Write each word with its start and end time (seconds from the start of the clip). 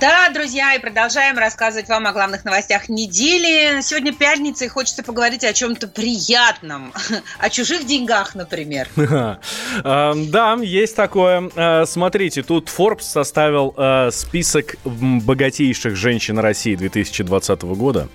Да, 0.00 0.28
друзья, 0.28 0.74
и 0.74 0.78
продолжаем 0.78 1.38
рассказывать 1.38 1.88
вам 1.88 2.06
о 2.06 2.12
главных 2.12 2.44
новостях 2.44 2.88
недели. 2.90 3.80
Сегодня 3.80 4.12
пятница, 4.12 4.66
и 4.66 4.68
хочется 4.68 5.02
поговорить 5.02 5.42
о 5.44 5.52
чем-то 5.52 5.88
приятном. 5.88 6.92
О 7.38 7.50
чужих 7.50 7.86
деньгах, 7.86 8.34
например. 8.34 8.88
А, 9.84 10.14
Да, 10.14 10.54
есть 10.60 10.96
такое. 10.96 11.50
А, 11.54 11.84
Смотрите, 11.86 12.42
тут 12.42 12.68
Forbes 12.68 13.02
составил 13.02 13.74
а, 13.76 14.10
список 14.10 14.76
богатейших 14.84 15.96
женщин 15.96 16.38
России 16.38 16.74
2020 16.74 17.62
года. 17.62 18.08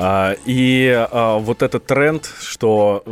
А, 0.00 0.36
И 0.46 0.88
а, 1.10 1.38
вот 1.38 1.62
этот 1.62 1.86
тренд, 1.86 2.30
что 2.40 3.02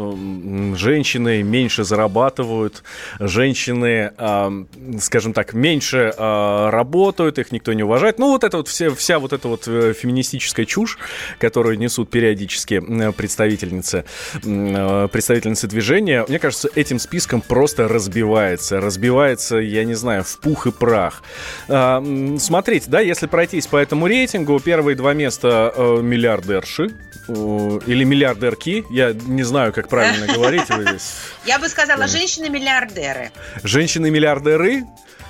женщины 0.76 1.42
меньше 1.42 1.82
зарабатывают, 1.82 2.84
женщины, 3.18 4.12
а, 4.16 4.52
скажем 5.00 5.32
так, 5.32 5.52
меньше 5.52 6.14
работают, 6.16 7.38
их 7.38 7.50
никто 7.52 7.72
не 7.72 7.82
уважает. 7.82 8.18
Ну, 8.18 8.28
вот 8.28 8.44
это 8.44 8.58
вот 8.58 8.68
все, 8.68 8.94
вся 8.94 9.18
вот 9.18 9.32
эта 9.32 9.48
вот 9.48 9.66
э, 9.66 9.92
феминистическая 9.92 10.64
чушь, 10.64 10.98
которую 11.38 11.78
несут 11.78 12.10
периодически 12.10 12.80
представительницы, 13.12 14.04
э, 14.44 15.08
представительницы 15.10 15.66
движения, 15.66 16.24
мне 16.28 16.38
кажется, 16.38 16.68
этим 16.74 16.98
списком 16.98 17.40
просто 17.40 17.88
разбивается. 17.88 18.80
Разбивается, 18.80 19.56
я 19.56 19.84
не 19.84 19.94
знаю, 19.94 20.22
в 20.22 20.38
пух 20.38 20.66
и 20.66 20.72
прах. 20.72 21.22
Смотрите, 21.66 22.86
да, 22.88 23.00
если 23.00 23.26
пройтись 23.26 23.66
по 23.66 23.76
этому 23.76 24.06
рейтингу, 24.06 24.60
первые 24.60 24.96
два 24.96 25.14
места 25.14 25.72
э, 25.74 26.00
э, 26.84 27.78
или 27.86 28.04
миллиардерки, 28.04 28.84
я 28.90 29.12
не 29.12 29.42
знаю, 29.42 29.72
как 29.72 29.88
правильно 29.88 30.26
говорить. 30.34 30.68
Я 31.44 31.58
бы 31.58 31.68
сказала, 31.68 32.06
женщины-миллиардеры. 32.06 33.30
Женщины-миллиардеры, 33.62 34.84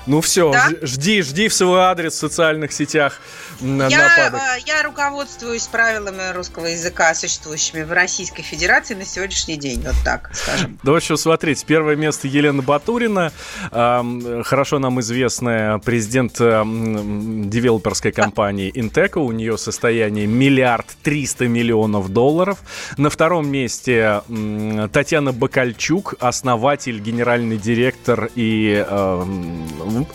ну 0.07 0.21
все, 0.21 0.51
Да. 0.53 0.69
жди, 0.83 1.23
жди 1.23 1.49
в 1.49 1.55
свой 1.55 1.81
адрес 1.81 2.15
в 2.15 2.17
социальных 2.19 2.73
сетях 2.73 3.21
Я, 3.61 3.67
нападок. 3.89 4.41
э, 4.41 4.61
я 4.67 4.83
руководствуюсь 4.83 5.67
правилами 5.67 6.33
русского 6.35 6.67
языка, 6.67 7.15
существующими 7.15 7.83
в 7.83 7.93
Российской 7.93 8.43
Федерации 8.43 8.95
на 8.95 9.05
сегодняшний 9.05 9.57
день. 9.57 9.83
Вот 9.84 9.95
так, 10.05 10.31
скажем. 10.34 10.79
Да, 10.83 10.93
в 10.93 10.97
общем, 10.97 11.17
смотрите, 11.17 11.65
первое 11.67 11.97
место 11.97 12.29
Елена 12.29 12.62
Батурина, 12.62 13.33
хорошо 13.71 14.79
нам 14.79 15.01
известная 15.01 15.79
президент 15.79 16.34
девелоперской 16.37 18.12
компании 18.12 18.71
Интеко, 18.75 19.19
у 19.19 19.33
нее 19.33 19.59
состояние 19.59 20.27
миллиард 20.27 20.87
триста 21.03 21.49
миллионов 21.49 22.09
долларов. 22.11 22.59
На 22.97 23.11
втором 23.11 23.49
месте 23.49 24.23
Татьяна 24.93 25.33
Бакальчук, 25.33 26.15
основатель, 26.21 26.99
генеральный 27.01 27.57
директор 27.59 28.31
и, 28.34 28.84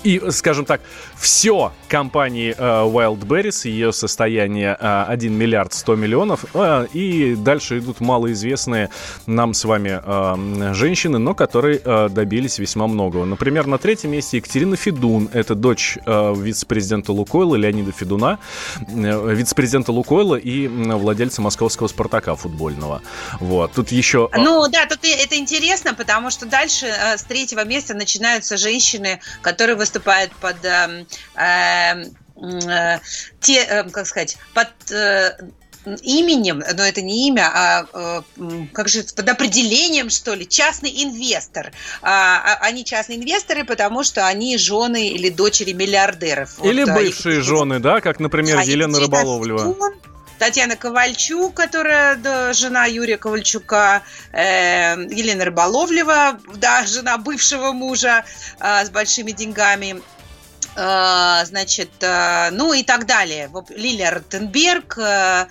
и 0.04 0.22
скажем 0.32 0.66
так, 0.66 0.82
все 1.18 1.72
компании 1.88 2.54
э, 2.58 2.62
Wildberries, 2.62 3.68
ее 3.70 3.92
состояние 3.94 4.78
э, 4.80 5.04
1 5.08 5.34
миллиард 5.34 5.74
100 5.74 5.96
миллионов, 5.96 6.46
э, 6.54 6.88
и 6.94 7.36
дальше 7.36 7.80
идут 7.80 8.00
малоизвестные 8.00 8.90
нам 9.26 9.54
с 9.54 9.66
вами 9.66 10.00
э, 10.04 10.74
женщины, 10.74 11.18
но 11.18 11.34
которые 11.34 11.82
э, 11.84 12.10
добились 12.10 12.60
весьма 12.60 12.88
многого. 12.88 13.26
Например, 13.26 13.68
на 13.68 13.78
третьем 13.78 14.12
месте 14.12 14.38
Екатерина 14.38 14.76
Федун, 14.76 15.30
это 15.34 15.56
дочь 15.56 15.98
э, 16.06 16.34
вице-президента 16.38 17.12
Лукойла 17.14 17.56
Леонида 17.56 17.92
Федуна, 17.92 18.40
э, 18.80 19.34
вице-президента 19.36 19.92
Лукойла 19.92 20.36
и 20.36 20.68
м, 20.68 20.98
владельца 20.98 21.42
московского 21.42 21.88
«Спартака» 21.88 22.36
футбольного. 22.36 23.02
Вот, 23.40 23.74
тут 23.74 23.92
еще... 23.92 24.30
э, 24.32 24.38
Ну 24.40 24.68
да, 24.70 24.86
тут 24.86 25.00
это 25.04 25.38
интересно, 25.38 25.94
потому 25.94 26.30
что 26.30 26.46
дальше 26.46 26.88
э, 26.88 27.18
с 27.18 27.24
третьего 27.24 27.64
места 27.66 27.94
начинаются 27.94 28.58
женщины, 28.58 29.20
которые 29.42 29.71
выступают 29.76 30.32
под 30.36 30.64
эм, 30.64 31.08
эм, 31.36 32.16
э, 32.70 33.00
те, 33.40 33.64
эм, 33.66 33.90
как 33.92 34.08
сказать, 34.08 34.38
под 34.54 34.70
э, 34.92 35.38
именем, 36.04 36.60
но 36.76 36.84
это 36.84 37.02
не 37.02 37.28
имя, 37.28 37.50
а 37.52 37.86
э, 37.92 38.22
как 38.72 38.88
же 38.88 39.04
под 39.16 39.28
определением, 39.30 40.10
что 40.12 40.36
ли, 40.36 40.48
частный 40.48 40.92
инвестор. 41.04 41.72
А, 42.04 42.38
а- 42.54 42.66
они 42.68 42.86
частные 42.86 43.18
инвесторы, 43.18 43.64
потому 43.64 44.04
что 44.04 44.28
они 44.28 44.58
жены 44.58 45.10
или 45.10 45.30
дочери 45.30 45.74
миллиардеров. 45.74 46.64
Или 46.64 46.82
Вот, 46.84 46.90
а, 46.92 46.94
бывшие 46.96 47.38
Екатерина- 47.38 47.44
жены, 47.58 47.80
да, 47.80 48.00
как, 48.02 48.20
например, 48.20 48.58
Да, 48.58 48.62
Елена 48.62 49.00
Рыболовлева. 49.00 49.60
Федун, 49.74 49.94
Татьяна 50.42 50.76
Ковальчук, 50.76 51.54
которая 51.54 52.16
да, 52.16 52.52
жена 52.54 52.86
Юрия 52.86 53.18
Ковальчука, 53.18 54.02
э, 54.32 54.96
Елена 55.12 55.46
Рыболовлева, 55.46 56.40
да, 56.56 56.84
жена 56.88 57.20
бывшего 57.20 57.74
мужа 57.74 58.26
э, 58.60 58.84
с 58.84 58.90
большими 58.90 59.34
деньгами. 59.34 60.02
Э, 60.76 61.46
значит, 61.46 61.92
э, 62.02 62.50
ну 62.52 62.74
и 62.74 62.82
так 62.82 63.06
далее. 63.06 63.52
Лилия 63.70 64.10
Ротенберг. 64.10 64.98
э, 64.98 65.46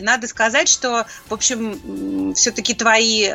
Надо 0.00 0.26
сказать, 0.26 0.68
что, 0.68 1.06
в 1.28 1.34
общем, 1.34 2.34
все-таки 2.34 2.74
твои 2.74 3.28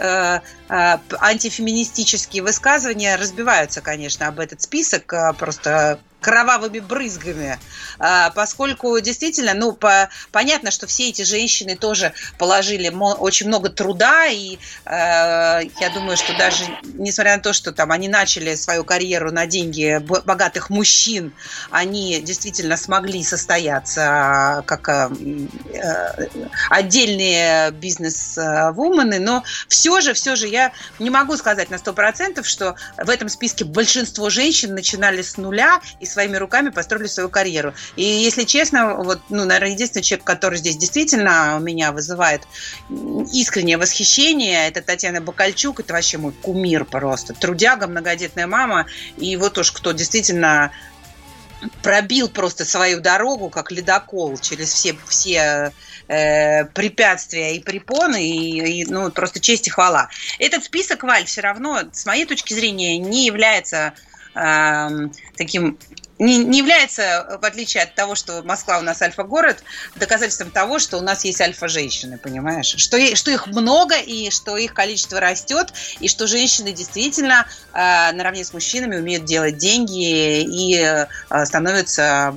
антифеминистические 0.67 2.43
высказывания 2.43 3.15
разбиваются, 3.15 3.79
конечно, 3.79 4.27
об 4.27 4.39
этот 4.39 4.61
список 4.61 5.13
просто 5.37 5.99
кровавыми 6.25 6.79
брызгами, 6.79 7.59
А, 7.99 8.31
поскольку 8.31 8.99
действительно, 8.99 9.53
ну, 9.53 9.73
по- 9.73 10.09
понятно, 10.31 10.71
что 10.71 10.87
все 10.87 11.09
эти 11.09 11.21
женщины 11.21 11.75
тоже 11.75 12.13
положили 12.39 12.89
очень 12.89 13.47
много 13.47 13.69
труда, 13.69 14.25
и 14.25 14.57
э, 14.85 14.89
я 14.89 15.89
думаю, 15.93 16.17
что 16.17 16.35
даже 16.35 16.65
несмотря 16.95 17.37
на 17.37 17.43
то, 17.43 17.53
что 17.53 17.71
там 17.71 17.91
они 17.91 18.07
начали 18.09 18.55
свою 18.55 18.83
карьеру 18.83 19.31
на 19.31 19.45
деньги 19.45 19.99
богатых 19.99 20.71
мужчин, 20.71 21.31
они 21.69 22.19
действительно 22.21 22.75
смогли 22.75 23.23
состояться 23.23 24.63
как 24.65 24.89
э, 24.89 25.09
отдельные 26.71 27.69
бизнес-вумены, 27.71 29.19
но 29.19 29.43
все 29.67 30.01
же, 30.01 30.13
все 30.13 30.35
же 30.35 30.47
я 30.47 30.71
не 30.97 31.11
могу 31.11 31.37
сказать 31.37 31.69
на 31.69 31.75
100%, 31.75 32.43
что 32.43 32.75
в 32.97 33.09
этом 33.09 33.29
списке 33.29 33.63
большинство 33.63 34.29
женщин 34.31 34.73
начинали 34.73 35.21
с 35.21 35.37
нуля 35.37 35.79
и 35.99 36.05
своими 36.15 36.37
руками 36.37 36.69
построили 36.69 37.07
свою 37.07 37.29
карьеру. 37.29 37.73
И 37.97 38.03
если 38.03 38.45
честно, 38.45 38.95
вот, 38.95 39.19
ну, 39.29 39.43
наверное, 39.43 39.73
единственный 39.73 40.01
человек, 40.01 40.25
который 40.25 40.57
здесь 40.57 40.77
действительно 40.77 41.57
у 41.57 41.59
меня 41.59 41.91
вызывает 41.91 42.43
искреннее 43.33 43.77
восхищение, 43.77 44.67
это 44.67 44.81
Татьяна 44.81 45.19
Бакальчук, 45.19 45.81
это 45.81 45.93
вообще 45.93 46.17
мой 46.17 46.31
кумир 46.31 46.85
просто. 46.85 47.33
Трудяга, 47.33 47.87
многодетная 47.87 48.47
мама, 48.47 48.85
и 49.17 49.35
вот 49.35 49.57
уж 49.57 49.71
кто 49.73 49.91
действительно 49.91 50.71
пробил 51.81 52.29
просто 52.29 52.63
свою 52.63 53.01
дорогу, 53.01 53.49
как 53.49 53.71
ледокол, 53.71 54.37
через 54.37 54.71
все, 54.71 54.95
все 55.07 55.73
э, 56.07 56.65
препятствия 56.65 57.55
и 57.55 57.59
препоны, 57.59 58.25
и, 58.25 58.81
и, 58.81 58.85
ну, 58.85 59.11
просто 59.11 59.39
честь 59.39 59.67
и 59.67 59.69
хвала. 59.69 60.09
Этот 60.39 60.63
список, 60.63 61.03
Валь, 61.03 61.25
все 61.25 61.41
равно, 61.41 61.81
с 61.91 62.05
моей 62.05 62.25
точки 62.25 62.53
зрения, 62.53 62.97
не 62.97 63.25
является 63.25 63.93
эм, 64.35 65.11
таким 65.37 65.77
не, 66.19 66.43
не 66.43 66.59
является, 66.59 67.39
в 67.41 67.45
отличие 67.45 67.83
от 67.83 67.93
того, 67.95 68.15
что 68.15 68.41
Москва 68.43 68.79
у 68.79 68.81
нас 68.81 69.01
альфа-город, 69.01 69.63
доказательством 69.95 70.51
того, 70.51 70.79
что 70.79 70.97
у 70.97 71.01
нас 71.01 71.25
есть 71.25 71.41
альфа-женщины, 71.41 72.17
понимаешь? 72.17 72.75
Что, 72.77 73.15
что 73.15 73.31
их 73.31 73.47
много, 73.47 73.95
и 73.95 74.29
что 74.29 74.57
их 74.57 74.73
количество 74.73 75.19
растет, 75.19 75.73
и 75.99 76.07
что 76.07 76.27
женщины 76.27 76.71
действительно 76.71 77.45
э, 77.73 78.11
наравне 78.13 78.45
с 78.45 78.53
мужчинами 78.53 78.97
умеют 78.97 79.25
делать 79.25 79.57
деньги 79.57 80.41
и 80.41 80.77
э, 80.77 81.45
становятся 81.45 82.35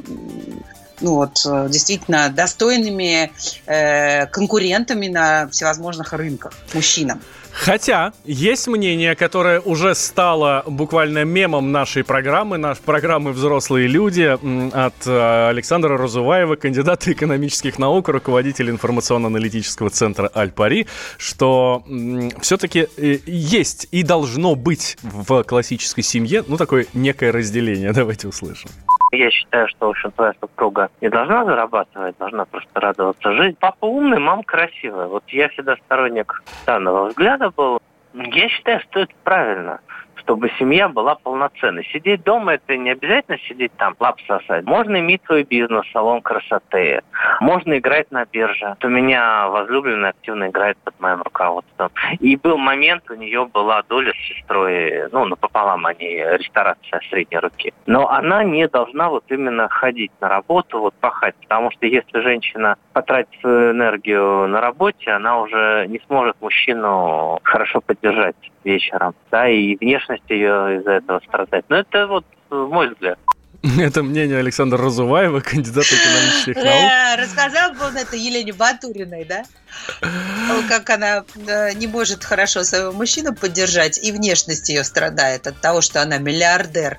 ну 1.01 1.15
вот, 1.15 1.43
э, 1.47 1.69
действительно 1.71 2.29
достойными 2.29 3.33
э, 3.67 4.27
конкурентами 4.27 5.09
на 5.09 5.49
всевозможных 5.49 6.13
рынках 6.13 6.53
мужчинам. 6.75 7.23
Хотя 7.59 8.13
есть 8.25 8.69
мнение, 8.69 9.17
которое 9.17 9.61
уже 9.61 9.95
стало 9.97 10.63
буквально 10.67 11.25
мемом 11.25 11.73
нашей 11.73 12.05
программы, 12.05 12.57
нашей 12.57 12.83
программы 12.83 13.33
«Взрослые 13.33 13.89
люди» 13.89 14.23
от 14.23 15.07
э, 15.07 15.49
Александра 15.49 15.99
Разуваева, 15.99 16.55
кандидата 16.55 17.13
экономических 17.13 17.79
наук, 17.79 18.09
руководителя 18.11 18.71
информационно-аналитического 18.71 19.91
центра 19.91 20.31
«Аль-Пари», 20.35 20.87
что 21.19 21.83
все-таки 22.41 22.87
э, 22.97 23.19
есть 23.27 23.89
и 23.91 24.05
должно 24.05 24.55
быть 24.55 24.97
в 25.03 25.43
классической 25.43 26.03
семье, 26.03 26.45
ну, 26.47 26.57
такое 26.57 26.87
некое 26.95 27.33
разделение. 27.33 27.93
Давайте 27.99 28.29
услышим. 28.29 28.71
Я 29.11 29.31
считаю, 29.31 29.67
что, 29.69 29.87
в 29.87 29.91
общем, 29.91 30.11
твоя 30.13 30.35
супруга 30.39 30.91
не 31.01 31.09
должна 31.09 31.45
зарабатывать, 31.45 32.17
должна 32.19 32.45
просто 32.45 32.69
радоваться 32.75 33.33
жизни. 33.33 33.57
Папа 33.59 33.87
умный, 33.87 34.19
мама 34.19 34.43
красивая. 34.43 35.07
Вот 35.07 35.25
я 35.29 35.49
всегда 35.49 35.77
сторонник 35.77 36.43
данного 36.67 37.09
взгляда 37.09 37.48
был. 37.50 37.81
Я 38.15 38.49
считаю, 38.49 38.81
что 38.81 39.00
это 39.00 39.15
правильно 39.25 39.81
чтобы 40.29 40.51
семья 40.59 40.91
была 40.91 41.15
полноценной. 41.15 41.89
Сидеть 41.91 42.23
дома– 42.23 42.53
это 42.55 42.77
не 42.77 42.91
обязательно 42.91 43.39
сидеть 43.49 43.73
там, 43.79 43.97
лап 43.99 44.21
сосать. 44.27 44.67
Можно 44.67 44.99
иметь 44.99 45.23
свой 45.25 45.43
бизнес, 45.43 45.87
салон 45.91 46.21
красоты. 46.21 47.01
Можно 47.41 47.79
играть 47.79 48.11
на 48.11 48.27
бирже. 48.27 48.77
У 48.85 48.89
меня 48.89 49.49
возлюбленная 49.49 50.11
активно 50.11 50.49
играет 50.49 50.77
под 50.85 51.01
моим 51.01 51.23
руководством. 51.23 51.91
И 52.21 52.37
был 52.37 52.59
момент, 52.59 53.05
у 53.11 53.15
нее 53.15 53.47
была 53.47 53.83
доля 53.89 54.13
с 54.13 54.29
сестрой, 54.29 55.09
ну, 55.13 55.25
напополам 55.25 55.87
они, 55.87 56.17
ресторация 56.17 57.01
средней 57.09 57.39
руки. 57.39 57.73
Но 57.87 58.07
она 58.11 58.45
не 58.45 58.69
должна 58.69 59.09
вот 59.09 59.25
именно 59.29 59.71
ходить 59.71 60.13
на 60.21 60.29
работу, 60.29 60.79
вот 60.79 60.95
пахать. 61.01 61.37
Потому 61.41 61.71
что 61.71 61.87
если 61.87 62.21
женщина 62.21 62.77
потратит 62.93 63.31
свою 63.41 63.71
энергию 63.71 64.47
на 64.47 64.61
работе, 64.61 65.11
она 65.11 65.41
уже 65.41 65.87
не 65.89 66.01
сможет 66.07 66.37
мужчину 66.43 67.39
хорошо 67.45 67.81
поддержать 67.81 68.37
вечером. 68.65 69.15
Да, 69.31 69.49
и 69.49 69.77
внешность 69.77 70.18
ее 70.29 70.79
из-за 70.79 70.93
этого 70.93 71.20
страдает. 71.20 71.65
Но 71.69 71.76
это 71.76 72.06
вот 72.06 72.25
мой 72.50 72.88
взгляд. 72.88 73.19
Это 73.79 74.03
мнение 74.05 74.39
Александра 74.39 74.79
Разуваева, 74.79 75.41
кандидата 75.45 75.89
экономических 75.89 76.57
наук. 76.57 76.67
Э, 76.67 77.17
рассказал 77.17 77.73
бы 77.75 77.87
он 77.87 77.97
это 77.97 78.17
Елене 78.17 78.53
Батуриной, 78.53 79.25
да? 79.25 79.45
Как 80.69 80.89
она 80.91 81.25
э, 81.47 81.73
не 81.75 81.87
может 81.89 82.25
хорошо 82.25 82.63
своего 82.63 82.93
мужчину 82.93 83.35
поддержать, 83.35 83.99
и 84.03 84.13
внешность 84.13 84.69
ее 84.69 84.85
страдает 84.85 85.47
от 85.47 85.61
того, 85.61 85.81
что 85.81 86.01
она 86.01 86.19
миллиардер. 86.19 86.99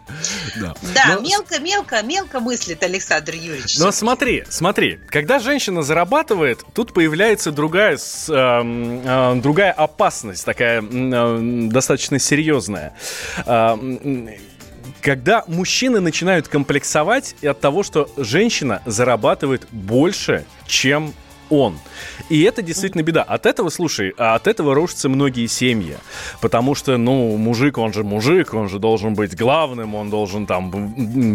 Да, 0.57 0.75
да 0.93 1.15
Но... 1.15 1.21
мелко, 1.21 1.59
мелко, 1.59 2.01
мелко 2.03 2.39
мыслит 2.39 2.83
Александр 2.83 3.35
Юрьевич. 3.35 3.79
Но 3.79 3.91
смотри, 3.91 4.43
смотри, 4.49 4.99
когда 5.07 5.39
женщина 5.39 5.81
зарабатывает, 5.81 6.59
тут 6.73 6.93
появляется 6.93 7.51
другая, 7.51 7.95
э, 7.95 7.99
э, 8.29 9.35
другая 9.35 9.71
опасность, 9.71 10.45
такая 10.45 10.81
достаточно 10.81 12.19
серьезная 12.19 12.93
когда 15.01 15.43
мужчины 15.47 15.99
начинают 15.99 16.47
комплексовать 16.47 17.35
от 17.43 17.59
того, 17.59 17.83
что 17.83 18.09
женщина 18.17 18.81
зарабатывает 18.85 19.67
больше, 19.71 20.45
чем 20.65 21.13
он. 21.49 21.79
И 22.29 22.41
это 22.43 22.61
действительно 22.61 23.01
беда. 23.01 23.23
От 23.23 23.45
этого, 23.45 23.69
слушай, 23.69 24.13
от 24.17 24.47
этого 24.47 24.75
рушатся 24.75 25.09
многие 25.09 25.47
семьи. 25.47 25.97
Потому 26.41 26.75
что, 26.75 26.97
ну, 26.97 27.37
мужик, 27.37 27.77
он 27.77 27.93
же 27.93 28.03
мужик, 28.03 28.53
он 28.53 28.69
же 28.69 28.79
должен 28.79 29.13
быть 29.13 29.35
главным, 29.35 29.95
он 29.95 30.09
должен 30.09 30.45
там 30.45 30.69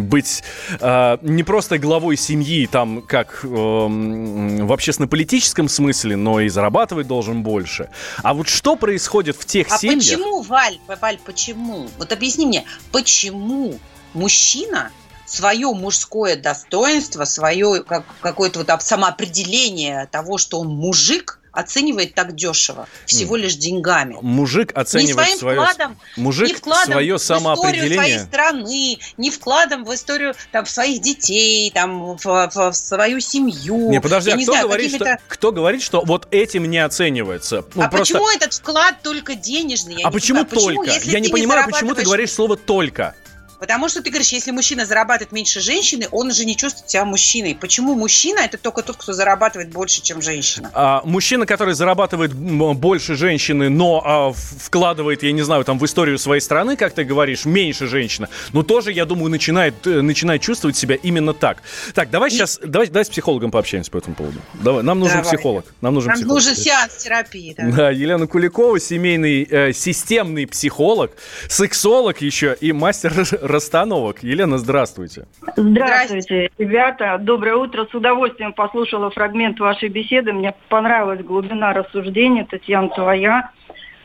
быть 0.09 0.43
э, 0.81 1.19
не 1.23 1.43
просто 1.43 1.79
главой 1.79 2.17
семьи, 2.17 2.67
там, 2.67 3.03
как 3.03 3.41
э, 3.43 3.47
в 3.47 4.73
общественно-политическом 4.73 5.69
смысле, 5.69 6.17
но 6.17 6.41
и 6.41 6.49
зарабатывать 6.49 7.07
должен 7.07 7.43
больше. 7.43 7.89
А 8.23 8.35
вот 8.35 8.49
что 8.49 8.77
происходит 8.77 9.37
в 9.37 9.45
тех 9.45 9.69
а 9.71 9.79
семьях... 9.79 9.99
А 9.99 10.17
почему, 10.17 10.43
Валь, 10.43 10.79
Валь, 11.01 11.19
почему? 11.25 11.89
Вот 11.99 12.13
объясни 12.13 12.47
мне, 12.47 12.65
почему 12.93 13.79
мужчина 14.15 14.91
свое 15.27 15.73
мужское 15.73 16.37
достоинство, 16.37 17.25
свое 17.25 17.83
как, 17.83 18.05
какое-то 18.21 18.61
вот 18.61 18.83
самоопределение 18.83 20.07
того, 20.11 20.39
что 20.39 20.61
он 20.61 20.69
мужик, 20.69 21.41
оценивает 21.55 22.15
так 22.15 22.35
дешево, 22.35 22.89
всего 23.07 23.37
лишь 23.37 23.55
деньгами. 23.55 24.17
Мужик 24.21 24.77
оценивает 24.77 25.09
не 25.09 25.13
своим 25.13 25.39
свое, 25.39 25.61
вкладом, 25.61 25.99
мужик 26.17 26.49
не 26.49 26.55
вкладом 26.55 26.93
свое 26.93 27.19
самоопределение. 27.19 27.85
в 27.85 27.93
историю 27.93 27.99
своей 28.01 28.19
страны, 28.19 28.99
не 29.17 29.31
вкладом 29.31 29.85
в 29.85 29.95
историю 29.95 30.35
там, 30.51 30.67
своих 30.67 31.01
детей, 31.01 31.71
там, 31.71 32.17
в, 32.17 32.25
в, 32.25 32.71
в 32.71 32.75
свою 32.75 33.21
семью. 33.21 33.91
Не, 33.91 34.01
подожди, 34.01 34.31
Я 34.31 34.35
а 34.35 34.39
не 34.39 34.45
кто, 34.45 34.53
знаю, 34.53 34.67
говорит, 34.67 34.95
что, 34.95 35.19
кто 35.29 35.53
говорит, 35.53 35.83
что 35.83 36.03
вот 36.05 36.27
этим 36.33 36.69
не 36.69 36.79
оценивается? 36.79 37.65
Ну, 37.75 37.83
а 37.83 37.89
просто... 37.89 38.15
почему 38.15 38.29
этот 38.31 38.55
вклад 38.55 38.97
только 39.03 39.35
денежный? 39.35 40.01
Я 40.01 40.09
а 40.09 40.11
почему 40.11 40.41
знаю. 40.41 40.51
только? 40.51 40.93
Почему, 40.93 41.13
Я 41.13 41.21
не 41.21 41.29
понимаю, 41.29 41.65
почему 41.71 41.95
ты 41.95 42.03
говоришь 42.03 42.33
слово 42.33 42.57
«только». 42.57 43.15
Потому 43.59 43.89
что 43.89 44.03
ты 44.03 44.11
говоришь, 44.11 44.33
если 44.33 44.51
мужчина 44.51 44.87
зарабатывает 44.87 45.33
меньше 45.33 45.61
женщины, 45.61 46.09
он 46.11 46.29
уже 46.29 46.45
не 46.45 46.57
чувствует 46.57 46.91
себя 46.91 47.05
мужчиной. 47.05 47.57
Почему 47.59 47.95
мужчина 47.95 48.41
это 48.41 48.59
только 48.59 48.83
тот, 48.83 48.97
кто 48.97 49.13
зарабатывает 49.13 49.71
больше, 49.71 50.03
чем 50.03 50.21
женщина? 50.23 50.71
А, 50.75 51.03
мужчина, 51.05 51.47
который 51.47 51.75
зарабатывает 51.75 52.35
больше 52.35 53.15
женщины, 53.15 53.69
но 53.69 54.03
а, 54.05 54.33
вкладывает, 54.33 55.23
я 55.23 55.33
не 55.33 55.43
знаю, 55.43 55.65
там 55.65 55.79
в 55.79 55.85
историю 55.85 56.19
своей 56.19 56.41
страны, 56.41 56.77
как 56.77 56.95
ты 56.95 57.05
говоришь, 57.05 57.45
меньше 57.45 57.87
женщина, 57.87 58.29
но 58.53 58.63
тоже, 58.63 58.93
я 58.93 59.05
думаю, 59.05 59.31
начинает, 59.31 59.87
э, 59.87 60.03
начинает 60.03 60.43
чувствовать 60.43 60.77
себя 60.77 60.97
именно 60.97 61.33
так. 61.35 61.63
Так, 61.95 62.11
давай 62.11 62.31
И... 62.31 62.33
сейчас, 62.33 62.59
давай, 62.63 62.89
давай 62.89 63.05
с 63.05 63.09
психологом 63.09 63.51
пообщаемся 63.51 63.91
по 63.91 63.99
этому 63.99 64.17
поводу. 64.17 64.41
Давай, 64.55 64.83
нам 64.83 64.99
нужен 64.99 65.19
давай. 65.19 65.35
психолог. 65.35 65.65
Нам 65.81 65.95
нужен 65.95 66.09
нам 66.09 66.17
психолог. 66.17 66.43
нужен 66.43 66.57
сеанс 66.57 66.97
терапии. 66.97 67.55
Да, 67.57 67.65
да 67.65 67.91
Елена 67.91 68.27
Куликова, 68.27 68.81
семейный, 68.81 69.47
э, 69.49 69.73
системный 69.73 70.47
психолог, 70.47 71.13
сексолог 71.49 72.21
еще 72.21 72.57
и 72.61 72.73
мастер 72.73 73.13
расстановок. 73.45 74.23
Елена, 74.23 74.59
здравствуйте. 74.59 75.27
Здравствуйте, 75.57 76.51
ребята. 76.59 77.19
Доброе 77.21 77.57
утро. 77.57 77.87
С 77.91 77.95
удовольствием 77.95 78.53
послушала 78.53 79.11
фрагмент 79.11 79.61
вашей 79.61 79.89
беседы. 79.89 80.33
Мне 80.33 80.55
понравилась 80.69 81.23
глубина 81.23 81.73
рассуждения. 81.73 82.47
Татьяна, 82.51 82.89
твоя. 82.89 83.51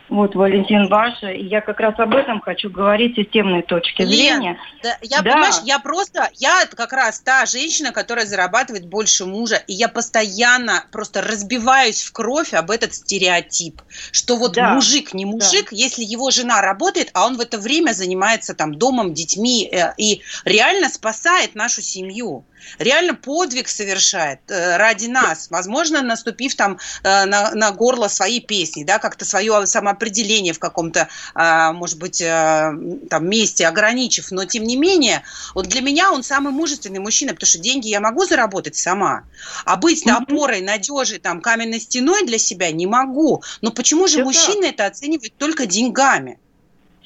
Вот, 0.09 0.33
Валентин 0.35 0.87
Ваша. 0.87 1.29
И 1.31 1.45
я 1.45 1.61
как 1.61 1.79
раз 1.79 1.97
об 1.99 2.15
этом 2.15 2.41
хочу 2.41 2.69
говорить 2.69 3.15
системной 3.15 3.61
точки 3.61 4.01
Лен, 4.01 4.09
зрения. 4.09 4.59
Да, 4.81 4.97
я, 5.01 5.21
да. 5.21 5.31
понимаешь, 5.31 5.55
я 5.63 5.79
просто, 5.79 6.29
я 6.35 6.65
как 6.65 6.93
раз 6.93 7.19
та 7.19 7.45
женщина, 7.45 7.91
которая 7.91 8.25
зарабатывает 8.25 8.87
больше 8.87 9.25
мужа, 9.25 9.61
и 9.67 9.73
я 9.73 9.87
постоянно 9.87 10.85
просто 10.91 11.21
разбиваюсь 11.21 12.01
в 12.01 12.11
кровь 12.11 12.53
об 12.53 12.71
этот 12.71 12.93
стереотип, 12.93 13.81
что 14.11 14.35
вот 14.37 14.53
да. 14.53 14.73
мужик 14.73 15.13
не 15.13 15.25
мужик, 15.25 15.69
да. 15.69 15.77
если 15.77 16.03
его 16.03 16.31
жена 16.31 16.61
работает, 16.61 17.11
а 17.13 17.27
он 17.27 17.37
в 17.37 17.41
это 17.41 17.59
время 17.59 17.91
занимается 17.91 18.55
там 18.55 18.75
домом, 18.75 19.13
детьми 19.13 19.69
э, 19.71 19.93
и 19.97 20.21
реально 20.43 20.89
спасает 20.89 21.53
нашу 21.53 21.81
семью 21.81 22.45
реально 22.77 23.15
подвиг 23.15 23.67
совершает 23.67 24.39
э, 24.49 24.77
ради 24.77 25.07
нас, 25.07 25.47
возможно, 25.49 26.01
наступив 26.01 26.55
там 26.55 26.77
э, 27.03 27.25
на, 27.25 27.51
на 27.51 27.71
горло 27.71 28.07
своей 28.07 28.41
песни, 28.41 28.83
да, 28.83 28.99
как-то 28.99 29.25
свое 29.25 29.65
самоопределение 29.65 30.53
в 30.53 30.59
каком-то, 30.59 31.07
э, 31.35 31.71
может 31.71 31.97
быть, 31.97 32.21
э, 32.21 32.71
там 33.09 33.29
месте 33.29 33.67
ограничив, 33.67 34.31
но 34.31 34.45
тем 34.45 34.63
не 34.63 34.75
менее, 34.75 35.23
вот 35.55 35.67
для 35.67 35.81
меня 35.81 36.11
он 36.11 36.23
самый 36.23 36.53
мужественный 36.53 36.99
мужчина, 36.99 37.33
потому 37.33 37.47
что 37.47 37.59
деньги 37.59 37.87
я 37.87 37.99
могу 37.99 38.25
заработать 38.25 38.75
сама, 38.75 39.23
а 39.65 39.75
быть 39.75 40.05
mm-hmm. 40.05 40.23
опорой, 40.23 40.61
надежей, 40.61 41.19
там, 41.19 41.41
каменной 41.41 41.79
стеной 41.79 42.25
для 42.25 42.37
себя 42.37 42.71
не 42.71 42.87
могу. 42.87 43.43
Но 43.61 43.71
почему 43.71 44.07
же 44.07 44.23
мужчина 44.23 44.65
это 44.65 44.85
оценивает 44.85 45.35
только 45.37 45.65
деньгами? 45.65 46.39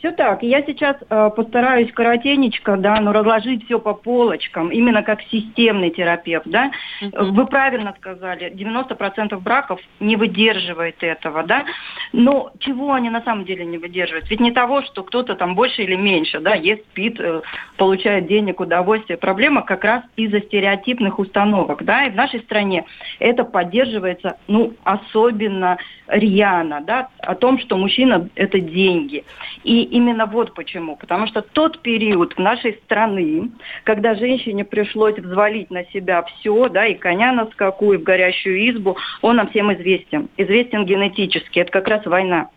Все 0.03 0.11
так. 0.11 0.43
Я 0.43 0.61
сейчас 0.63 0.97
э, 1.09 1.29
постараюсь 1.33 1.89
коротенечко, 1.93 2.75
да, 2.75 2.99
но 2.99 3.13
разложить 3.13 3.63
все 3.63 3.79
по 3.79 3.93
полочкам, 3.93 4.67
именно 4.67 5.01
как 5.01 5.21
системный 5.31 5.91
терапевт, 5.91 6.45
да. 6.45 6.71
Uh-huh. 7.01 7.31
Вы 7.31 7.45
правильно 7.45 7.95
сказали, 7.97 8.51
90% 8.51 9.39
браков 9.39 9.79
не 10.01 10.17
выдерживает 10.17 11.01
этого, 11.01 11.43
да. 11.43 11.63
Но 12.11 12.51
чего 12.59 12.91
они 12.91 13.09
на 13.09 13.21
самом 13.21 13.45
деле 13.45 13.63
не 13.63 13.77
выдерживают? 13.77 14.29
Ведь 14.29 14.41
не 14.41 14.51
того, 14.51 14.81
что 14.81 15.03
кто-то 15.03 15.35
там 15.35 15.55
больше 15.55 15.83
или 15.83 15.95
меньше, 15.95 16.41
да, 16.41 16.53
ест, 16.53 16.81
спит, 16.91 17.17
э, 17.21 17.41
получает 17.77 18.27
денег, 18.27 18.59
удовольствие. 18.59 19.17
Проблема 19.17 19.61
как 19.61 19.85
раз 19.85 20.03
из-за 20.17 20.41
стереотипных 20.41 21.17
установок, 21.17 21.85
да, 21.85 22.07
и 22.07 22.09
в 22.09 22.15
нашей 22.15 22.41
стране 22.41 22.83
это 23.19 23.45
поддерживается, 23.45 24.35
ну, 24.49 24.73
особенно 24.83 25.77
рьяно, 26.07 26.81
да, 26.81 27.07
о 27.19 27.35
том, 27.35 27.57
что 27.57 27.77
мужчина– 27.77 28.27
это 28.35 28.59
деньги. 28.59 29.23
И 29.63 29.92
именно 29.93 30.25
вот 30.25 30.53
почему. 30.53 30.95
Потому 30.95 31.27
что 31.27 31.41
тот 31.41 31.79
период 31.79 32.33
в 32.33 32.39
нашей 32.39 32.73
страны, 32.85 33.51
когда 33.83 34.15
женщине 34.15 34.65
пришлось 34.65 35.17
взвалить 35.17 35.69
на 35.69 35.85
себя 35.85 36.23
все, 36.23 36.67
да, 36.67 36.85
и 36.87 36.95
коня 36.95 37.31
на 37.31 37.45
скаку, 37.51 37.93
и 37.93 37.97
в 37.97 38.03
горящую 38.03 38.69
избу, 38.71 38.97
он 39.21 39.37
нам 39.37 39.49
всем 39.49 39.71
известен. 39.73 40.29
Известен 40.37 40.85
генетически. 40.85 41.59
Это 41.59 41.71
как 41.71 41.87
раз 41.87 42.05
война. 42.05 42.49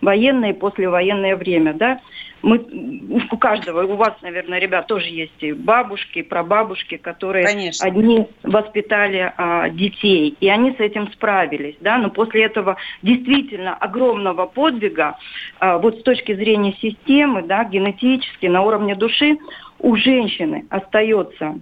Военное 0.00 0.50
и 0.50 0.58
послевоенное 0.58 1.36
время, 1.36 1.74
да. 1.74 2.00
Мы, 2.40 2.64
у 3.32 3.36
каждого, 3.36 3.82
у 3.82 3.96
вас, 3.96 4.14
наверное, 4.22 4.60
ребят, 4.60 4.86
тоже 4.86 5.08
есть 5.08 5.42
и 5.42 5.52
бабушки, 5.52 6.20
и 6.20 6.22
прабабушки, 6.22 6.96
которые 6.96 7.44
Конечно. 7.44 7.84
одни 7.84 8.28
воспитали 8.44 9.32
а, 9.36 9.68
детей, 9.70 10.36
и 10.38 10.48
они 10.48 10.72
с 10.72 10.78
этим 10.78 11.10
справились, 11.12 11.76
да, 11.80 11.98
но 11.98 12.10
после 12.10 12.44
этого 12.44 12.76
действительно 13.02 13.74
огромного 13.74 14.46
подвига, 14.46 15.16
а, 15.58 15.78
вот 15.78 15.98
с 15.98 16.02
точки 16.04 16.32
зрения 16.34 16.74
системы, 16.74 17.42
да, 17.42 17.64
генетически, 17.64 18.46
на 18.46 18.62
уровне 18.62 18.94
души, 18.94 19.38
у 19.80 19.96
женщины 19.96 20.64
остается 20.70 21.58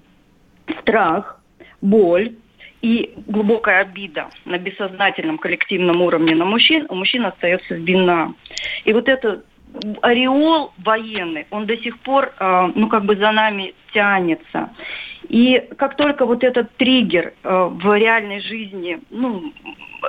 страх, 0.80 1.40
боль, 1.80 2.34
и 2.82 3.14
глубокая 3.26 3.80
обида 3.80 4.28
на 4.44 4.58
бессознательном 4.58 5.38
коллективном 5.38 6.02
уровне 6.02 6.34
на 6.34 6.44
мужчин, 6.44 6.86
у 6.88 6.94
мужчин 6.94 7.26
остается 7.26 7.74
вина. 7.74 8.34
И 8.84 8.92
вот 8.92 9.08
это 9.08 9.42
ореол 10.02 10.72
военный, 10.78 11.46
он 11.50 11.66
до 11.66 11.76
сих 11.76 11.98
пор, 12.00 12.32
э, 12.38 12.72
ну, 12.74 12.88
как 12.88 13.04
бы 13.04 13.16
за 13.16 13.30
нами 13.32 13.74
тянется. 13.92 14.70
И 15.28 15.68
как 15.76 15.96
только 15.96 16.24
вот 16.24 16.44
этот 16.44 16.74
триггер 16.76 17.34
э, 17.42 17.68
в 17.72 17.98
реальной 17.98 18.40
жизни, 18.40 19.00
ну, 19.10 19.52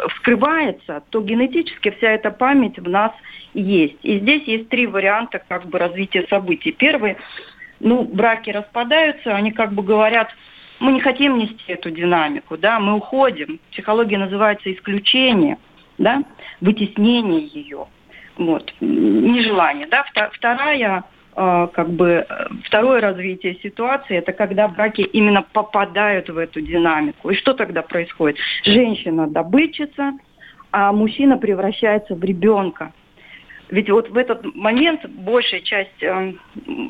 вскрывается, 0.10 1.04
то 1.10 1.22
генетически 1.22 1.92
вся 1.92 2.12
эта 2.12 2.32
память 2.32 2.78
в 2.78 2.88
нас 2.88 3.12
есть. 3.54 3.98
И 4.04 4.20
здесь 4.20 4.44
есть 4.44 4.70
три 4.70 4.88
варианта 4.88 5.42
как 5.48 5.66
бы 5.68 5.80
развития 5.80 6.26
событий. 6.30 6.72
Первый, 6.72 7.18
ну, 7.80 8.04
браки 8.04 8.50
распадаются, 8.52 9.36
они 9.36 9.52
как 9.52 9.74
бы 9.74 9.84
говорят, 9.84 10.30
мы 10.80 10.92
не 10.92 11.02
хотим 11.02 11.38
нести 11.38 11.64
эту 11.68 11.92
динамику, 11.92 12.58
да, 12.58 12.80
мы 12.80 12.96
уходим. 12.96 13.60
Психология 13.72 14.18
называется 14.18 14.72
исключение, 14.72 15.58
да, 15.98 16.24
вытеснение 16.62 17.48
ее. 17.48 17.88
Вот, 18.38 18.72
нежелание, 18.80 19.88
да. 19.88 20.06
Вторая 20.32 21.04
э, 21.36 21.68
как 21.74 21.90
бы 21.90 22.26
второе 22.66 23.02
развитие 23.02 23.56
ситуации 23.64 24.18
это 24.18 24.32
когда 24.32 24.68
браки 24.68 25.02
именно 25.02 25.42
попадают 25.42 26.30
в 26.30 26.38
эту 26.38 26.62
динамику. 26.62 27.32
И 27.32 27.36
что 27.36 27.54
тогда 27.54 27.82
происходит? 27.82 28.38
Женщина 28.64 29.28
добытчица, 29.28 30.14
а 30.72 30.92
мужчина 30.92 31.38
превращается 31.38 32.14
в 32.14 32.24
ребенка. 32.24 32.94
Ведь 33.70 33.90
вот 33.90 34.10
в 34.10 34.18
этот 34.18 34.56
момент 34.56 35.06
большая 35.10 35.62
часть 35.62 36.02
э, 36.02 36.34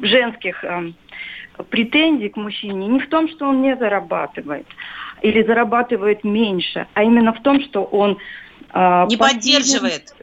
женских 0.01 0.63
э, 0.63 0.91
претензий 1.69 2.29
к 2.29 2.37
мужчине 2.37 2.87
не 2.87 2.99
в 2.99 3.09
том, 3.09 3.27
что 3.29 3.47
он 3.47 3.61
не 3.61 3.75
зарабатывает 3.75 4.65
или 5.21 5.43
зарабатывает 5.43 6.23
меньше, 6.23 6.87
а 6.93 7.03
именно 7.03 7.33
в 7.33 7.41
том, 7.41 7.61
что 7.61 7.83
он 7.83 8.17
э, 8.73 9.05
не 9.09 9.17
пассивен, 9.17 9.17
поддерживает, 9.17 10.15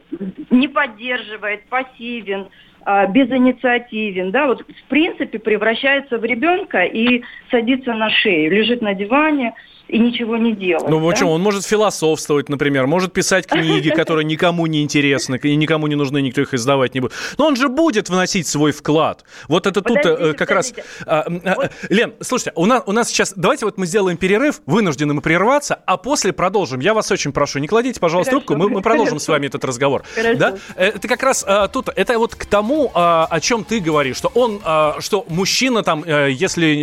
не 0.49 0.67
поддерживает, 0.67 1.65
пассивен, 1.65 2.47
э, 2.85 3.11
безинициативен, 3.11 4.31
да, 4.31 4.47
вот 4.47 4.61
в 4.61 4.83
принципе 4.87 5.39
превращается 5.39 6.17
в 6.17 6.23
ребенка 6.23 6.83
и 6.83 7.23
садится 7.51 7.93
на 7.93 8.09
шею, 8.09 8.51
лежит 8.51 8.81
на 8.81 8.93
диване, 8.93 9.53
и 9.87 9.99
ничего 9.99 10.37
не 10.37 10.53
делать. 10.53 10.89
Ну, 10.89 10.99
да? 10.99 11.11
почему? 11.11 11.31
Он 11.31 11.41
может 11.41 11.65
философствовать, 11.65 12.49
например, 12.49 12.87
может 12.87 13.13
писать 13.13 13.45
книги, 13.45 13.89
которые 13.95 14.25
никому 14.25 14.65
не 14.67 14.81
интересны, 14.81 15.39
и 15.41 15.55
никому 15.55 15.87
не 15.87 15.95
нужны, 15.95 16.21
никто 16.21 16.41
их 16.41 16.53
издавать 16.53 16.93
не 16.95 17.01
будет. 17.01 17.13
Но 17.37 17.47
он 17.47 17.55
же 17.55 17.69
будет 17.69 18.09
вносить 18.09 18.47
свой 18.47 18.71
вклад. 18.71 19.23
Вот 19.47 19.67
это 19.67 19.81
тут 19.81 19.97
э, 19.97 20.33
как 20.33 20.51
раз... 20.51 20.73
А, 21.05 21.25
а, 21.27 21.55
вот. 21.55 21.71
Лен, 21.89 22.13
слушайте, 22.21 22.51
у 22.55 22.65
нас, 22.65 22.83
у 22.85 22.91
нас 22.91 23.09
сейчас... 23.09 23.33
Давайте 23.35 23.65
вот 23.65 23.77
мы 23.77 23.85
сделаем 23.85 24.17
перерыв, 24.17 24.61
вынуждены 24.65 25.13
мы 25.13 25.21
прерваться, 25.21 25.79
а 25.85 25.97
после 25.97 26.33
продолжим. 26.33 26.79
Я 26.79 26.93
вас 26.93 27.11
очень 27.11 27.31
прошу, 27.31 27.59
не 27.59 27.67
кладите, 27.67 27.99
пожалуйста, 27.99 28.31
трубку, 28.31 28.55
мы, 28.55 28.69
мы 28.69 28.81
продолжим 28.81 29.19
с 29.19 29.27
вами 29.27 29.47
этот 29.47 29.63
разговор. 29.65 30.03
Да? 30.15 30.57
Э, 30.75 30.87
это 30.87 31.07
как 31.07 31.21
раз 31.21 31.43
а, 31.47 31.67
тут, 31.67 31.89
это 31.95 32.17
вот 32.17 32.35
к 32.35 32.45
тому, 32.45 32.91
о 32.93 33.39
чем 33.39 33.63
ты 33.63 33.79
говоришь, 33.79 34.17
что 34.17 34.31
он, 34.33 34.61
что 35.01 35.25
мужчина 35.29 35.83
там, 35.83 36.03
если 36.05 36.75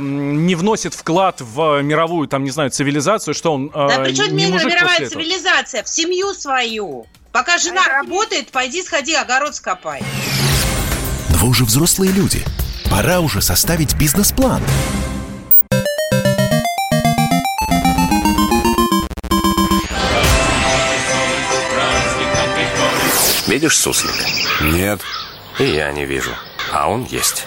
не 0.00 0.54
вносит 0.54 0.94
вклад 0.94 1.40
в 1.40 1.82
мировую 1.82 2.13
мировую, 2.14 2.28
там, 2.28 2.44
не 2.44 2.50
знаю, 2.50 2.70
цивилизацию, 2.70 3.34
что 3.34 3.52
он 3.52 3.70
Да 3.70 3.96
э, 3.96 4.04
причем 4.04 4.36
не 4.36 4.46
мировая 4.46 5.08
цивилизация, 5.08 5.82
в 5.82 5.88
семью 5.88 6.32
свою. 6.34 7.06
Пока 7.32 7.58
жена 7.58 7.82
а 7.86 8.02
работает, 8.02 8.50
пойди 8.50 8.82
сходи, 8.82 9.14
огород 9.14 9.54
скопай. 9.54 10.02
Но 11.30 11.36
вы 11.38 11.48
уже 11.48 11.64
взрослые 11.64 12.12
люди. 12.12 12.44
Пора 12.90 13.20
уже 13.20 13.42
составить 13.42 13.96
бизнес-план. 13.96 14.62
Видишь 23.48 23.76
суслик? 23.76 24.14
Нет. 24.62 25.00
И 25.58 25.64
я 25.64 25.92
не 25.92 26.04
вижу. 26.04 26.30
А 26.72 26.88
он 26.88 27.04
есть. 27.04 27.46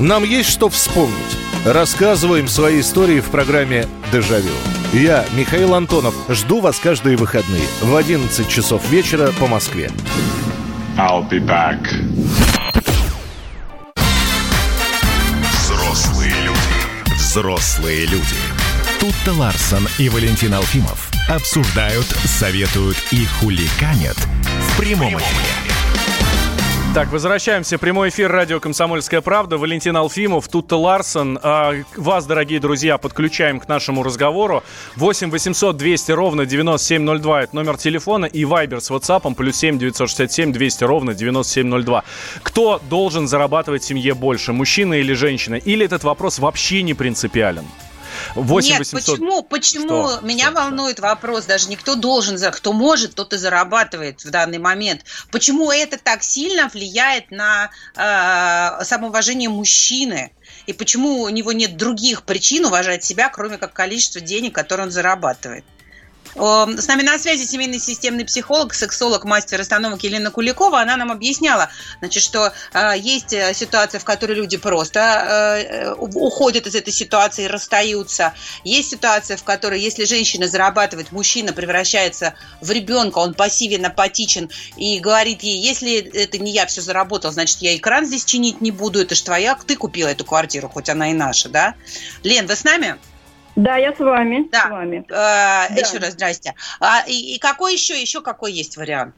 Нам 0.00 0.24
есть 0.24 0.50
что 0.50 0.68
вспомнить. 0.68 1.43
Рассказываем 1.64 2.46
свои 2.46 2.80
истории 2.80 3.20
в 3.20 3.30
программе 3.30 3.86
«Дежавю». 4.12 4.52
Я, 4.92 5.24
Михаил 5.34 5.74
Антонов, 5.74 6.14
жду 6.28 6.60
вас 6.60 6.78
каждые 6.78 7.16
выходные 7.16 7.64
в 7.80 7.96
11 7.96 8.46
часов 8.48 8.86
вечера 8.90 9.32
по 9.40 9.46
Москве. 9.46 9.90
I'll 10.98 11.26
be 11.26 11.40
back. 11.40 11.80
Взрослые 15.54 16.34
люди. 16.42 17.14
Взрослые 17.16 18.06
люди. 18.06 18.36
Тут-то 19.00 19.32
Ларсон 19.32 19.88
и 19.98 20.10
Валентин 20.10 20.52
Алфимов 20.52 21.10
обсуждают, 21.30 22.06
советуют 22.26 22.98
и 23.10 23.24
хуликанят 23.24 24.18
в 24.18 24.78
прямом 24.78 25.16
эфире. 25.16 25.74
Так, 26.94 27.10
возвращаемся. 27.10 27.76
Прямой 27.76 28.10
эфир 28.10 28.30
радио 28.30 28.60
«Комсомольская 28.60 29.20
правда». 29.20 29.58
Валентин 29.58 29.96
Алфимов, 29.96 30.46
Тутта 30.46 30.76
Ларсон. 30.76 31.40
А, 31.42 31.74
вас, 31.96 32.24
дорогие 32.24 32.60
друзья, 32.60 32.98
подключаем 32.98 33.58
к 33.58 33.66
нашему 33.66 34.04
разговору. 34.04 34.62
8 34.94 35.28
800 35.28 35.76
200 35.76 36.12
ровно 36.12 36.46
9702. 36.46 37.42
Это 37.42 37.56
номер 37.56 37.78
телефона. 37.78 38.26
И 38.26 38.44
Вайбер 38.44 38.80
с 38.80 38.92
WhatsApp 38.92 39.34
плюс 39.34 39.56
7 39.56 39.76
967 39.76 40.52
200 40.52 40.84
ровно 40.84 41.14
9702. 41.14 42.04
Кто 42.44 42.80
должен 42.88 43.26
зарабатывать 43.26 43.82
в 43.82 43.86
семье 43.86 44.14
больше, 44.14 44.52
мужчина 44.52 44.94
или 44.94 45.14
женщина? 45.14 45.56
Или 45.56 45.84
этот 45.84 46.04
вопрос 46.04 46.38
вообще 46.38 46.82
не 46.82 46.94
принципиален? 46.94 47.64
8 48.34 48.68
Нет, 48.68 48.78
800... 48.80 49.16
почему, 49.16 49.42
почему 49.42 50.08
что? 50.08 50.20
меня 50.22 50.46
что? 50.46 50.54
волнует 50.54 51.00
вопрос, 51.00 51.44
даже 51.44 51.68
никто 51.68 51.94
должен, 51.94 52.38
кто 52.52 52.72
может, 52.72 53.14
тот 53.14 53.32
и 53.32 53.36
зарабатывает 53.36 54.24
в 54.24 54.30
данный 54.30 54.58
момент. 54.58 55.04
Почему 55.30 55.70
это 55.70 55.98
так 55.98 56.22
сильно 56.22 56.68
влияет 56.68 57.30
на 57.30 57.70
э, 57.96 58.84
самоуважение 58.84 59.48
мужчины? 59.48 60.32
И 60.66 60.72
почему 60.72 61.22
у 61.22 61.28
него 61.28 61.52
нет 61.52 61.76
других 61.76 62.22
причин 62.22 62.64
уважать 62.64 63.04
себя, 63.04 63.28
кроме 63.28 63.58
как 63.58 63.72
количества 63.72 64.20
денег, 64.20 64.54
которые 64.54 64.86
он 64.86 64.90
зарабатывает? 64.90 65.64
С 66.34 66.88
нами 66.88 67.02
на 67.02 67.16
связи 67.18 67.44
семейный 67.44 67.78
системный 67.78 68.24
психолог, 68.24 68.74
сексолог, 68.74 69.24
мастер 69.24 69.60
остановок 69.60 70.02
Елена 70.02 70.32
Куликова. 70.32 70.80
Она 70.80 70.96
нам 70.96 71.12
объясняла, 71.12 71.70
значит, 72.00 72.24
что 72.24 72.52
э, 72.72 72.92
есть 72.98 73.32
э, 73.32 73.54
ситуация, 73.54 74.00
в 74.00 74.04
которой 74.04 74.32
люди 74.32 74.56
просто 74.56 75.00
э, 75.00 75.94
уходят 75.94 76.66
из 76.66 76.74
этой 76.74 76.92
ситуации, 76.92 77.44
расстаются. 77.44 78.34
Есть 78.64 78.90
ситуация, 78.90 79.36
в 79.36 79.44
которой, 79.44 79.80
если 79.80 80.04
женщина 80.04 80.48
зарабатывает, 80.48 81.12
мужчина 81.12 81.52
превращается 81.52 82.34
в 82.60 82.68
ребенка, 82.72 83.18
он 83.18 83.34
пассивен, 83.34 83.86
апатичен 83.86 84.50
и 84.76 84.98
говорит 84.98 85.44
ей, 85.44 85.60
если 85.60 85.94
это 85.98 86.38
не 86.38 86.50
я 86.50 86.66
все 86.66 86.80
заработал, 86.80 87.30
значит, 87.30 87.58
я 87.62 87.76
экран 87.76 88.06
здесь 88.06 88.24
чинить 88.24 88.60
не 88.60 88.72
буду, 88.72 89.00
это 89.00 89.14
ж 89.14 89.20
твоя, 89.20 89.56
ты 89.66 89.76
купила 89.76 90.08
эту 90.08 90.24
квартиру, 90.24 90.68
хоть 90.68 90.88
она 90.88 91.12
и 91.12 91.14
наша, 91.14 91.48
да? 91.48 91.74
Лен, 92.24 92.48
вы 92.48 92.56
с 92.56 92.64
нами? 92.64 92.96
Да, 93.56 93.76
я 93.76 93.92
с 93.92 93.98
вами. 93.98 94.48
Да. 94.50 94.66
С 94.66 94.70
вами. 94.70 95.04
А, 95.10 95.68
да. 95.68 95.74
Еще 95.74 95.98
раз 95.98 96.12
здрасте. 96.12 96.54
А, 96.80 97.02
и, 97.06 97.34
и 97.34 97.38
какой 97.38 97.74
еще, 97.74 98.00
еще 98.00 98.20
какой 98.20 98.52
есть 98.52 98.76
вариант? 98.76 99.14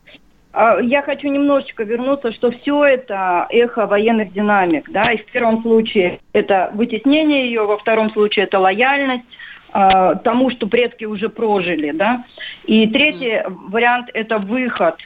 А, 0.53 0.79
я 0.81 1.03
хочу 1.03 1.29
немножечко 1.29 1.85
вернуться, 1.85 2.33
что 2.33 2.51
все 2.51 2.85
это 2.85 3.47
эхо 3.51 3.87
военных 3.87 4.33
динамик. 4.33 4.91
Да? 4.91 5.13
И 5.13 5.19
в 5.19 5.27
первом 5.27 5.63
случае 5.63 6.21
это 6.33 6.71
вытеснение 6.75 7.47
ее, 7.47 7.65
во 7.65 7.79
втором 7.79 8.11
случае 8.13 8.45
это 8.45 8.59
лояльность 8.59 9.25
э, 9.73 10.15
тому, 10.23 10.51
что 10.51 10.67
предки 10.67 11.05
уже 11.05 11.29
прожили. 11.29 11.93
Да? 11.93 12.25
И 12.65 12.87
третий 12.89 13.43
mm. 13.43 13.71
вариант– 13.71 14.11
это 14.15 14.39
выход 14.39 14.97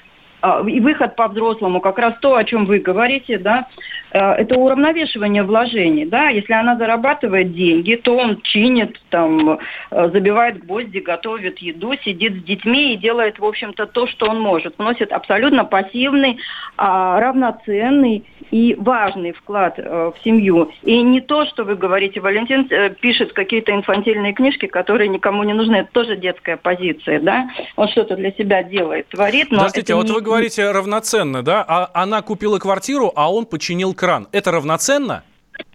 а, 0.43 0.63
и 0.67 0.81
выход 0.81 1.17
по-взрослому, 1.17 1.81
как 1.81 1.99
раз 1.99 2.15
то, 2.21 2.37
о 2.37 2.45
чем 2.45 2.65
вы 2.65 2.79
говорите, 2.79 3.39
да, 3.39 3.67
э, 3.69 4.00
это 4.19 4.59
уравновешивание 4.59 5.43
вложений, 5.43 6.07
да, 6.07 6.29
если 6.29 6.53
она 6.53 6.77
зарабатывает 6.77 7.55
деньги, 7.55 7.95
то 7.95 8.17
он 8.17 8.41
чинит, 8.43 9.01
там, 9.11 9.59
э, 9.91 10.11
забивает 10.13 10.65
гвозди, 10.65 10.99
готовит 10.99 11.59
еду, 11.59 11.95
сидит 12.05 12.41
с 12.41 12.45
детьми 12.45 12.95
и 12.95 12.97
делает, 12.97 13.39
в 13.39 13.45
общем-то, 13.45 13.87
то, 13.87 14.07
что 14.09 14.27
он 14.27 14.41
может, 14.41 14.79
вносит 14.79 15.13
абсолютно 15.13 15.65
пассивный, 15.65 16.39
а, 16.77 17.21
равноценный 17.21 18.25
и 18.51 18.75
важный 18.79 19.33
вклад 19.33 19.75
э, 19.79 19.83
в 19.83 20.25
семью. 20.25 20.73
И 20.83 21.03
не 21.03 21.21
то, 21.21 21.47
что 21.47 21.65
вы 21.65 21.77
говорите, 21.77 22.21
Валентин 22.21 22.69
пишет 23.01 23.33
какие-то 23.33 23.73
инфантильные 23.73 24.33
книжки, 24.33 24.67
которые 24.67 25.09
никому 25.09 25.45
не 25.45 25.53
нужны, 25.53 25.77
это 25.77 25.93
тоже 25.93 26.17
детская 26.17 26.57
позиция, 26.57 27.21
да, 27.21 27.49
он 27.77 27.89
что-то 27.89 28.17
для 28.17 28.33
себя 28.33 28.63
делает, 28.63 29.09
творит, 29.09 29.51
но 29.51 29.59
Подождите, 29.59 29.93
а 29.93 29.97
вот 29.97 30.07
не 30.07 30.13
вы 30.13 30.21
говорите 30.21 30.71
равноценно, 30.71 31.43
да? 31.43 31.65
А 31.67 31.91
она 31.95 32.23
купила 32.23 32.59
квартиру, 32.59 33.13
а 33.15 33.33
он 33.33 33.47
починил 33.47 33.95
кран. 34.01 34.29
Это 34.33 34.51
равноценно? 34.51 35.23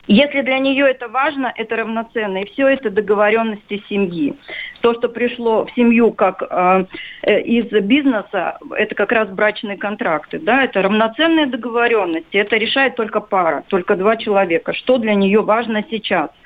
Если 0.08 0.42
для 0.42 0.58
нее 0.58 0.90
это 0.90 1.08
важно, 1.08 1.54
это 1.56 1.76
равноценно. 1.76 2.42
И 2.42 2.52
все 2.52 2.68
это 2.70 2.90
договоренности 2.90 3.84
семьи. 3.88 4.36
То, 4.82 4.96
что 4.96 5.10
пришло 5.10 5.66
в 5.66 5.72
семью 5.76 6.12
как 6.12 6.42
э, 6.42 6.86
э, 7.22 7.42
из 7.42 7.66
бизнеса, 7.84 8.58
это 8.76 8.96
как 8.96 9.12
раз 9.12 9.30
брачные 9.30 9.78
контракты. 9.78 10.40
Да? 10.40 10.64
Это 10.64 10.82
равноценные 10.82 11.46
договоренности. 11.46 12.38
Это 12.38 12.56
решает 12.58 12.96
только 12.96 13.20
пара, 13.20 13.64
только 13.68 13.96
два 13.96 14.18
человека. 14.18 14.74
Что 14.74 14.98
для 14.98 15.14
нее 15.14 15.42
важно 15.42 15.84
сейчас– 15.90 16.30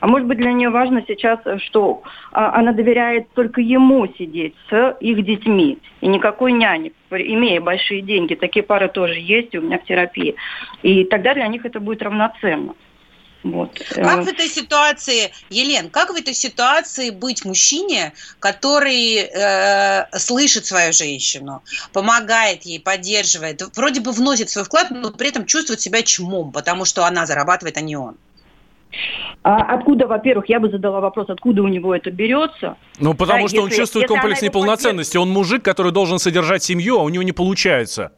а 0.00 0.06
может 0.06 0.26
быть, 0.26 0.38
для 0.38 0.52
нее 0.52 0.70
важно 0.70 1.02
сейчас, 1.06 1.38
э, 1.44 1.58
что 1.58 2.02
а, 2.32 2.58
она 2.58 2.72
доверяет 2.72 3.30
только 3.34 3.60
ему 3.60 4.06
сидеть 4.18 4.54
с 4.68 4.96
их 5.00 5.24
детьми. 5.24 5.78
И 6.00 6.08
никакой 6.08 6.52
няни, 6.52 6.92
имея 7.10 7.60
большие 7.60 8.02
деньги. 8.02 8.34
Такие 8.34 8.62
пары 8.62 8.88
тоже 8.88 9.14
есть 9.18 9.54
у 9.54 9.60
меня 9.60 9.78
в 9.78 9.84
терапии. 9.84 10.34
И 10.82 11.04
тогда 11.04 11.34
для 11.34 11.46
них 11.46 11.64
это 11.64 11.80
будет 11.80 12.02
равноценно. 12.02 12.74
Вот. 13.44 13.78
Как 13.94 14.24
в 14.24 14.28
этой 14.28 14.48
ситуации, 14.48 15.30
Елен, 15.50 15.90
как 15.90 16.10
в 16.10 16.14
этой 16.14 16.32
ситуации 16.32 17.10
быть 17.10 17.44
мужчине, 17.44 18.14
который 18.40 19.16
э, 19.16 20.06
слышит 20.18 20.64
свою 20.64 20.94
женщину, 20.94 21.62
помогает 21.92 22.62
ей, 22.62 22.80
поддерживает, 22.80 23.62
вроде 23.76 24.00
бы 24.00 24.12
вносит 24.12 24.48
свой 24.48 24.64
вклад, 24.64 24.90
но 24.90 25.10
при 25.10 25.28
этом 25.28 25.44
чувствует 25.44 25.82
себя 25.82 26.02
чмом, 26.02 26.52
потому 26.52 26.86
что 26.86 27.04
она 27.04 27.26
зарабатывает, 27.26 27.76
а 27.76 27.82
не 27.82 27.96
он? 27.96 28.16
А 29.42 29.74
откуда, 29.74 30.06
во-первых, 30.06 30.48
я 30.48 30.58
бы 30.58 30.70
задала 30.70 31.00
вопрос, 31.00 31.28
откуда 31.28 31.62
у 31.62 31.68
него 31.68 31.94
это 31.94 32.10
берется? 32.10 32.76
Ну, 32.98 33.12
потому 33.12 33.42
да, 33.42 33.48
что 33.48 33.56
если, 33.56 33.58
он 33.58 33.70
чувствует 33.70 34.08
комплекс 34.08 34.40
неполноценности. 34.40 35.18
Он 35.18 35.28
мужик, 35.28 35.62
который 35.62 35.92
должен 35.92 36.18
содержать 36.18 36.62
семью, 36.62 36.98
а 36.98 37.02
у 37.02 37.08
него 37.10 37.22
не 37.22 37.32
получается 37.32 38.12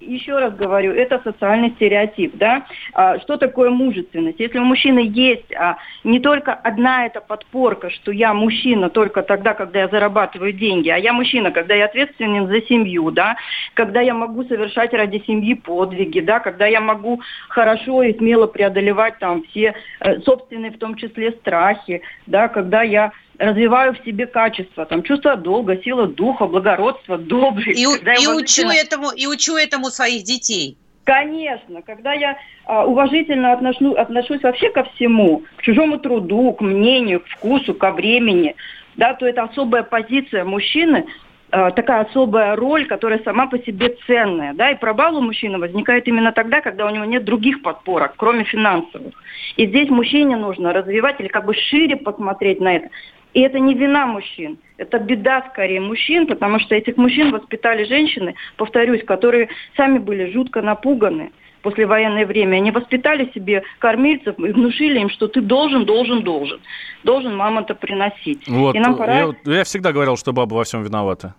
еще 0.00 0.38
раз 0.38 0.54
говорю, 0.54 0.92
это 0.92 1.20
социальный 1.22 1.70
стереотип, 1.72 2.36
да. 2.36 2.66
А, 2.92 3.18
что 3.20 3.36
такое 3.36 3.70
мужественность? 3.70 4.40
Если 4.40 4.58
у 4.58 4.64
мужчины 4.64 5.00
есть 5.12 5.52
а, 5.54 5.76
не 6.04 6.20
только 6.20 6.52
одна 6.52 7.06
эта 7.06 7.20
подпорка, 7.20 7.90
что 7.90 8.10
я 8.10 8.32
мужчина 8.34 8.90
только 8.90 9.22
тогда, 9.22 9.54
когда 9.54 9.80
я 9.80 9.88
зарабатываю 9.88 10.52
деньги, 10.52 10.88
а 10.88 10.96
я 10.96 11.12
мужчина, 11.12 11.50
когда 11.50 11.74
я 11.74 11.84
ответственен 11.84 12.48
за 12.48 12.62
семью, 12.62 13.10
да, 13.10 13.36
когда 13.74 14.00
я 14.00 14.14
могу 14.14 14.44
совершать 14.44 14.92
ради 14.94 15.22
семьи 15.26 15.54
подвиги, 15.54 16.20
да, 16.20 16.40
когда 16.40 16.66
я 16.66 16.80
могу 16.80 17.20
хорошо 17.48 18.02
и 18.02 18.16
смело 18.16 18.46
преодолевать 18.46 19.18
там 19.18 19.42
все 19.44 19.74
э, 20.00 20.20
собственные, 20.20 20.72
в 20.72 20.78
том 20.78 20.94
числе, 20.96 21.32
страхи, 21.32 22.02
да, 22.26 22.48
когда 22.48 22.82
я 22.82 23.12
развиваю 23.40 23.94
в 23.94 24.04
себе 24.04 24.26
качества, 24.26 24.84
там, 24.84 25.02
чувство 25.02 25.34
долга, 25.34 25.76
сила 25.82 26.06
духа, 26.06 26.46
благородство, 26.46 27.16
доблесть. 27.16 27.78
И, 27.80 27.82
и, 27.82 28.26
учу 28.28 28.68
этому, 28.68 29.10
и 29.10 29.26
учу 29.26 29.56
этому 29.56 29.86
своих 29.86 30.24
детей. 30.24 30.76
Конечно, 31.04 31.80
когда 31.82 32.12
я 32.12 32.36
а, 32.66 32.84
уважительно 32.86 33.52
отношу, 33.52 33.94
отношусь 33.94 34.42
вообще 34.42 34.70
ко 34.70 34.84
всему, 34.84 35.42
к 35.56 35.62
чужому 35.62 35.98
труду, 35.98 36.52
к 36.52 36.60
мнению, 36.60 37.20
к 37.20 37.26
вкусу, 37.28 37.72
ко 37.74 37.90
времени, 37.92 38.54
да, 38.96 39.14
то 39.14 39.26
это 39.26 39.44
особая 39.44 39.82
позиция 39.84 40.44
мужчины, 40.44 41.06
а, 41.50 41.70
такая 41.70 42.02
особая 42.02 42.54
роль, 42.54 42.86
которая 42.86 43.20
сама 43.24 43.46
по 43.46 43.58
себе 43.58 43.96
ценная. 44.06 44.52
Да, 44.52 44.70
и 44.70 44.78
пробал 44.78 45.16
у 45.16 45.22
мужчины 45.22 45.58
возникает 45.58 46.06
именно 46.06 46.32
тогда, 46.32 46.60
когда 46.60 46.86
у 46.86 46.90
него 46.90 47.06
нет 47.06 47.24
других 47.24 47.62
подпорок, 47.62 48.12
кроме 48.16 48.44
финансовых. 48.44 49.14
И 49.56 49.66
здесь 49.66 49.88
мужчине 49.88 50.36
нужно 50.36 50.74
развивать 50.74 51.18
или 51.20 51.28
как 51.28 51.46
бы 51.46 51.54
шире 51.54 51.96
посмотреть 51.96 52.60
на 52.60 52.76
это. 52.76 52.90
И 53.32 53.40
это 53.40 53.58
не 53.58 53.74
вина 53.74 54.06
мужчин, 54.06 54.58
это 54.76 54.98
беда 54.98 55.44
скорее 55.52 55.80
мужчин, 55.80 56.26
потому 56.26 56.58
что 56.58 56.74
этих 56.74 56.96
мужчин 56.96 57.30
воспитали 57.30 57.84
женщины, 57.84 58.34
повторюсь, 58.56 59.04
которые 59.04 59.48
сами 59.76 59.98
были 59.98 60.32
жутко 60.32 60.62
напуганы 60.62 61.30
после 61.62 61.86
военное 61.86 62.26
время. 62.26 62.56
Они 62.56 62.70
воспитали 62.70 63.30
себе 63.34 63.62
кормильцев 63.78 64.38
и 64.38 64.52
внушили 64.52 65.00
им, 65.00 65.10
что 65.10 65.28
ты 65.28 65.40
должен, 65.40 65.84
должен, 65.84 66.22
должен. 66.22 66.60
Должен 67.04 67.36
мама-то 67.36 67.74
приносить. 67.74 68.48
Вот, 68.48 68.74
и 68.74 68.78
нам 68.80 68.96
пора... 68.96 69.18
я, 69.18 69.34
я 69.44 69.64
всегда 69.64 69.92
говорил, 69.92 70.16
что 70.16 70.32
баба 70.32 70.54
во 70.54 70.64
всем 70.64 70.82
виновата. 70.82 71.34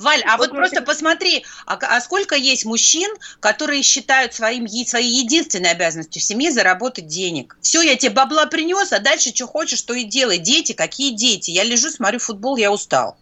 Валь, 0.00 0.22
а 0.26 0.36
вот 0.36 0.50
просто 0.50 0.82
посмотри, 0.82 1.44
а, 1.66 1.78
а 1.80 2.00
сколько 2.00 2.34
есть 2.34 2.64
мужчин, 2.64 3.10
которые 3.40 3.82
считают 3.82 4.34
своим, 4.34 4.66
своей 4.68 5.22
единственной 5.22 5.70
обязанностью 5.70 6.20
в 6.20 6.24
семье 6.24 6.50
заработать 6.50 7.06
денег. 7.06 7.56
Все, 7.60 7.82
я 7.82 7.96
тебе 7.96 8.12
бабла 8.12 8.46
принес, 8.46 8.92
а 8.92 8.98
дальше 8.98 9.34
что 9.34 9.46
хочешь, 9.46 9.82
то 9.82 9.94
и 9.94 10.04
делай. 10.04 10.38
Дети, 10.38 10.72
какие 10.72 11.10
дети? 11.10 11.50
Я 11.50 11.64
лежу, 11.64 11.90
смотрю 11.90 12.18
футбол, 12.18 12.56
я 12.56 12.72
устал. 12.72 13.16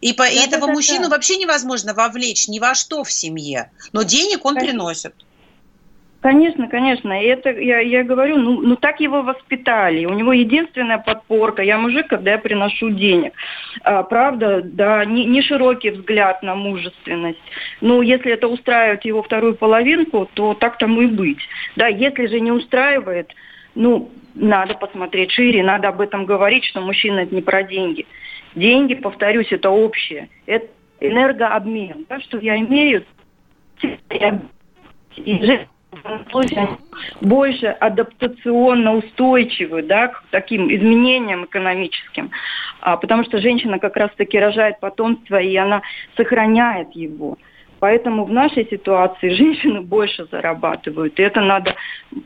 И 0.00 0.12
по, 0.12 0.24
да, 0.24 0.30
этого 0.30 0.66
да, 0.66 0.72
мужчину 0.72 1.04
да. 1.04 1.10
вообще 1.10 1.36
невозможно 1.36 1.94
вовлечь 1.94 2.48
ни 2.48 2.58
во 2.58 2.74
что 2.74 3.04
в 3.04 3.12
семье. 3.12 3.70
Но 3.92 4.02
денег 4.02 4.44
он 4.44 4.56
приносит. 4.56 5.14
Конечно, 6.24 6.68
конечно. 6.68 7.22
И 7.22 7.26
это 7.26 7.50
я, 7.50 7.80
я 7.80 8.02
говорю, 8.02 8.38
ну, 8.38 8.62
ну 8.62 8.76
так 8.76 8.98
его 8.98 9.20
воспитали. 9.20 10.06
У 10.06 10.14
него 10.14 10.32
единственная 10.32 10.96
подпорка. 10.96 11.60
Я 11.60 11.76
мужик, 11.76 12.06
когда 12.06 12.30
я 12.30 12.38
приношу 12.38 12.88
денег. 12.88 13.34
А, 13.82 14.02
правда, 14.04 14.62
да, 14.64 15.04
не, 15.04 15.26
не 15.26 15.42
широкий 15.42 15.90
взгляд 15.90 16.42
на 16.42 16.54
мужественность. 16.54 17.42
Ну, 17.82 18.00
если 18.00 18.32
это 18.32 18.48
устраивает 18.48 19.04
его 19.04 19.22
вторую 19.22 19.54
половинку, 19.54 20.26
то 20.32 20.54
так 20.54 20.78
тому 20.78 21.02
и 21.02 21.08
быть. 21.08 21.46
Да, 21.76 21.88
если 21.88 22.24
же 22.24 22.40
не 22.40 22.52
устраивает, 22.52 23.30
ну, 23.74 24.10
надо 24.34 24.76
посмотреть 24.76 25.30
шире, 25.30 25.62
надо 25.62 25.88
об 25.88 26.00
этом 26.00 26.24
говорить, 26.24 26.64
что 26.64 26.80
мужчина 26.80 27.20
это 27.20 27.34
не 27.34 27.42
про 27.42 27.64
деньги. 27.64 28.06
Деньги, 28.54 28.94
повторюсь, 28.94 29.52
это 29.52 29.68
общее. 29.68 30.30
Это 30.46 30.68
энергообмен. 31.00 32.06
Да, 32.08 32.18
что 32.20 32.38
я 32.38 32.56
имею, 32.56 33.04
и 35.16 35.66
больше 37.20 37.66
адаптационно 37.66 38.96
устойчивы 38.96 39.82
да, 39.82 40.08
к 40.08 40.24
таким 40.30 40.72
изменениям 40.72 41.44
экономическим, 41.44 42.30
а, 42.80 42.96
потому 42.96 43.24
что 43.24 43.38
женщина 43.38 43.78
как 43.78 43.96
раз-таки 43.96 44.38
рожает 44.38 44.80
потомство, 44.80 45.40
и 45.40 45.56
она 45.56 45.82
сохраняет 46.16 46.92
его. 46.92 47.38
Поэтому 47.80 48.24
в 48.24 48.32
нашей 48.32 48.66
ситуации 48.68 49.28
женщины 49.34 49.80
больше 49.80 50.26
зарабатывают, 50.30 51.18
и 51.18 51.22
это 51.22 51.40
надо 51.40 51.74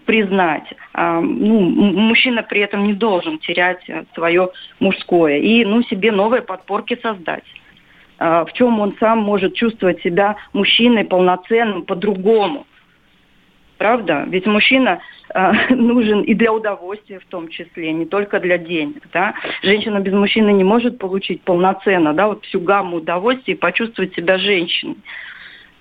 признать. 0.07 0.73
А, 0.93 1.21
ну, 1.21 1.61
мужчина 1.61 2.43
при 2.43 2.61
этом 2.61 2.85
не 2.85 2.95
должен 2.95 3.39
терять 3.39 3.85
свое 4.15 4.51
мужское 4.81 5.39
и 5.39 5.65
ну, 5.65 5.83
себе 5.83 6.13
новые 6.13 6.43
подпорки 6.43 6.99
создать 7.01 7.45
а, 8.19 8.45
в 8.45 8.53
чем 8.53 8.81
он 8.81 8.97
сам 8.99 9.19
может 9.21 9.55
чувствовать 9.55 10.03
себя 10.03 10.37
мужчиной 10.53 11.05
полноценным 11.05 11.85
по-другому– 11.85 12.67
Правда? 13.79 14.25
Ведь 14.27 14.47
мужчина 14.47 15.01
э, 15.33 15.53
нужен 15.75 16.23
и 16.23 16.35
для 16.35 16.53
удовольствия 16.53 17.21
в 17.21 17.27
том 17.27 17.49
числе, 17.49 17.93
не 17.93 18.07
только 18.07 18.41
для 18.41 18.59
денег. 18.59 19.05
Да? 19.13 19.35
Женщина 19.63 20.01
без 20.01 20.13
мужчины 20.13 20.51
не 20.51 20.65
может 20.65 20.99
получить 20.99 21.43
полноценно 21.43 22.13
да, 22.13 22.27
вот 22.27 22.45
всю 22.45 22.61
гамму 22.61 22.97
удовольствий 22.99 23.55
и 23.55 23.57
почувствовать 23.57 24.15
себя 24.15 24.37
женщиной. 24.39 24.97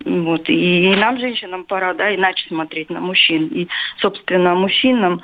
Вот. 0.05 0.47
И, 0.47 0.93
и 0.93 0.95
нам, 0.95 1.17
женщинам, 1.17 1.65
пора 1.65 1.95
да, 1.95 2.15
иначе 2.15 2.47
смотреть 2.47 2.91
на 2.91 2.99
мужчин. 2.99 3.47
И, 3.47 3.67
собственно, 3.97 4.53
мужчинам 4.53 5.23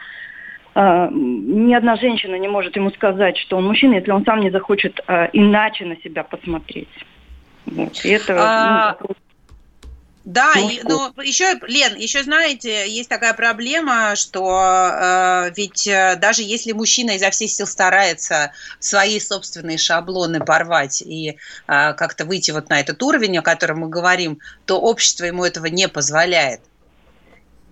э, 0.73 1.09
ни 1.11 1.75
одна 1.75 1.95
женщина 1.95 2.35
не 2.35 2.47
может 2.47 2.75
ему 2.75 2.89
сказать, 2.89 3.37
что 3.37 3.57
он 3.57 3.67
мужчина, 3.67 3.95
если 3.95 4.11
он 4.11 4.25
сам 4.25 4.39
не 4.39 4.49
захочет 4.49 4.99
э, 5.07 5.29
иначе 5.33 5.85
на 5.85 5.95
себя 5.97 6.23
посмотреть. 6.23 6.89
Вот. 7.67 8.03
И 8.03 8.09
это 8.09 8.35
а... 8.37 8.97
ну, 8.99 9.15
да, 10.25 10.53
и, 10.55 10.81
но 10.83 11.13
еще, 11.21 11.59
Лен, 11.67 11.97
еще 11.97 12.23
знаете, 12.23 12.89
есть 12.89 13.09
такая 13.09 13.33
проблема, 13.33 14.15
что 14.15 14.89
э, 14.93 15.51
ведь 15.57 15.85
э, 15.85 16.15
даже 16.15 16.43
если 16.43 16.71
мужчина 16.71 17.11
изо 17.11 17.29
всех 17.29 17.51
сил 17.51 17.67
старается 17.67 18.53
свои 18.79 19.19
собственные 19.19 19.77
шаблоны 19.77 20.39
порвать 20.39 21.01
и 21.01 21.31
э, 21.31 21.35
как-то 21.67 22.23
выйти 22.23 22.51
вот 22.51 22.69
на 22.69 22.79
этот 22.79 23.03
уровень, 23.03 23.37
о 23.37 23.41
котором 23.41 23.79
мы 23.79 23.89
говорим, 23.89 24.39
то 24.65 24.79
общество 24.79 25.25
ему 25.25 25.43
этого 25.43 25.65
не 25.65 25.89
позволяет. 25.89 26.61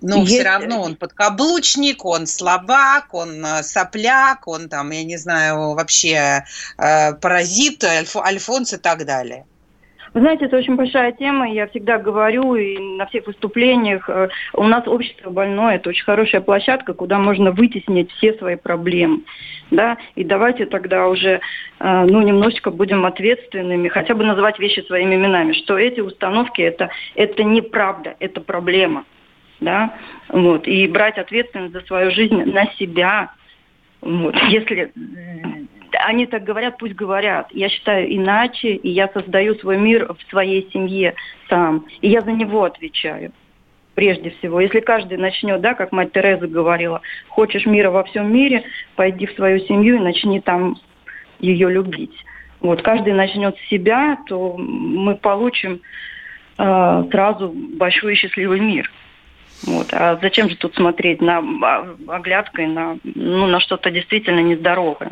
Но 0.02 0.18
есть... 0.18 0.34
все 0.34 0.44
равно 0.44 0.82
он 0.82 0.98
подкаблучник, 0.98 2.04
он 2.04 2.28
слабак, 2.28 3.14
он 3.14 3.46
э, 3.46 3.64
сопляк, 3.64 4.46
он 4.48 4.68
там, 4.68 4.92
я 4.92 5.06
не 5.06 5.16
знаю, 5.16 5.74
вообще 5.74 6.44
э, 6.78 7.14
паразит, 7.14 7.84
альф, 7.86 8.18
альфонс 8.18 8.74
и 8.74 8.78
так 8.78 9.06
далее. 9.06 9.46
Вы 10.14 10.20
знаете, 10.20 10.46
это 10.46 10.58
очень 10.58 10.76
большая 10.76 11.14
тема, 11.14 11.50
я 11.50 11.68
всегда 11.68 11.98
говорю 11.98 12.56
и 12.56 12.78
на 12.78 13.06
всех 13.06 13.28
выступлениях, 13.28 14.10
э, 14.10 14.28
у 14.54 14.64
нас 14.64 14.86
общество 14.86 15.30
больное, 15.30 15.76
это 15.76 15.90
очень 15.90 16.04
хорошая 16.04 16.42
площадка, 16.42 16.94
куда 16.94 17.18
можно 17.18 17.52
вытеснить 17.52 18.12
все 18.12 18.34
свои 18.34 18.58
проблемы, 18.58 19.22
да, 19.70 19.98
и 20.16 20.26
давайте 20.26 20.66
тогда 20.66 21.08
уже, 21.08 21.40
э, 21.80 22.06
ну, 22.06 22.22
немножечко 22.22 22.72
будем 22.72 23.06
ответственными, 23.06 23.88
хотя 23.88 24.14
бы 24.14 24.26
называть 24.26 24.60
вещи 24.60 24.82
своими 24.82 25.16
именами, 25.16 25.54
что 25.54 25.80
эти 25.80 26.02
установки, 26.02 26.62
это, 26.62 26.90
это 27.16 27.46
неправда, 27.46 28.16
это 28.20 28.42
проблема, 28.42 29.06
да, 29.62 29.96
вот, 30.28 30.68
и 30.68 30.88
брать 30.88 31.20
ответственность 31.20 31.74
за 31.74 31.82
свою 31.82 32.12
жизнь 32.12 32.44
на 32.52 32.66
себя, 32.74 33.32
вот, 34.02 34.36
если 34.50 34.92
они 35.94 36.26
так 36.26 36.44
говорят, 36.44 36.78
пусть 36.78 36.96
говорят. 36.96 37.48
Я 37.52 37.70
считаю 37.70 38.14
иначе, 38.14 38.76
и 38.76 38.90
я 38.90 39.08
создаю 39.10 39.56
свой 39.56 39.78
мир 39.78 40.14
в 40.14 40.30
своей 40.30 40.70
семье 40.72 41.16
сам. 41.50 41.86
И 42.02 42.10
я 42.10 42.22
за 42.22 42.32
него 42.32 42.64
отвечаю 42.64 43.32
прежде 43.96 44.32
всего. 44.32 44.62
Если 44.62 44.80
каждый 44.80 45.18
начнет, 45.18 45.62
да, 45.62 45.74
как 45.74 45.92
мать 45.92 46.12
Тереза 46.14 46.48
говорила, 46.48 47.02
хочешь 47.28 47.66
мира 47.66 47.92
во 47.92 48.04
всем 48.04 48.34
мире, 48.34 48.64
пойди 48.96 49.26
в 49.26 49.34
свою 49.34 49.60
семью 49.60 49.98
и 49.98 50.00
начни 50.00 50.40
там 50.40 50.78
ее 51.40 51.70
любить. 51.70 52.16
Вот, 52.62 52.82
каждый 52.82 53.14
начнет 53.14 53.58
с 53.58 53.70
себя, 53.70 54.18
то 54.28 54.56
мы 54.58 55.16
получим 55.16 55.82
э, 56.58 57.04
сразу 57.12 57.50
большой 57.54 58.14
и 58.14 58.16
счастливый 58.16 58.60
мир. 58.60 58.92
Вот. 59.64 59.88
А 59.92 60.18
зачем 60.22 60.50
же 60.50 60.56
тут 60.58 60.76
смотреть 60.76 61.22
на 61.22 61.38
а, 61.38 61.96
оглядкой 62.08 62.68
на, 62.68 62.98
ну, 63.04 63.46
на 63.48 63.60
что-то 63.60 63.92
действительно 63.92 64.40
нездоровое? 64.40 65.12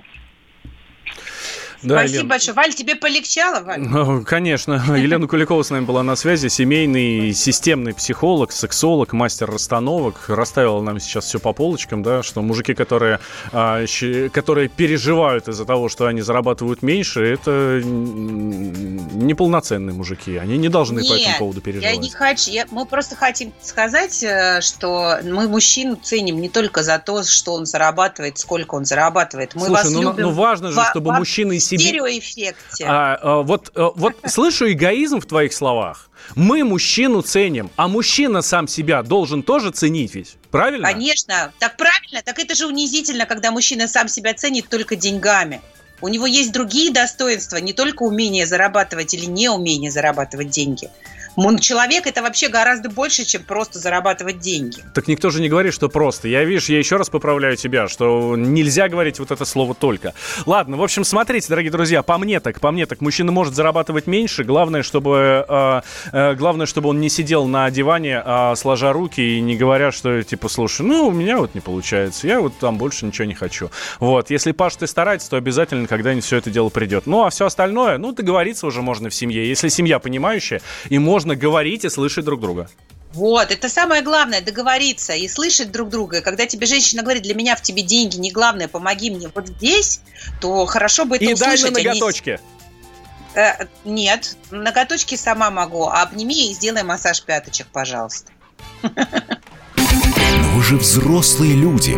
Да, 1.82 2.00
Спасибо 2.00 2.16
Елена. 2.16 2.30
большое. 2.30 2.56
Валь, 2.56 2.74
тебе 2.74 2.96
полегчало, 2.96 3.62
Валь? 3.62 3.80
Ну, 3.80 4.24
конечно. 4.26 4.74
Елена 4.98 5.28
Куликова 5.28 5.64
с 5.64 5.70
нами 5.70 5.86
была 5.86 6.04
на 6.04 6.16
связи. 6.16 6.50
Семейный 6.50 7.34
системный 7.34 7.94
психолог, 7.94 8.52
сексолог, 8.52 9.14
мастер 9.14 9.50
расстановок. 9.50 10.26
Расставила 10.28 10.82
нам 10.82 11.00
сейчас 11.00 11.26
все 11.26 11.40
по 11.40 11.54
полочкам, 11.54 12.04
да, 12.04 12.22
что 12.22 12.42
мужики, 12.42 12.74
которые, 12.74 13.20
а, 13.54 13.86
которые 14.32 14.68
переживают 14.68 15.48
из-за 15.48 15.64
того, 15.64 15.88
что 15.88 16.08
они 16.08 16.22
зарабатывают 16.22 16.82
меньше, 16.82 17.26
это 17.26 17.82
неполноценные 17.84 19.94
мужики. 19.94 20.36
Они 20.36 20.58
не 20.58 20.68
должны 20.68 21.00
Нет, 21.00 21.10
по 21.10 21.14
этому 21.14 21.38
поводу 21.38 21.62
переживать. 21.62 21.96
Я 21.96 22.02
не 22.02 22.10
хочу. 22.10 22.52
Я, 22.52 22.66
мы 22.72 22.86
просто 22.86 23.16
хотим 23.16 23.54
сказать, 23.62 24.22
э, 24.22 24.60
что 24.62 25.20
мы 25.24 25.48
мужчину 25.48 25.96
ценим 25.96 26.42
не 26.42 26.50
только 26.50 26.84
за 26.84 27.00
то, 27.00 27.24
что 27.24 27.54
он 27.54 27.66
зарабатывает, 27.66 28.38
сколько 28.38 28.76
он 28.76 28.84
зарабатывает. 28.84 29.56
Мы 29.56 29.68
Слушай, 29.68 29.84
вас 29.84 29.92
ну, 29.92 30.02
любим. 30.02 30.24
ну 30.24 30.32
важно 30.32 30.72
же, 30.72 30.82
чтобы 30.92 31.14
мужчины 31.14 31.58
себе... 31.70 31.84
Стереоэффекте. 31.84 32.86
А, 32.86 33.20
а, 33.22 33.42
вот, 33.42 33.72
а, 33.76 33.92
вот 33.96 34.16
слышу 34.26 34.72
эгоизм 34.72 35.20
в 35.20 35.26
твоих 35.26 35.54
словах. 35.54 36.10
Мы 36.36 36.64
мужчину 36.64 37.22
ценим, 37.22 37.72
а 37.76 37.88
мужчина 37.88 38.42
сам 38.42 38.68
себя 38.68 39.02
должен 39.04 39.44
тоже 39.44 39.72
ценить 39.72 40.16
ведь. 40.16 40.36
Правильно? 40.52 40.88
Конечно. 40.88 41.52
Так 41.60 41.78
правильно. 41.78 42.22
Так 42.24 42.40
это 42.40 42.56
же 42.56 42.68
унизительно, 42.68 43.26
когда 43.26 43.52
мужчина 43.52 43.88
сам 43.88 44.08
себя 44.08 44.34
ценит 44.34 44.70
только 44.70 44.96
деньгами. 44.96 45.62
У 46.02 46.08
него 46.08 46.26
есть 46.26 46.52
другие 46.52 46.92
достоинства, 46.92 47.58
не 47.58 47.74
только 47.74 48.04
умение 48.04 48.46
зарабатывать 48.46 49.14
или 49.14 49.26
неумение 49.26 49.92
зарабатывать 49.92 50.50
деньги. 50.50 50.90
Человек 51.60 52.08
это 52.08 52.22
вообще 52.22 52.50
гораздо 52.50 52.90
больше, 52.90 53.26
чем 53.26 53.44
просто 53.44 53.80
зарабатывать 53.80 54.40
деньги. 54.40 54.84
Так 54.94 55.08
никто 55.08 55.30
же 55.30 55.42
не 55.42 55.50
говорит, 55.50 55.74
что 55.74 55.90
просто. 55.90 56.28
Я, 56.28 56.44
видишь, 56.44 56.70
я 56.70 56.78
еще 56.78 56.98
раз 56.98 57.10
поправляю 57.10 57.56
тебя, 57.56 57.88
что 57.88 58.36
нельзя 58.36 58.90
говорить 58.90 59.20
вот 59.20 59.32
это 59.32 59.46
слово 59.46 59.76
только. 59.76 60.14
Ладно, 60.46 60.78
в 60.78 60.84
общем, 60.84 61.04
смотрите, 61.04 61.48
дорогие 61.50 61.72
друзья, 61.72 62.04
по 62.04 62.18
мне 62.18 62.40
так, 62.40 62.60
по 62.60 62.72
мне 62.72 62.86
так, 62.86 63.02
мужчина 63.02 63.32
может 63.32 63.54
зарабатывать 63.56 64.08
меньше. 64.08 64.44
Главное, 64.44 64.84
чтобы, 64.84 65.46
э, 65.48 65.82
э, 66.12 66.36
главное, 66.36 66.66
чтобы 66.66 66.90
он 66.90 67.00
не 67.00 67.10
сидел 67.10 67.46
на 67.46 67.70
диване, 67.72 68.22
э, 68.24 68.54
сложа 68.56 68.94
руки 68.94 69.22
и 69.22 69.42
не 69.42 69.56
говоря, 69.56 69.92
что 69.92 70.22
типа, 70.24 70.50
слушай, 70.50 70.86
ну, 70.86 71.08
у 71.08 71.12
меня 71.12 71.38
вот 71.38 71.56
не 71.56 71.62
получается, 71.62 72.28
я 72.28 72.42
вот 72.42 72.58
там 72.60 72.78
больше 72.78 73.06
ничего 73.06 73.26
не 73.26 73.36
хочу. 73.36 73.72
Вот, 74.00 74.30
если 74.30 74.52
Паш, 74.52 74.76
ты 74.76 74.88
старается, 74.88 75.30
то 75.30 75.38
обязательно 75.38 75.88
когда-нибудь 75.88 76.26
все 76.26 76.38
это 76.38 76.50
дело 76.50 76.70
придет. 76.70 77.06
Ну, 77.06 77.26
а 77.26 77.30
все 77.30 77.46
остальное, 77.46 77.98
ну, 77.98 78.12
договориться 78.12 78.68
уже 78.68 78.82
можно 78.82 79.10
в 79.10 79.16
семье. 79.16 79.48
Если 79.48 79.70
семья 79.70 80.00
понимающая, 80.00 80.62
и 80.90 80.98
можно 81.20 81.36
говорить 81.36 81.84
и 81.84 81.90
слышать 81.90 82.24
друг 82.24 82.40
друга. 82.40 82.70
Вот, 83.12 83.52
это 83.52 83.68
самое 83.68 84.02
главное, 84.02 84.40
договориться 84.40 85.14
и 85.14 85.28
слышать 85.28 85.70
друг 85.70 85.90
друга. 85.90 86.22
когда 86.22 86.46
тебе 86.46 86.66
женщина 86.66 87.04
говорит, 87.04 87.24
для 87.24 87.36
меня 87.36 87.58
в 87.58 87.62
тебе 87.62 87.82
деньги, 87.82 88.16
не 88.16 88.32
главное, 88.32 88.70
помоги 88.70 89.12
мне 89.12 89.30
вот 89.36 89.50
здесь, 89.50 90.00
то 90.40 90.66
хорошо 90.66 91.04
бы 91.04 91.18
это 91.18 91.26
и 91.26 91.34
услышать. 91.34 91.72
И 91.72 91.74
дай 91.74 91.84
на 91.84 91.90
ноготочки. 91.90 92.40
Они... 93.36 93.46
Э, 93.46 93.68
нет, 93.84 94.38
ноготочки 94.50 95.16
сама 95.16 95.52
могу. 95.52 95.90
Обними 95.90 96.52
и 96.52 96.54
сделай 96.54 96.84
массаж 96.84 97.22
пяточек, 97.22 97.68
пожалуйста. 97.68 98.32
Но 98.82 98.90
вы 100.56 100.64
же 100.64 100.78
взрослые 100.78 101.56
люди. 101.56 101.98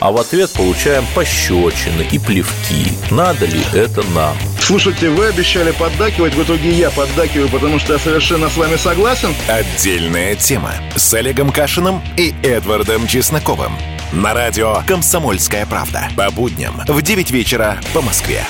а 0.00 0.12
в 0.12 0.18
ответ 0.18 0.50
получаем 0.52 1.04
пощечины 1.14 2.06
и 2.10 2.18
плевки. 2.18 2.92
Надо 3.10 3.46
ли 3.46 3.60
это 3.72 4.02
нам? 4.08 4.36
Слушайте, 4.60 5.10
вы 5.10 5.26
обещали 5.26 5.70
поддакивать, 5.72 6.34
в 6.34 6.42
итоге 6.42 6.70
я 6.70 6.90
поддакиваю, 6.90 7.48
потому 7.48 7.78
что 7.78 7.94
я 7.94 7.98
совершенно 7.98 8.48
с 8.48 8.56
вами 8.56 8.76
согласен. 8.76 9.34
Отдельная 9.48 10.34
тема 10.34 10.72
с 10.96 11.12
Олегом 11.14 11.50
Кашиным 11.50 12.02
и 12.16 12.34
Эдвардом 12.42 13.06
Чесноковым. 13.06 13.72
На 14.12 14.34
радио 14.34 14.82
«Комсомольская 14.86 15.66
правда». 15.66 16.08
По 16.16 16.30
будням 16.30 16.82
в 16.86 17.02
9 17.02 17.30
вечера 17.30 17.78
по 17.92 18.00
Москве. 18.00 18.44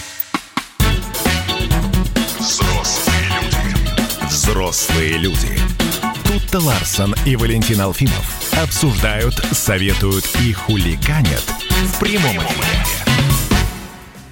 Взрослые 2.38 3.24
люди. 3.24 4.28
Взрослые 4.28 5.18
люди. 5.18 5.60
Тут-то 6.24 6.60
Ларсон 6.60 7.14
и 7.26 7.34
Валентин 7.36 7.80
Алфимов 7.80 8.37
обсуждают, 8.54 9.34
советуют 9.52 10.24
и 10.42 10.52
хуликанят 10.52 11.44
в 11.84 11.98
прямом 11.98 12.36
эфире. 12.38 13.07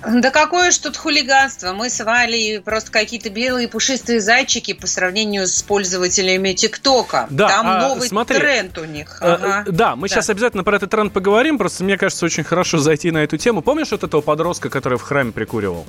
Да 0.04 0.30
какое 0.30 0.70
ж 0.70 0.78
тут 0.78 0.96
хулиганство? 0.96 1.72
Мы 1.72 1.90
с 1.90 2.02
Валей 2.04 2.61
просто 2.61 2.90
какие-то 2.90 3.30
белые 3.30 3.68
пушистые 3.68 4.20
зайчики 4.20 4.72
по 4.72 4.87
сравнению 4.87 5.46
с 5.46 5.62
пользователями 5.62 6.52
ТикТока. 6.52 7.26
Да, 7.30 7.48
Там 7.48 7.66
а, 7.66 7.88
новый 7.88 8.09
смотри, 8.09 8.38
тренд 8.38 8.78
у 8.78 8.85
них. 8.85 9.18
Э, 9.20 9.32
ага. 9.32 9.64
Да, 9.68 9.96
мы 9.96 10.09
да. 10.09 10.14
сейчас 10.14 10.30
обязательно 10.30 10.64
про 10.64 10.76
этот 10.76 10.90
тренд 10.90 11.12
поговорим. 11.12 11.59
Просто 11.59 11.85
мне 11.85 11.96
кажется, 11.96 12.24
очень 12.26 12.44
хорошо 12.44 12.78
зайти 12.78 13.11
на 13.11 13.18
эту 13.18 13.37
тему. 13.37 13.62
Помнишь 13.62 13.90
вот 13.90 14.04
этого 14.04 14.20
подростка, 14.20 14.70
который 14.70 14.98
в 14.98 15.02
храме 15.02 15.32
прикуривал? 15.32 15.87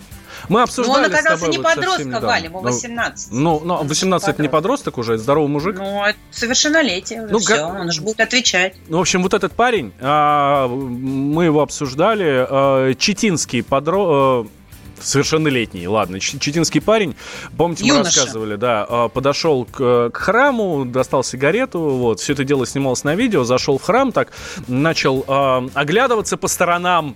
Мы 0.49 0.61
обсуждали 0.61 0.97
Ну, 0.97 1.05
он 1.05 1.13
оказался 1.13 1.45
тобой 1.45 1.49
не 1.49 1.57
вот 1.57 1.75
подростка, 1.75 2.19
Валя, 2.21 2.45
ему 2.45 2.61
18. 2.61 3.31
Ну, 3.31 3.61
ну 3.63 3.83
18 3.83 4.29
это 4.29 4.41
не 4.41 4.47
подросток 4.47 4.97
уже, 4.97 5.13
это 5.13 5.23
здоровый 5.23 5.49
мужик. 5.49 5.77
Ну, 5.77 6.03
это 6.03 6.17
совершеннолетие 6.31 7.23
уже, 7.23 7.31
ну, 7.33 7.39
все, 7.39 7.55
как... 7.55 7.79
он 7.79 7.91
же 7.91 8.01
будет 8.01 8.19
отвечать. 8.19 8.75
Ну, 8.87 8.97
в 8.97 9.01
общем, 9.01 9.23
вот 9.23 9.33
этот 9.33 9.53
парень, 9.53 9.93
а, 9.99 10.67
мы 10.67 11.45
его 11.45 11.61
обсуждали, 11.61 12.45
а, 12.49 12.93
читинский 12.95 13.61
подросток, 14.07 14.57
совершеннолетний, 14.99 15.87
ладно, 15.87 16.19
читинский 16.19 16.79
парень, 16.79 17.15
помните, 17.57 17.83
мы 17.83 17.89
Юноша. 17.89 18.19
рассказывали, 18.19 18.55
да, 18.55 18.85
а, 18.87 19.07
подошел 19.09 19.65
к, 19.65 20.09
к 20.09 20.17
храму, 20.17 20.85
достал 20.85 21.23
сигарету, 21.23 21.79
вот, 21.79 22.19
все 22.19 22.33
это 22.33 22.43
дело 22.43 22.65
снималось 22.65 23.03
на 23.03 23.15
видео, 23.15 23.43
зашел 23.43 23.77
в 23.77 23.83
храм, 23.83 24.11
так, 24.11 24.31
начал 24.67 25.23
э, 25.27 25.69
оглядываться 25.73 26.37
по 26.37 26.47
сторонам, 26.47 27.15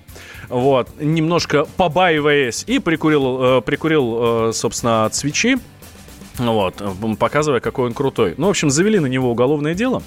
вот, 0.49 0.89
немножко 0.99 1.65
побаиваясь, 1.77 2.63
и 2.67 2.79
прикурил, 2.79 3.57
э, 3.57 3.61
прикурил 3.61 4.49
э, 4.49 4.53
собственно, 4.53 5.05
от 5.05 5.15
свечи, 5.15 5.57
вот, 6.41 6.81
показывая, 7.17 7.59
какой 7.59 7.87
он 7.87 7.93
крутой. 7.93 8.35
Ну, 8.37 8.47
в 8.47 8.49
общем, 8.49 8.69
завели 8.69 8.99
на 8.99 9.07
него 9.07 9.31
уголовное 9.31 9.73
дело. 9.73 10.03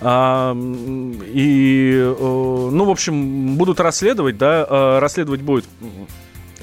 А, 0.00 0.54
и, 0.54 1.92
э, 1.94 2.68
ну, 2.72 2.84
в 2.84 2.90
общем, 2.90 3.56
будут 3.56 3.80
расследовать, 3.80 4.38
да, 4.38 4.66
э, 4.68 4.98
расследовать 4.98 5.42
будет 5.42 5.64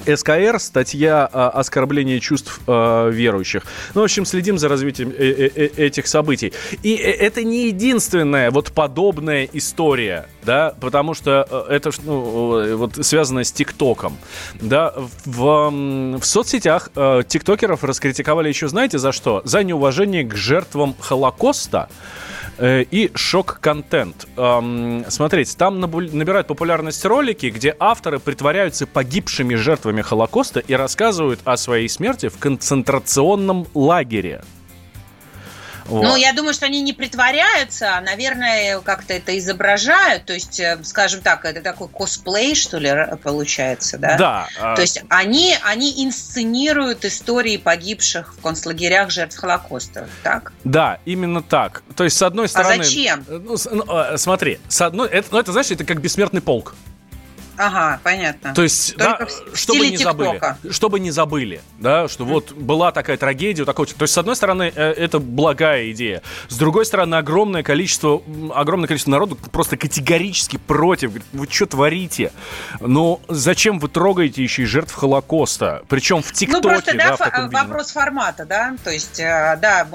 СКР, 0.04 0.58
статья 0.58 1.26
«Оскорбление 1.26 2.20
чувств 2.20 2.60
а, 2.66 3.08
верующих». 3.08 3.64
Ну, 3.94 4.00
в 4.00 4.04
общем, 4.04 4.24
следим 4.24 4.58
за 4.58 4.68
развитием 4.68 5.10
э, 5.10 5.14
э, 5.14 5.50
э, 5.54 5.86
этих 5.86 6.06
событий. 6.06 6.52
И 6.82 6.94
это 6.94 7.44
не 7.44 7.66
единственная 7.68 8.50
вот 8.50 8.72
подобная 8.72 9.48
история, 9.52 10.26
да, 10.42 10.74
потому 10.80 11.14
что 11.14 11.66
это 11.68 11.90
ну, 12.04 12.76
вот 12.76 13.04
связано 13.04 13.44
с 13.44 13.52
ТикТоком. 13.52 14.16
Да, 14.60 14.94
в, 15.24 15.70
в 16.18 16.24
соцсетях 16.24 16.90
тиктокеров 17.26 17.84
раскритиковали 17.84 18.48
еще, 18.48 18.68
знаете, 18.68 18.98
за 18.98 19.12
что? 19.12 19.42
За 19.44 19.62
неуважение 19.62 20.24
к 20.24 20.34
жертвам 20.34 20.94
Холокоста. 21.00 21.88
Э, 22.60 22.82
и 22.82 23.10
шок-контент. 23.14 24.28
Смотрите, 24.36 25.56
там 25.56 25.80
набирают 25.80 26.46
популярность 26.46 27.02
ролики, 27.06 27.46
где 27.46 27.74
авторы 27.78 28.18
притворяются 28.18 28.86
погибшими 28.86 29.54
жертвами 29.54 29.89
Холокоста 30.02 30.60
и 30.60 30.74
рассказывают 30.74 31.40
о 31.44 31.56
своей 31.56 31.88
смерти 31.88 32.28
в 32.28 32.38
концентрационном 32.38 33.66
лагере. 33.74 34.42
Вот. 35.90 36.04
Ну, 36.04 36.16
я 36.16 36.32
думаю, 36.32 36.54
что 36.54 36.66
они 36.66 36.80
не 36.82 36.92
притворяются, 36.92 37.96
а, 37.96 38.00
наверное, 38.00 38.80
как-то 38.80 39.12
это 39.12 39.36
изображают. 39.36 40.24
То 40.24 40.32
есть, 40.32 40.60
э, 40.60 40.78
скажем 40.84 41.20
так, 41.20 41.44
это 41.44 41.60
такой 41.62 41.88
косплей, 41.88 42.54
что 42.54 42.78
ли, 42.78 42.92
получается, 43.22 43.98
да? 43.98 44.16
Да. 44.16 44.48
А 44.60 44.76
То 44.76 44.82
есть 44.82 45.02
они, 45.08 45.56
они 45.64 46.04
инсценируют 46.04 47.04
истории 47.04 47.56
погибших 47.56 48.34
в 48.34 48.40
концлагерях 48.40 49.10
жертв 49.10 49.36
Холокоста, 49.36 50.08
так? 50.22 50.52
Да, 50.62 51.00
именно 51.06 51.42
так. 51.42 51.82
То 51.96 52.04
есть, 52.04 52.16
с 52.16 52.22
одной 52.22 52.48
стороны... 52.48 52.82
А 52.82 52.84
зачем? 52.84 53.24
Ну, 53.28 53.56
ну, 53.72 54.16
смотри, 54.16 54.60
с 54.68 54.80
одной, 54.80 55.08
это, 55.08 55.28
ну, 55.32 55.40
это, 55.40 55.50
знаешь, 55.50 55.72
это 55.72 55.84
как 55.84 56.00
бессмертный 56.00 56.40
полк. 56.40 56.76
Ага, 57.60 58.00
понятно. 58.02 58.54
То 58.54 58.62
есть, 58.62 58.96
да, 58.96 59.18
чтобы 59.52 59.90
не 59.90 59.98
забыли, 59.98 60.40
чтобы 60.70 60.98
не 60.98 61.10
забыли, 61.10 61.60
да, 61.78 62.08
что 62.08 62.24
вот 62.24 62.52
была 62.52 62.90
такая 62.90 63.18
трагедия, 63.18 63.66
такой, 63.66 63.84
то 63.84 64.02
есть 64.02 64.14
с 64.14 64.18
одной 64.18 64.34
стороны 64.34 64.72
э, 64.74 64.92
это 64.92 65.18
благая 65.18 65.90
идея, 65.90 66.22
с 66.48 66.56
другой 66.56 66.86
стороны 66.86 67.16
огромное 67.16 67.62
количество, 67.62 68.22
огромное 68.54 68.86
количество 68.88 69.10
народу 69.10 69.36
просто 69.36 69.76
категорически 69.76 70.56
против, 70.56 71.12
вы 71.34 71.46
что 71.50 71.66
творите? 71.66 72.32
Но 72.80 73.20
зачем 73.28 73.78
вы 73.78 73.88
трогаете 73.88 74.42
еще 74.42 74.62
и 74.62 74.64
жертв 74.64 74.94
Холокоста, 74.94 75.82
причем 75.88 76.22
в 76.22 76.32
ТикТоке? 76.32 76.62
Ну 76.62 76.68
просто 76.70 76.96
да, 76.96 77.16
да 77.18 77.62
вопрос 77.62 77.90
формата, 77.90 78.46
да, 78.46 78.74
то 78.82 78.90
есть 78.90 79.20
э, 79.20 79.58
да, 79.60 79.86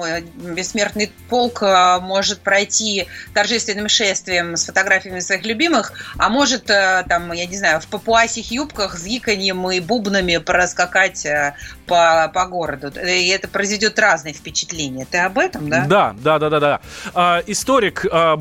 бессмертный 0.54 1.10
полк 1.28 1.64
э, 1.64 1.98
может 2.00 2.42
пройти 2.42 3.08
торжественным 3.34 3.88
шествием 3.88 4.56
с 4.56 4.66
фотографиями 4.66 5.18
своих 5.18 5.44
любимых, 5.44 5.92
а 6.16 6.28
может 6.28 6.66
там 6.66 7.32
я 7.32 7.46
не 7.46 7.55
не 7.56 7.60
знаю, 7.60 7.80
в 7.80 7.86
папуасих 7.86 8.50
юбках 8.50 8.98
с 8.98 9.04
гиканьем 9.06 9.70
и 9.70 9.80
бубнами 9.80 10.36
проскакать 10.36 11.24
э, 11.24 11.54
по, 11.86 12.30
по 12.34 12.46
городу. 12.46 12.88
И 13.00 13.28
это 13.28 13.48
произведет 13.48 13.98
разные 13.98 14.34
впечатления. 14.34 15.06
Ты 15.10 15.18
об 15.18 15.38
этом, 15.38 15.70
да? 15.70 15.86
Да, 15.86 16.14
да, 16.18 16.38
да, 16.38 16.50
да. 16.50 16.60
да. 16.60 16.80
А, 17.14 17.42
историк, 17.46 18.04
а, 18.10 18.36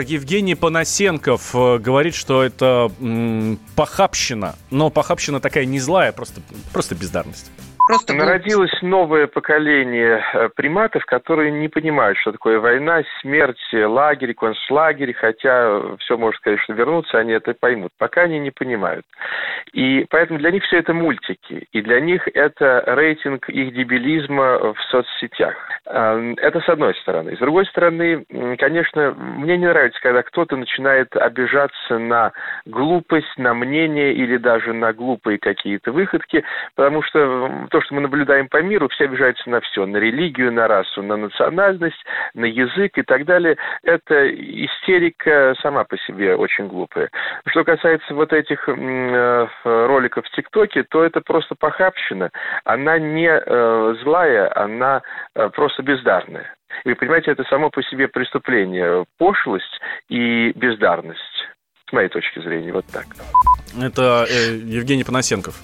Евгений 0.00 0.56
Панасенков 0.56 1.54
а, 1.54 1.78
говорит, 1.78 2.16
что 2.16 2.42
это 2.42 2.90
м, 2.98 3.60
похабщина. 3.76 4.56
Но 4.70 4.90
похабщина 4.90 5.38
такая 5.38 5.64
не 5.64 5.78
злая, 5.78 6.10
просто, 6.10 6.40
просто 6.72 6.96
бездарность. 6.96 7.46
Просто 7.86 8.14
Народилось 8.14 8.82
новое 8.82 9.28
поколение 9.28 10.20
э, 10.34 10.48
приматов, 10.56 11.06
которые 11.06 11.52
не 11.52 11.68
понимают, 11.68 12.18
что 12.18 12.32
такое 12.32 12.58
война, 12.58 13.02
смерть, 13.20 13.60
лагерь, 13.72 14.34
концлагерь, 14.34 15.12
хотя 15.12 15.96
все 16.00 16.18
может, 16.18 16.40
конечно, 16.40 16.72
вернуться, 16.72 17.18
они 17.18 17.32
это 17.32 17.54
поймут. 17.54 17.92
Пока 17.96 18.22
они 18.22 18.40
не 18.40 18.50
понимают. 18.50 19.06
И 19.72 20.04
поэтому 20.10 20.40
для 20.40 20.50
них 20.50 20.64
все 20.64 20.78
это 20.78 20.94
мультики. 20.94 21.68
И 21.70 21.80
для 21.80 22.00
них 22.00 22.26
это 22.34 22.82
рейтинг 22.86 23.48
их 23.48 23.72
дебилизма 23.72 24.74
в 24.74 24.80
соцсетях. 24.90 25.54
Эм, 25.86 26.34
это 26.38 26.60
с 26.60 26.68
одной 26.68 26.94
стороны. 26.96 27.36
С 27.36 27.38
другой 27.38 27.66
стороны, 27.66 28.24
конечно, 28.58 29.12
мне 29.12 29.56
не 29.56 29.66
нравится, 29.66 30.00
когда 30.02 30.24
кто-то 30.24 30.56
начинает 30.56 31.14
обижаться 31.16 31.98
на 31.98 32.32
глупость, 32.64 33.36
на 33.36 33.54
мнение 33.54 34.12
или 34.12 34.38
даже 34.38 34.72
на 34.72 34.92
глупые 34.92 35.38
какие-то 35.38 35.92
выходки, 35.92 36.42
потому 36.74 37.02
что 37.02 37.48
то, 37.76 37.82
что 37.82 37.94
мы 37.94 38.00
наблюдаем 38.00 38.48
по 38.48 38.62
миру, 38.62 38.88
все 38.88 39.04
обижаются 39.04 39.50
на 39.50 39.60
все, 39.60 39.84
на 39.84 39.98
религию, 39.98 40.50
на 40.50 40.66
расу, 40.66 41.02
на 41.02 41.18
национальность, 41.18 42.02
на 42.32 42.46
язык 42.46 42.96
и 42.96 43.02
так 43.02 43.26
далее. 43.26 43.58
Это 43.82 44.30
истерика 44.32 45.54
сама 45.60 45.84
по 45.84 45.98
себе 45.98 46.36
очень 46.36 46.68
глупая. 46.68 47.10
Что 47.48 47.64
касается 47.64 48.14
вот 48.14 48.32
этих 48.32 48.66
э, 48.66 49.46
роликов 49.62 50.24
в 50.24 50.30
ТикТоке, 50.30 50.84
то 50.84 51.04
это 51.04 51.20
просто 51.20 51.54
похабщина. 51.54 52.30
Она 52.64 52.98
не 52.98 53.28
э, 53.28 53.94
злая, 54.02 54.50
она 54.58 55.02
э, 55.34 55.50
просто 55.50 55.82
бездарная. 55.82 56.56
И 56.84 56.88
вы 56.88 56.94
понимаете, 56.94 57.32
это 57.32 57.44
само 57.44 57.68
по 57.68 57.82
себе 57.82 58.08
преступление, 58.08 59.04
пошлость 59.18 59.80
и 60.08 60.50
бездарность. 60.52 61.20
С 61.90 61.92
моей 61.92 62.08
точки 62.08 62.38
зрения, 62.38 62.72
вот 62.72 62.86
так. 62.86 63.04
Это 63.78 64.24
э, 64.30 64.54
Евгений 64.64 65.04
Панасенков. 65.04 65.60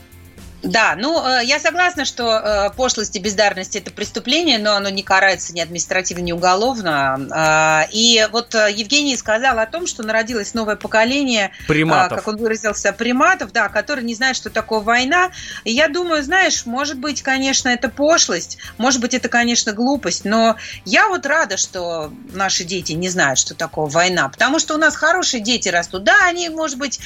Да, 0.62 0.94
ну, 0.96 1.27
э, 1.27 1.44
я 1.44 1.59
согласна, 1.59 2.05
что 2.05 2.38
э, 2.38 2.70
пошлость 2.77 3.16
и 3.16 3.18
бездарность– 3.18 3.75
это 3.77 3.90
преступление, 3.90 4.59
но 4.59 4.75
оно 4.75 4.90
не 4.90 5.03
карается 5.03 5.53
ни 5.53 5.61
административно, 5.61 6.22
ни 6.22 6.33
уголовно. 6.33 7.29
А, 7.33 7.87
и 7.90 8.27
вот 8.31 8.55
э, 8.55 8.70
Евгений 8.72 9.16
сказал 9.16 9.59
о 9.59 9.66
том, 9.66 9.88
что 9.88 10.05
народилось 10.05 10.55
новое 10.55 10.77
поколение, 10.77 11.51
приматов. 11.66 12.18
как 12.18 12.29
он 12.29 12.37
выразился, 12.37 12.92
приматов, 12.92 13.53
да, 13.53 13.68
которые 13.68 14.05
не 14.05 14.14
знают, 14.14 14.37
что 14.37 14.51
такое 14.51 14.81
война. 14.81 15.31
И 15.64 15.72
я 15.72 15.88
думаю, 15.88 16.22
знаешь, 16.22 16.64
может 16.64 16.96
быть, 16.96 17.22
конечно, 17.22 17.68
это 17.68 17.88
пошлость, 17.88 18.59
может 18.79 19.01
быть, 19.01 19.14
это, 19.14 19.29
конечно, 19.29 19.72
глупость, 19.72 20.25
но 20.25 20.57
я 20.85 21.09
вот 21.09 21.27
рада, 21.27 21.57
что 21.57 22.12
наши 22.33 22.62
дети 22.62 22.92
не 22.92 23.09
знают, 23.09 23.40
что 23.40 23.55
такое 23.55 23.87
война, 23.87 24.29
потому 24.29 24.61
что 24.61 24.75
у 24.75 24.79
нас 24.79 24.94
хорошие 24.94 25.40
дети 25.40 25.68
растут. 25.68 26.05
Да, 26.05 26.25
они, 26.27 26.48
может 26.51 26.79
быть, 26.79 27.01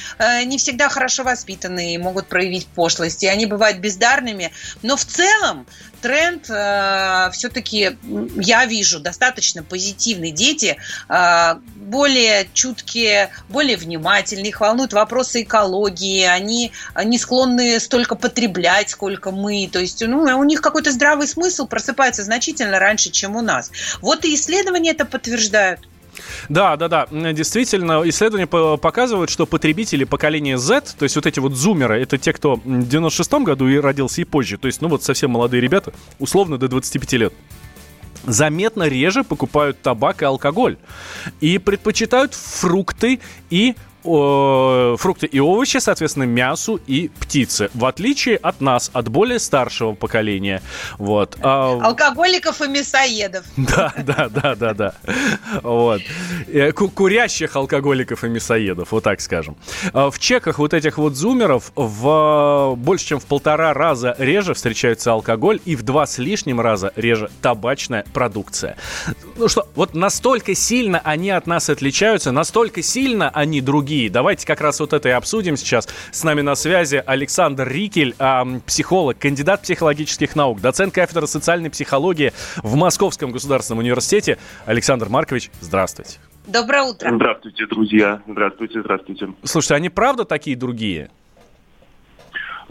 не 0.45 0.57
всегда 0.57 0.89
хорошо 0.89 1.23
воспитанные 1.23 1.95
и 1.95 1.97
могут 1.97 2.27
проявить 2.27 2.67
пошлость, 2.67 3.23
и 3.23 3.27
они 3.27 3.46
бывают 3.47 3.79
бездарными, 3.79 4.51
но 4.81 4.95
в 4.95 5.05
целом 5.05 5.65
тренд 6.01 6.49
э, 6.49 7.29
все-таки 7.33 7.97
я 8.35 8.65
вижу 8.65 8.99
достаточно 8.99 9.63
позитивный. 9.63 10.31
Дети 10.31 10.77
э, 11.09 11.55
более 11.75 12.47
чуткие, 12.53 13.29
более 13.49 13.77
внимательные, 13.77 14.49
их 14.49 14.61
волнуют 14.61 14.93
вопросы 14.93 15.41
экологии, 15.41 16.23
они 16.23 16.71
не 17.03 17.17
склонны 17.17 17.79
столько 17.79 18.15
потреблять, 18.15 18.89
сколько 18.89 19.31
мы. 19.31 19.69
То 19.71 19.79
есть 19.79 20.05
ну, 20.05 20.19
у 20.21 20.43
них 20.43 20.61
какой-то 20.61 20.91
здравый 20.91 21.27
смысл 21.27 21.67
просыпается 21.67 22.23
значительно 22.23 22.79
раньше, 22.79 23.09
чем 23.09 23.35
у 23.35 23.41
нас. 23.41 23.71
Вот 24.01 24.25
и 24.25 24.35
исследования 24.35 24.91
это 24.91 25.05
подтверждают. 25.05 25.81
Да, 26.49 26.75
да, 26.77 26.87
да. 26.87 27.07
Действительно, 27.11 28.01
исследования 28.05 28.47
показывают, 28.77 29.29
что 29.29 29.45
потребители 29.45 30.03
поколения 30.03 30.57
Z, 30.57 30.95
то 30.97 31.03
есть 31.03 31.15
вот 31.15 31.25
эти 31.25 31.39
вот 31.39 31.53
зумеры, 31.53 32.01
это 32.01 32.17
те, 32.17 32.33
кто 32.33 32.55
в 32.55 32.65
96-м 32.65 33.43
году 33.43 33.67
и 33.67 33.77
родился 33.77 34.21
и 34.21 34.23
позже, 34.23 34.57
то 34.57 34.67
есть, 34.67 34.81
ну 34.81 34.87
вот 34.87 35.03
совсем 35.03 35.31
молодые 35.31 35.61
ребята, 35.61 35.93
условно 36.19 36.57
до 36.57 36.67
25 36.67 37.13
лет. 37.13 37.33
Заметно 38.25 38.83
реже 38.83 39.23
покупают 39.23 39.81
табак 39.81 40.21
и 40.21 40.25
алкоголь. 40.25 40.77
И 41.39 41.59
предпочитают 41.59 42.33
фрукты 42.33 43.21
и 43.49 43.75
фрукты 44.97 45.25
и 45.25 45.39
овощи, 45.39 45.77
соответственно, 45.77 46.23
мясу 46.23 46.79
и 46.87 47.09
птице. 47.19 47.69
В 47.73 47.85
отличие 47.85 48.37
от 48.37 48.61
нас, 48.61 48.89
от 48.93 49.09
более 49.09 49.39
старшего 49.39 49.93
поколения. 49.93 50.61
Вот. 50.97 51.37
А 51.41 51.79
Алкоголиков 51.81 52.61
и 52.61 52.67
мясоедов. 52.67 53.45
Да, 53.57 53.93
да, 53.97 54.29
да, 54.29 54.55
да, 54.55 54.73
да. 54.73 54.93
Вот. 55.61 56.01
Э, 56.47 56.71
курящих 56.71 57.55
алкоголиков 57.55 58.23
и 58.23 58.29
мясоедов, 58.29 58.91
вот 58.91 59.03
так 59.03 59.19
скажем. 59.19 59.57
А 59.93 60.09
в 60.09 60.19
чеках 60.19 60.59
вот 60.59 60.73
этих 60.73 60.97
вот 60.97 61.15
зумеров 61.15 61.71
в 61.75 62.75
больше, 62.77 63.07
чем 63.07 63.19
в 63.19 63.25
полтора 63.25 63.73
раза 63.73 64.15
реже 64.17 64.53
встречается 64.53 65.11
алкоголь 65.11 65.59
и 65.65 65.75
в 65.75 65.83
два 65.83 66.05
с 66.05 66.17
лишним 66.17 66.61
раза 66.61 66.93
реже 66.95 67.29
табачная 67.41 68.05
продукция. 68.13 68.77
Ну 69.35 69.47
что, 69.47 69.67
вот 69.75 69.93
настолько 69.93 70.55
сильно 70.55 71.01
они 71.03 71.29
от 71.29 71.45
нас 71.45 71.69
отличаются, 71.69 72.31
настолько 72.31 72.81
сильно 72.81 73.29
они 73.29 73.61
другие 73.61 73.96
другие. 73.97 74.09
Давайте 74.09 74.45
как 74.45 74.61
раз 74.61 74.79
вот 74.79 74.93
это 74.93 75.09
и 75.09 75.11
обсудим 75.11 75.57
сейчас. 75.57 75.87
С 76.11 76.23
нами 76.23 76.41
на 76.41 76.55
связи 76.55 77.03
Александр 77.05 77.67
Рикель, 77.67 78.15
э, 78.17 78.43
психолог, 78.65 79.17
кандидат 79.17 79.63
психологических 79.63 80.35
наук, 80.35 80.61
доцент 80.61 80.93
кафедры 80.93 81.27
социальной 81.27 81.69
психологии 81.69 82.31
в 82.57 82.75
Московском 82.75 83.31
государственном 83.31 83.79
университете. 83.79 84.37
Александр 84.65 85.09
Маркович, 85.09 85.49
здравствуйте. 85.61 86.19
Доброе 86.47 86.83
утро. 86.83 87.11
Здравствуйте, 87.13 87.65
друзья. 87.65 88.21
Здравствуйте, 88.27 88.81
здравствуйте. 88.81 89.27
Слушайте, 89.43 89.75
они 89.75 89.89
правда 89.89 90.23
такие 90.23 90.55
другие? 90.55 91.09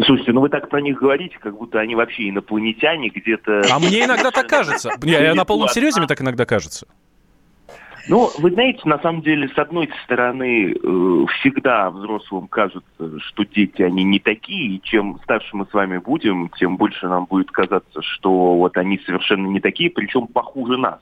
Слушайте, 0.05 0.33
ну 0.33 0.43
вы 0.43 0.51
так 0.51 0.69
про 0.69 0.81
них 0.81 0.99
говорите, 0.99 1.39
как 1.41 1.57
будто 1.57 1.81
они 1.81 1.95
вообще 1.95 2.29
инопланетяне 2.29 3.09
где-то... 3.09 3.63
А 3.71 3.79
мне 3.79 4.05
иногда 4.05 4.31
так 4.31 4.47
кажется. 4.47 4.91
Я, 5.03 5.23
я 5.23 5.35
на 5.35 5.47
полном 5.47 5.69
серьезе 5.69 6.01
мне 6.01 6.07
так 6.07 6.21
иногда 6.21 6.45
кажется. 6.45 6.87
Ну, 8.09 8.31
вы 8.39 8.51
знаете, 8.53 8.81
на 8.85 8.99
самом 9.01 9.23
деле, 9.23 9.49
с 9.49 9.59
одной 9.59 9.91
стороны, 10.05 10.73
э, 10.73 11.27
всегда 11.41 11.91
взрослым 11.91 12.47
кажется, 12.47 13.21
что 13.21 13.45
дети, 13.45 13.83
они 13.83 14.05
не 14.05 14.21
такие, 14.21 14.77
и 14.77 14.83
чем 14.83 15.19
старше 15.25 15.57
мы 15.57 15.67
с 15.67 15.75
вами 15.75 15.99
будем, 15.99 16.51
тем 16.59 16.77
больше 16.77 17.09
нам 17.09 17.27
будет 17.27 17.51
казаться, 17.51 18.01
что 18.03 18.57
вот 18.57 18.77
они 18.77 19.01
совершенно 19.05 19.47
не 19.47 19.61
такие, 19.61 19.91
причем 19.91 20.27
похуже 20.29 20.77
нас. 20.77 21.01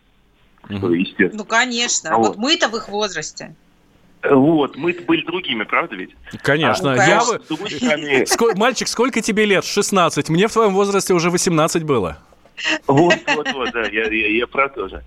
Что, 0.65 0.95
естественно. 0.95 1.43
Ну, 1.43 1.45
конечно. 1.45 2.17
Вот, 2.17 2.29
вот 2.29 2.37
мы-то 2.39 2.69
в 2.69 2.77
их 2.77 2.89
возрасте. 2.89 3.55
Вот, 4.31 4.77
мы 4.77 4.95
были 5.07 5.23
другими, 5.27 5.65
правда 5.65 5.97
ведь? 5.97 6.17
Конечно. 6.43 6.93
А, 6.93 6.97
ну, 6.97 7.03
я... 7.03 8.27
Сколь... 8.27 8.55
Мальчик, 8.57 8.89
сколько 8.89 9.21
тебе 9.21 9.45
лет? 9.45 9.65
16. 9.65 10.31
Мне 10.31 10.49
в 10.49 10.53
твоем 10.53 10.73
возрасте 10.73 11.13
уже 11.13 11.31
18 11.31 11.83
было. 11.83 12.19
Вот, 12.87 13.15
вот, 13.35 13.53
вот, 13.53 13.71
да, 13.73 13.83
я, 13.83 14.05
я, 14.05 14.29
я 14.29 14.47
про 14.47 14.69
то 14.69 14.89
же. 14.89 15.03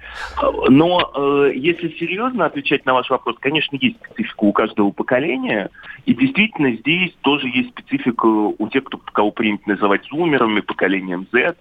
Но 0.70 1.12
э, 1.16 1.52
если 1.56 1.90
серьезно 1.98 2.46
отвечать 2.46 2.86
на 2.86 2.94
ваш 2.94 3.10
вопрос, 3.10 3.38
конечно, 3.40 3.78
есть 3.80 3.98
специфика 4.04 4.44
у 4.44 4.52
каждого 4.52 4.92
поколения, 4.92 5.70
и 6.06 6.14
действительно 6.14 6.72
здесь 6.74 7.16
тоже 7.22 7.48
есть 7.48 7.70
специфика 7.70 8.26
у 8.26 8.70
тех, 8.70 8.84
кто, 8.84 8.98
кого 8.98 9.32
принято 9.32 9.70
называть 9.70 10.06
зумерами, 10.10 10.60
поколением 10.60 11.28
Z. 11.32 11.56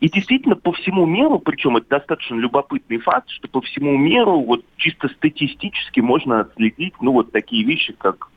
И 0.00 0.08
действительно 0.08 0.56
по 0.56 0.72
всему 0.72 1.06
миру, 1.06 1.38
причем 1.38 1.76
это 1.76 1.88
достаточно 1.88 2.34
любопытный 2.36 2.98
факт, 2.98 3.30
что 3.30 3.48
по 3.48 3.60
всему 3.62 3.96
миру 3.96 4.40
вот 4.40 4.64
чисто 4.76 5.08
статистически 5.08 6.00
можно 6.00 6.40
отследить, 6.40 6.94
ну 7.00 7.12
вот 7.12 7.32
такие 7.32 7.64
вещи, 7.64 7.94
как 7.96 8.28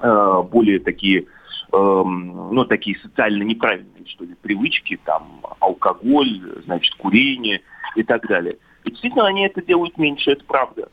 э, 0.00 0.42
более 0.50 0.80
такие 0.80 1.26
ну, 1.72 2.64
такие 2.64 2.98
социально 3.00 3.42
неправильные, 3.42 4.06
что 4.06 4.24
ли, 4.24 4.34
привычки, 4.40 4.98
там, 5.04 5.40
алкоголь, 5.60 6.40
значит, 6.64 6.94
курение 6.96 7.60
и 7.96 8.02
так 8.02 8.26
далее. 8.26 8.56
И 8.84 8.90
действительно, 8.90 9.26
они 9.26 9.46
это 9.46 9.62
делают 9.62 9.96
меньше, 9.98 10.32
это 10.32 10.44
правда. 10.44 10.88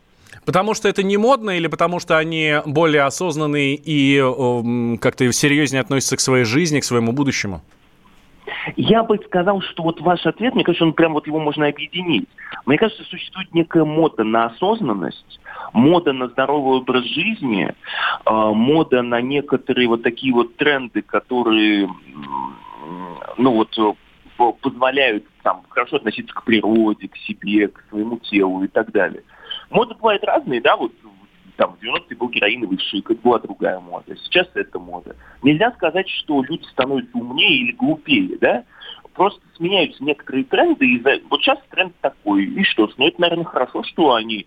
Потому 0.46 0.74
что 0.74 0.88
это 0.88 1.04
не 1.04 1.18
модно 1.18 1.52
или 1.52 1.68
потому 1.68 2.00
что 2.00 2.18
они 2.18 2.56
более 2.66 3.04
осознанные 3.04 3.76
и 3.76 4.18
э, 4.18 4.98
как-то 4.98 5.32
серьезнее 5.32 5.82
относятся 5.82 6.18
к 6.18 6.22
своей 6.22 6.46
жизни, 6.46 6.80
к 6.80 6.86
своему 6.86 7.12
будущему? 7.12 7.62
Я 8.76 9.04
бы 9.04 9.18
сказал, 9.26 9.62
что 9.62 9.84
вот 9.84 10.02
ваш 10.02 10.26
ответ, 10.26 10.56
мне 10.56 10.64
кажется, 10.64 10.86
он 10.86 10.94
прям 10.94 11.14
вот 11.14 11.28
его 11.28 11.40
можно 11.40 11.68
объединить. 11.68 12.28
Мне 12.66 12.78
кажется, 12.78 13.04
существует 13.04 13.54
некая 13.54 13.86
мода 13.86 14.24
на 14.24 14.46
осознанность, 14.46 15.40
мода 15.74 16.14
на 16.14 16.28
здоровый 16.28 16.80
образ 16.80 17.04
жизни, 17.06 17.74
э, 18.26 18.32
мода 18.32 19.02
на 19.02 19.22
некоторые 19.22 19.88
вот 19.88 20.04
такие 20.04 20.34
вот 20.34 20.56
тренды, 20.58 21.02
которые, 21.02 21.90
ну 23.38 23.52
вот, 23.52 23.98
позволяют 24.62 25.26
там 25.44 25.64
хорошо 25.70 25.98
относиться 25.98 26.34
к 26.34 26.44
природе, 26.44 27.08
к 27.08 27.18
себе, 27.18 27.68
к 27.68 27.84
своему 27.90 28.18
телу 28.18 28.64
и 28.64 28.68
так 28.68 28.92
далее. 28.92 29.24
Мода 29.70 29.96
бывает 29.96 30.24
разные, 30.24 30.62
да, 30.62 30.78
вот 30.78 30.92
там 31.58 31.76
в 31.76 31.84
90-е 31.84 32.16
был 32.16 32.30
героиновый 32.30 32.78
шик, 32.80 33.10
это 33.12 33.20
была 33.22 33.40
другая 33.40 33.80
мода. 33.80 34.16
Сейчас 34.16 34.48
это 34.54 34.80
мода. 34.80 35.16
Нельзя 35.42 35.72
сказать, 35.72 36.08
что 36.08 36.44
люди 36.44 36.64
становятся 36.66 37.18
умнее 37.18 37.58
или 37.58 37.72
глупее, 37.74 38.38
да? 38.40 38.64
Просто 39.14 39.42
сменяются 39.56 40.04
некоторые 40.04 40.44
тренды, 40.46 40.86
и 40.86 41.04
вот 41.30 41.42
сейчас 41.42 41.58
тренд 41.72 41.94
такой, 42.02 42.46
и 42.46 42.64
что 42.64 42.88
ну 42.98 43.08
это, 43.08 43.20
наверное, 43.20 43.46
хорошо, 43.46 43.84
что 43.84 44.14
они 44.14 44.46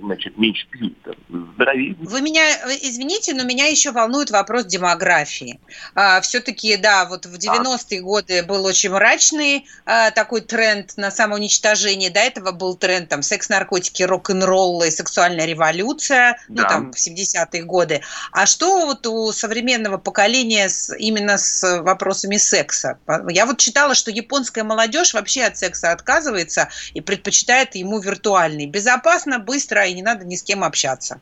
значит, 0.00 0.38
меньше 0.38 0.66
пьют, 0.68 0.96
здоровее. 1.28 1.96
Вы 2.00 2.20
меня, 2.20 2.42
э, 2.44 2.78
извините, 2.82 3.34
но 3.34 3.42
меня 3.42 3.66
еще 3.66 3.90
волнует 3.90 4.30
вопрос 4.30 4.66
демографии. 4.66 5.58
А, 5.94 6.20
все-таки, 6.20 6.76
да, 6.76 7.06
вот 7.06 7.26
в 7.26 7.34
90-е 7.34 7.98
а. 7.98 8.02
годы 8.02 8.42
был 8.44 8.64
очень 8.64 8.90
мрачный 8.90 9.66
а, 9.84 10.10
такой 10.12 10.42
тренд 10.42 10.96
на 10.96 11.10
самоуничтожение. 11.10 12.10
До 12.10 12.20
этого 12.20 12.52
был 12.52 12.76
тренд 12.76 13.08
там 13.08 13.22
секс, 13.22 13.48
наркотики, 13.48 14.04
рок-н-ролл 14.04 14.84
и 14.84 14.90
сексуальная 14.90 15.46
революция, 15.46 16.38
ну, 16.48 16.56
да. 16.56 16.62
ну 16.62 16.68
там 16.68 16.92
в 16.92 16.96
70-е 16.96 17.64
годы. 17.64 18.02
А 18.30 18.46
что 18.46 18.86
вот 18.86 19.06
у 19.06 19.32
современного 19.32 19.98
поколения 19.98 20.68
с, 20.68 20.94
именно 20.96 21.36
с 21.36 21.82
вопросами 21.82 22.36
секса? 22.36 22.98
Я 23.28 23.46
вот 23.46 23.58
читала, 23.58 23.94
что 23.94 24.12
японская 24.12 24.62
молодежь 24.62 25.14
вообще 25.14 25.42
от 25.44 25.58
секса 25.58 25.90
отказывается 25.90 26.68
и 26.94 27.00
предпочитает 27.00 27.74
ему 27.74 27.98
виртуальный. 27.98 28.66
Безопасно 28.66 29.31
понятно, 29.32 29.44
быстро 29.44 29.86
и 29.86 29.94
не 29.94 30.02
надо 30.02 30.24
ни 30.24 30.34
с 30.34 30.42
кем 30.42 30.64
общаться. 30.64 31.20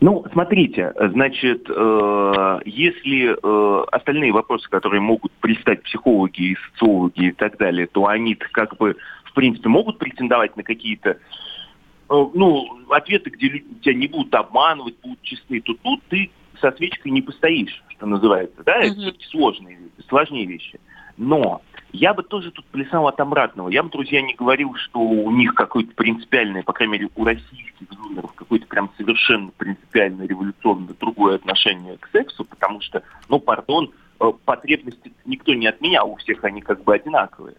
Ну, 0.00 0.24
смотрите, 0.32 0.92
значит, 0.98 1.66
э, 1.68 2.58
если 2.66 3.32
э, 3.32 3.84
остальные 3.92 4.32
вопросы, 4.32 4.68
которые 4.68 5.00
могут 5.00 5.32
пристать 5.40 5.82
психологи 5.82 6.52
и 6.52 6.56
социологи 6.56 7.28
и 7.28 7.32
так 7.32 7.56
далее, 7.56 7.86
то 7.86 8.06
они 8.06 8.34
как 8.34 8.76
бы, 8.76 8.96
в 9.24 9.32
принципе, 9.32 9.68
могут 9.68 9.98
претендовать 9.98 10.56
на 10.56 10.62
какие-то 10.62 11.10
э, 11.10 11.16
ну, 12.08 12.80
ответы, 12.90 13.30
где 13.30 13.62
тебя 13.80 13.94
не 13.94 14.08
будут 14.08 14.34
обманывать, 14.34 14.96
будут 15.02 15.22
честны, 15.22 15.60
то 15.60 15.74
тут 15.74 16.02
ты 16.08 16.30
со 16.60 16.72
свечкой 16.72 17.12
не 17.12 17.22
постоишь, 17.22 17.82
что 17.88 18.06
называется, 18.06 18.62
да, 18.64 18.74
это 18.82 18.94
все-таки 18.94 19.24
сложные, 19.26 19.78
сложнее 20.08 20.46
вещи. 20.46 20.80
Но 21.16 21.62
я 21.92 22.14
бы 22.14 22.22
тоже 22.22 22.50
тут 22.50 22.64
плясал 22.66 23.06
от 23.06 23.20
обратного. 23.20 23.68
Я 23.68 23.82
бы, 23.82 23.90
друзья, 23.90 24.22
не 24.22 24.34
говорил, 24.34 24.74
что 24.76 24.98
у 24.98 25.30
них 25.30 25.54
какое-то 25.54 25.94
принципиальное, 25.94 26.62
по 26.62 26.72
крайней 26.72 26.92
мере, 26.94 27.08
у 27.14 27.24
российских 27.24 27.86
зумеров, 27.90 28.32
какое-то 28.34 28.66
прям 28.66 28.90
совершенно 28.96 29.50
принципиальное, 29.50 30.26
революционное 30.26 30.94
другое 30.98 31.36
отношение 31.36 31.98
к 31.98 32.08
сексу, 32.10 32.44
потому 32.44 32.80
что, 32.80 33.02
ну, 33.28 33.38
пардон, 33.38 33.92
э, 34.20 34.32
потребности 34.44 35.12
никто 35.26 35.52
не 35.52 35.66
отменял, 35.66 36.10
у 36.10 36.16
всех 36.16 36.42
они 36.44 36.62
как 36.62 36.82
бы 36.82 36.94
одинаковые. 36.94 37.56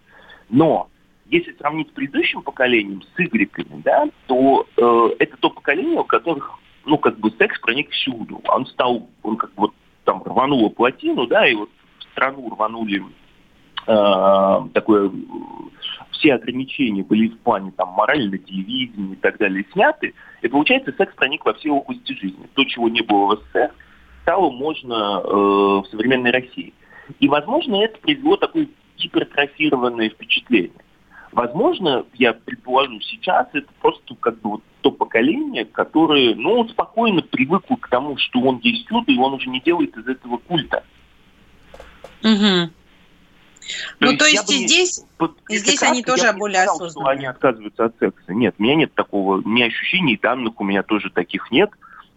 Но 0.50 0.90
если 1.28 1.54
сравнить 1.54 1.90
с 1.90 1.92
предыдущим 1.92 2.42
поколением, 2.42 3.02
с 3.02 3.20
игреками, 3.20 3.82
да, 3.84 4.10
то 4.28 4.66
э, 4.78 5.16
это 5.20 5.38
то 5.38 5.52
поколение, 5.52 6.00
у 6.00 6.04
которых, 6.04 6.52
ну, 6.86 6.98
как 6.98 7.20
бы 7.20 7.32
секс 7.32 7.60
проник 7.60 7.92
всюду. 7.92 8.42
Он 8.48 8.66
стал, 8.66 9.08
он 9.22 9.38
как 9.38 9.52
бы 9.54 9.62
вот 9.62 9.74
там 10.06 10.24
рвануло 10.24 10.70
плотину, 10.70 11.28
да, 11.28 11.48
и 11.48 11.54
вот 11.54 11.70
в 12.00 12.04
страну 12.12 12.50
рванули 12.50 13.04
такое, 13.86 15.12
все 16.12 16.36
ограничения 16.36 17.04
были 17.04 17.30
в 17.30 17.40
плане 17.40 17.72
там 17.76 17.90
морали 17.90 18.28
на 18.28 18.38
телевидении 18.38 19.14
и 19.14 19.18
так 19.18 19.38
далее 19.38 19.66
сняты, 19.74 20.14
и 20.42 20.48
получается 20.48 20.94
секс 20.98 21.14
проник 21.16 21.46
во 21.46 21.54
все 21.54 21.70
области 21.72 22.14
жизни. 22.14 22.48
То, 22.54 22.64
чего 22.66 22.90
не 22.90 23.02
было 23.02 23.36
в 23.36 23.40
СССР, 23.40 23.72
стало 24.22 24.52
можно 24.52 25.22
э, 25.22 25.28
в 25.28 25.86
современной 25.92 26.32
России. 26.32 26.74
И, 27.20 27.28
возможно, 27.28 27.76
это 27.76 28.00
произвело 28.00 28.38
такое 28.38 28.68
гипертрофированное 28.98 30.10
впечатление. 30.10 30.72
Возможно, 31.34 32.06
я 32.14 32.34
предположу, 32.34 33.00
сейчас 33.02 33.48
это 33.54 33.68
просто 33.82 34.16
как 34.20 34.40
бы 34.42 34.52
вот 34.52 34.64
то 34.82 34.92
поколение, 34.92 35.66
которое, 35.66 36.36
ну, 36.36 36.68
спокойно 36.70 37.22
привыкло 37.22 37.76
к 37.76 37.90
тому, 37.90 38.18
что 38.18 38.40
он 38.42 38.62
чудо, 38.62 39.12
и 39.12 39.18
он 39.18 39.34
уже 39.34 39.50
не 39.50 39.60
делает 39.60 39.98
из 39.98 40.08
этого 40.08 40.38
культа. 40.38 40.84
Угу. 42.24 42.70
Ну, 44.00 44.12
то, 44.12 44.20
то 44.20 44.26
есть 44.26 44.52
и 44.52 44.68
здесь, 44.68 45.04
и 45.50 45.58
здесь 45.58 45.82
они 45.84 46.04
тоже 46.04 46.34
более 46.34 46.64
сказал, 46.64 46.76
осознанные. 46.76 47.12
они 47.12 47.26
отказываются 47.26 47.86
от 47.86 47.96
секса. 48.00 48.34
Нет, 48.34 48.56
у 48.58 48.64
меня 48.64 48.76
нет 48.76 48.94
такого, 48.94 49.42
ни 49.46 49.62
ощущений, 49.62 50.18
данных 50.22 50.60
у 50.60 50.64
меня 50.64 50.84
тоже 50.84 51.10
таких 51.10 51.52
нет. 51.52 51.70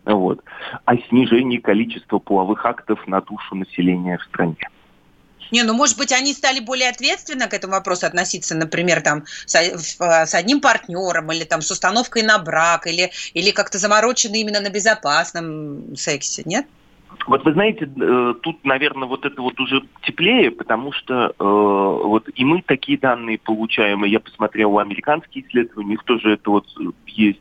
Вот. 0.05 0.43
О 0.85 0.97
снижении 0.97 1.59
количества 1.59 2.19
половых 2.19 2.65
актов 2.65 3.07
на 3.07 3.21
душу 3.21 3.55
населения 3.55 4.19
в 4.19 4.23
стране. 4.25 4.69
Не, 5.51 5.63
ну, 5.63 5.75
может 5.75 5.97
быть, 5.97 6.13
они 6.13 6.33
стали 6.33 6.61
более 6.61 6.89
ответственно 6.89 7.47
к 7.47 7.55
этому 7.55 7.75
вопросу 7.75 8.07
относиться, 8.07 8.57
например, 8.57 9.01
там, 9.01 9.25
с, 9.47 9.55
с 9.55 10.35
одним 10.35 10.61
партнером, 10.61 11.31
или 11.31 11.45
там 11.45 11.63
с 11.63 11.71
установкой 11.71 12.23
на 12.23 12.39
брак, 12.39 12.87
или, 12.87 13.13
или 13.35 13.51
как-то 13.53 13.79
заморочены 13.79 14.41
именно 14.41 14.61
на 14.61 14.71
безопасном 14.71 15.97
сексе, 15.97 16.43
нет? 16.45 16.67
Вот 17.27 17.45
вы 17.45 17.53
знаете, 17.53 17.91
э, 18.01 18.35
тут, 18.43 18.65
наверное, 18.65 19.09
вот 19.09 19.25
это 19.25 19.43
вот 19.43 19.59
уже 19.61 19.83
теплее, 20.03 20.51
потому 20.51 20.93
что 20.93 21.27
э, 21.29 21.33
вот 21.39 22.29
и 22.35 22.45
мы 22.45 22.63
такие 22.63 22.99
данные 22.99 23.39
получаем, 23.39 24.05
и 24.05 24.09
я 24.11 24.21
посмотрел 24.21 24.79
американские 24.79 25.45
исследования, 25.45 25.87
у 25.87 25.91
них 25.91 26.05
тоже 26.05 26.35
это 26.35 26.51
вот 26.51 26.67
есть. 27.07 27.41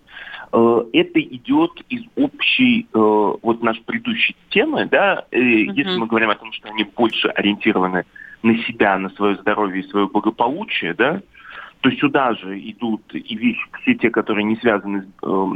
Э, 0.52 0.86
это 0.94 1.22
идет 1.22 1.72
из 1.90 2.04
общей, 2.16 2.88
э, 2.94 2.98
вот 3.42 3.62
нашей 3.62 3.84
предыдущей 3.84 4.36
темы, 4.50 4.88
да, 4.90 5.26
э, 5.32 5.40
mm-hmm. 5.40 5.74
если 5.74 5.98
мы 5.98 6.08
говорим 6.08 6.30
о 6.30 6.36
том, 6.36 6.52
что 6.52 6.70
они 6.70 6.84
больше 6.84 7.28
ориентированы 7.28 8.06
на 8.42 8.58
себя, 8.64 8.98
на 8.98 9.10
свое 9.10 9.36
здоровье 9.36 9.84
и 9.84 9.90
свое 9.90 10.08
благополучие, 10.08 10.94
да, 10.94 11.22
то 11.82 11.92
сюда 11.92 12.34
же 12.34 12.60
идут 12.60 13.04
и 13.14 13.36
вещи, 13.36 13.62
все 13.82 13.94
те, 13.96 14.10
которые 14.10 14.44
не 14.44 14.56
связаны, 14.56 15.06
э, 15.22 15.48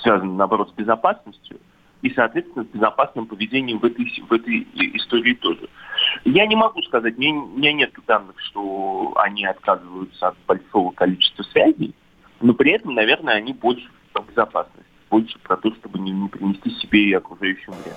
связаны 0.00 0.34
наоборот, 0.34 0.70
с 0.70 0.74
безопасностью, 0.74 1.58
и, 2.02 2.10
соответственно, 2.10 2.64
с 2.64 2.68
безопасным 2.68 3.26
поведением 3.26 3.78
в 3.78 3.84
этой, 3.84 4.04
в 4.28 4.32
этой 4.32 4.66
истории 4.96 5.34
тоже. 5.34 5.68
Я 6.24 6.46
не 6.46 6.56
могу 6.56 6.82
сказать, 6.82 7.16
мне, 7.16 7.32
у 7.32 7.56
меня 7.56 7.72
нет 7.72 7.92
данных, 8.06 8.36
что 8.40 9.12
они 9.16 9.46
отказываются 9.46 10.28
от 10.28 10.36
большого 10.46 10.90
количества 10.92 11.44
связей, 11.44 11.94
но 12.40 12.54
при 12.54 12.72
этом, 12.72 12.94
наверное, 12.94 13.34
они 13.34 13.52
больше 13.52 13.88
про 14.12 14.22
безопасность, 14.22 14.88
больше 15.10 15.38
про 15.38 15.56
то, 15.56 15.72
чтобы 15.76 16.00
не, 16.00 16.10
не 16.10 16.28
принести 16.28 16.70
себе 16.70 17.04
и 17.04 17.12
окружающим 17.12 17.72
вред. 17.72 17.96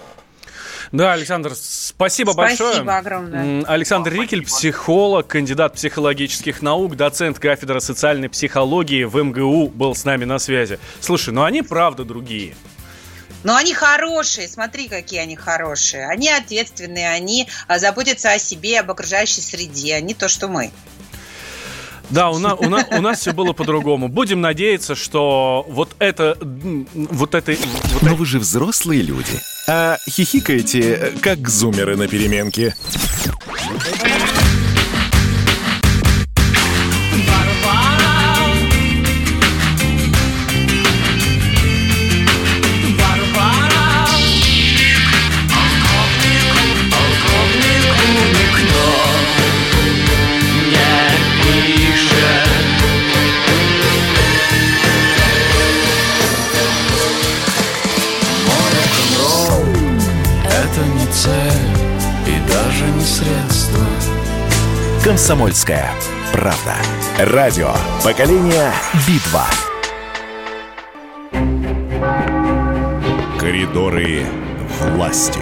Да, 0.92 1.14
Александр, 1.14 1.52
Спасибо, 1.56 2.36
большое. 2.36 2.74
Спасибо 2.74 2.98
огромное. 2.98 3.64
Александр 3.66 4.14
Рикель, 4.14 4.44
психолог, 4.44 5.26
кандидат 5.28 5.74
психологических 5.74 6.62
наук, 6.62 6.96
доцент 6.96 7.40
кафедры 7.40 7.80
социальной 7.80 8.30
психологии 8.30 9.04
в 9.04 9.16
МГУ 9.22 9.70
был 9.70 9.96
с 9.96 10.06
нами 10.06 10.26
на 10.26 10.38
связи. 10.38 10.80
Слушай, 11.00 11.34
ну 11.34 11.44
они 11.44 11.64
правда 11.64 12.06
другие. 12.06 12.56
Но 13.46 13.56
они 13.56 13.76
хорошие, 13.76 14.48
смотри, 14.48 14.88
какие 14.88 15.20
они 15.20 15.36
хорошие. 15.36 16.08
Они 16.08 16.30
ответственные, 16.30 17.12
они 17.12 17.48
а, 17.68 17.78
заботятся 17.78 18.32
о 18.32 18.40
себе, 18.40 18.80
об 18.80 18.90
окружающей 18.90 19.42
среде, 19.42 19.94
а 19.94 20.02
не 20.02 20.16
то, 20.16 20.28
что 20.28 20.48
мы. 20.48 20.72
Да, 22.10 22.32
у, 22.32 22.40
на, 22.40 22.56
у, 22.56 22.68
на, 22.70 22.84
у 22.90 23.02
нас 23.02 23.20
все 23.20 23.34
было 23.34 23.54
по-другому. 23.54 24.08
Будем 24.08 24.42
надеяться, 24.42 24.96
что 24.96 25.64
вот 25.70 25.96
это... 26.00 26.36
Вот 26.42 27.36
это 27.36 27.56
вот 27.94 28.02
Но 28.02 28.16
вы 28.16 28.26
же 28.26 28.40
взрослые 28.40 29.04
люди. 29.04 29.40
А 29.68 29.98
хихикаете, 30.10 31.14
как 31.22 31.48
зумеры 31.48 31.96
на 31.96 32.08
переменке. 32.08 32.76
«Комсомольская 65.06 65.92
правда». 66.34 66.74
Радио 67.20 67.72
«Поколение 68.04 68.72
Битва». 69.08 69.46
Коридоры 73.40 74.24
власти. 74.80 75.40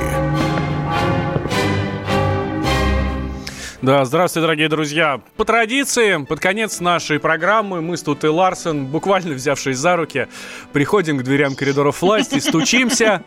Да, 3.81 4.03
здравствуйте, 4.03 4.41
дорогие 4.41 4.67
друзья. 4.67 5.21
По 5.37 5.45
традиции, 5.45 6.21
под 6.25 6.41
конец 6.41 6.81
нашей 6.81 7.21
программы 7.21 7.81
мы 7.81 7.95
с 7.95 8.03
Тут 8.03 8.25
и 8.25 8.27
Ларсен, 8.27 8.87
буквально 8.87 9.33
взявшись 9.33 9.77
за 9.77 9.95
руки, 9.95 10.27
приходим 10.73 11.17
к 11.17 11.23
дверям 11.23 11.55
коридоров 11.55 12.01
власти, 12.01 12.39
стучимся. 12.39 13.23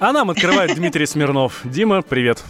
А 0.00 0.12
нам 0.12 0.30
открывает 0.30 0.74
Дмитрий 0.74 1.06
Смирнов. 1.06 1.60
Дима, 1.62 2.02
привет. 2.02 2.42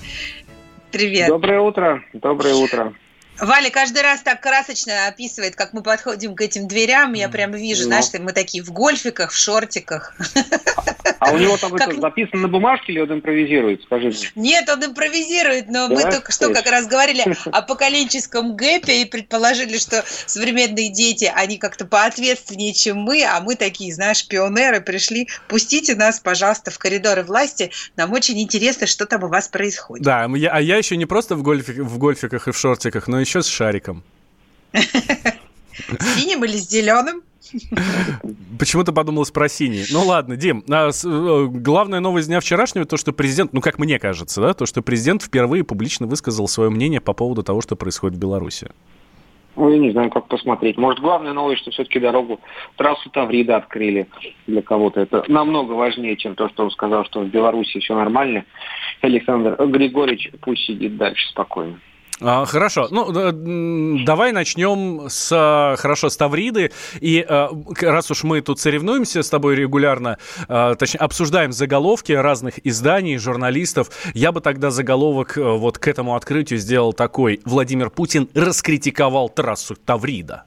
Привет. 0.91 1.29
Доброе 1.29 1.61
утро. 1.61 2.03
Доброе 2.13 2.55
утро. 2.55 2.95
Валя 3.41 3.71
каждый 3.71 4.03
раз 4.03 4.23
так 4.23 4.41
красочно 4.41 5.07
описывает, 5.07 5.55
как 5.55 5.73
мы 5.73 5.83
подходим 5.83 6.35
к 6.35 6.41
этим 6.41 6.67
дверям. 6.67 7.13
Я 7.13 7.29
прям 7.29 7.53
вижу, 7.53 7.83
ну. 7.83 7.89
знаешь, 7.89 8.07
мы 8.19 8.33
такие 8.33 8.63
в 8.63 8.73
гольфиках, 8.73 9.31
в 9.31 9.37
шортиках. 9.37 10.15
А 11.19 11.33
у 11.33 11.39
него 11.39 11.57
там 11.57 11.73
как... 11.77 11.89
это 11.89 12.01
записано 12.01 12.43
на 12.43 12.49
бумажке 12.49 12.93
или 12.93 13.01
он 13.01 13.13
импровизирует, 13.13 13.83
скажи 13.83 14.09
мне? 14.09 14.51
Нет, 14.51 14.69
он 14.69 14.85
импровизирует, 14.85 15.69
но 15.69 15.89
да? 15.89 15.95
мы 15.95 16.03
только 16.03 16.33
что 16.33 16.53
как 16.53 16.67
раз 16.67 16.87
говорили 16.87 17.25
о 17.53 17.63
поколенческом 17.63 18.57
гэпе 18.57 19.03
и 19.03 19.05
предположили, 19.05 19.79
что 19.79 20.05
современные 20.27 20.91
дети, 20.91 21.31
они 21.35 21.59
как-то 21.59 21.85
поответственнее, 21.87 22.75
чем 22.75 22.99
мы, 22.99 23.25
а 23.25 23.41
мы 23.41 23.57
такие, 23.57 23.93
знаешь, 23.93 24.27
пионеры 24.27 24.81
пришли. 24.81 25.29
Пустите 25.49 25.95
нас, 25.95 26.21
пожалуйста, 26.21 26.71
в 26.71 26.79
коридоры 26.79 27.23
власти. 27.23 27.71
Нам 27.97 28.13
очень 28.13 28.41
интересно, 28.41 28.87
что 28.87 29.07
там 29.07 29.25
у 29.25 29.29
вас 29.29 29.49
происходит. 29.49 30.05
Да, 30.05 30.25
а 30.25 30.61
я 30.61 30.77
еще 30.77 30.97
не 30.97 31.07
просто 31.07 31.37
в, 31.37 31.43
гольфик, 31.43 31.79
в 31.79 31.99
гольфиках 31.99 32.49
и 32.49 32.53
в 32.53 32.59
шортиках, 32.59 33.07
но 33.09 33.21
еще 33.21 33.28
с 33.35 33.47
шариком. 33.47 34.03
Синим 34.73 36.45
или 36.45 36.57
с 36.57 36.69
зеленым? 36.69 37.23
Почему-то 38.59 38.93
подумалось 38.93 39.31
про 39.31 39.49
синий. 39.49 39.85
Ну 39.91 40.05
ладно, 40.05 40.37
Дим, 40.37 40.65
а, 40.69 40.91
э, 40.91 41.47
главная 41.47 42.01
новость 42.01 42.29
дня 42.29 42.41
вчерашнего, 42.41 42.85
то, 42.85 42.97
что 42.97 43.13
президент, 43.13 43.53
ну 43.53 43.61
как 43.61 43.79
мне 43.79 43.99
кажется, 43.99 44.41
да, 44.41 44.53
то, 44.53 44.67
что 44.67 44.83
президент 44.83 45.23
впервые 45.23 45.65
публично 45.65 46.07
высказал 46.07 46.49
свое 46.49 46.69
мнение 46.71 47.01
по 47.01 47.15
поводу 47.15 47.43
того, 47.43 47.61
что 47.63 47.77
происходит 47.77 48.17
в 48.17 48.21
Беларуси. 48.21 48.69
Ну, 49.57 49.71
я 49.71 49.79
не 49.79 49.91
знаю, 49.91 50.09
как 50.11 50.29
посмотреть. 50.29 50.77
Может, 50.77 51.01
главная 51.01 51.33
новость, 51.33 51.63
что 51.63 51.73
все-таки 51.73 51.99
дорогу, 51.99 52.39
трассу 52.77 53.11
Таврида 53.11 53.57
открыли 53.57 54.07
для 54.47 54.63
кого-то. 54.63 55.01
Это 55.01 55.25
намного 55.27 55.73
важнее, 55.73 56.17
чем 56.17 56.37
то, 56.37 56.49
что 56.49 56.65
он 56.65 56.71
сказал, 56.71 57.05
что 57.07 57.23
в 57.23 57.27
Беларуси 57.27 57.81
все 57.81 57.97
нормально. 57.97 58.45
Александр 59.01 59.57
Григорьевич 59.67 60.31
пусть 60.43 60.65
сидит 60.65 60.97
дальше 60.97 61.29
спокойно. 61.31 61.81
А, 62.21 62.45
хорошо. 62.45 62.89
Ну, 62.91 63.13
давай 64.05 64.33
начнем 64.33 65.09
с, 65.09 65.77
хорошо, 65.79 66.09
с 66.09 66.17
Тавриды. 66.17 66.73
И 67.01 67.25
а, 67.29 67.51
раз 67.81 68.11
уж 68.11 68.25
мы 68.25 68.41
тут 68.41 68.59
соревнуемся 68.59 69.23
с 69.23 69.31
тобой 69.31 69.55
регулярно, 69.55 70.19
а, 70.49 70.75
точнее, 70.75 71.01
обсуждаем 71.01 71.53
заголовки 71.53 72.13
разных 72.13 72.65
изданий, 72.67 73.17
журналистов, 73.19 73.91
я 74.15 74.33
бы 74.33 74.41
тогда 74.41 74.71
заголовок 74.71 75.39
э, 75.39 75.43
вот 75.43 75.79
к 75.79 75.87
этому 75.87 76.17
открытию 76.17 76.59
сделал 76.59 76.93
такой. 76.93 77.41
Владимир 77.45 77.91
Путин 77.91 78.29
раскритиковал 78.35 79.29
трассу 79.29 79.77
Таврида. 79.77 80.45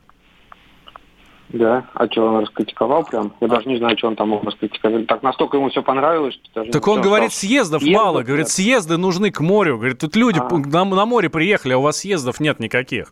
Да, 1.54 1.86
а 1.94 2.08
что 2.08 2.26
он 2.28 2.42
раскритиковал 2.42 3.04
прям? 3.04 3.34
Я 3.42 3.48
даже 3.48 3.68
не 3.68 3.78
знаю, 3.78 3.98
что 3.98 4.08
он 4.08 4.16
там 4.16 4.30
мог 4.30 4.44
раскритиковать. 4.44 5.08
Так 5.08 5.22
настолько 5.22 5.58
ему 5.58 5.70
все 5.70 5.84
понравилось, 5.84 6.36
что 6.36 6.62
даже 6.62 6.72
Так 6.72 6.88
он 6.88 7.02
говорит, 7.02 7.34
съездов, 7.34 7.82
съездов 7.82 8.02
мало. 8.02 8.20
Нет. 8.20 8.28
Говорит, 8.28 8.48
съезды 8.48 8.98
нужны 8.98 9.32
к 9.32 9.42
морю. 9.42 9.78
Говорит, 9.78 10.00
тут 10.00 10.16
люди 10.16 10.40
а. 10.40 10.48
на, 10.50 10.86
на 10.86 11.06
море 11.06 11.30
приехали, 11.30 11.74
а 11.74 11.78
у 11.78 11.82
вас 11.82 12.00
съездов 12.00 12.40
нет 12.40 12.60
никаких. 12.60 13.12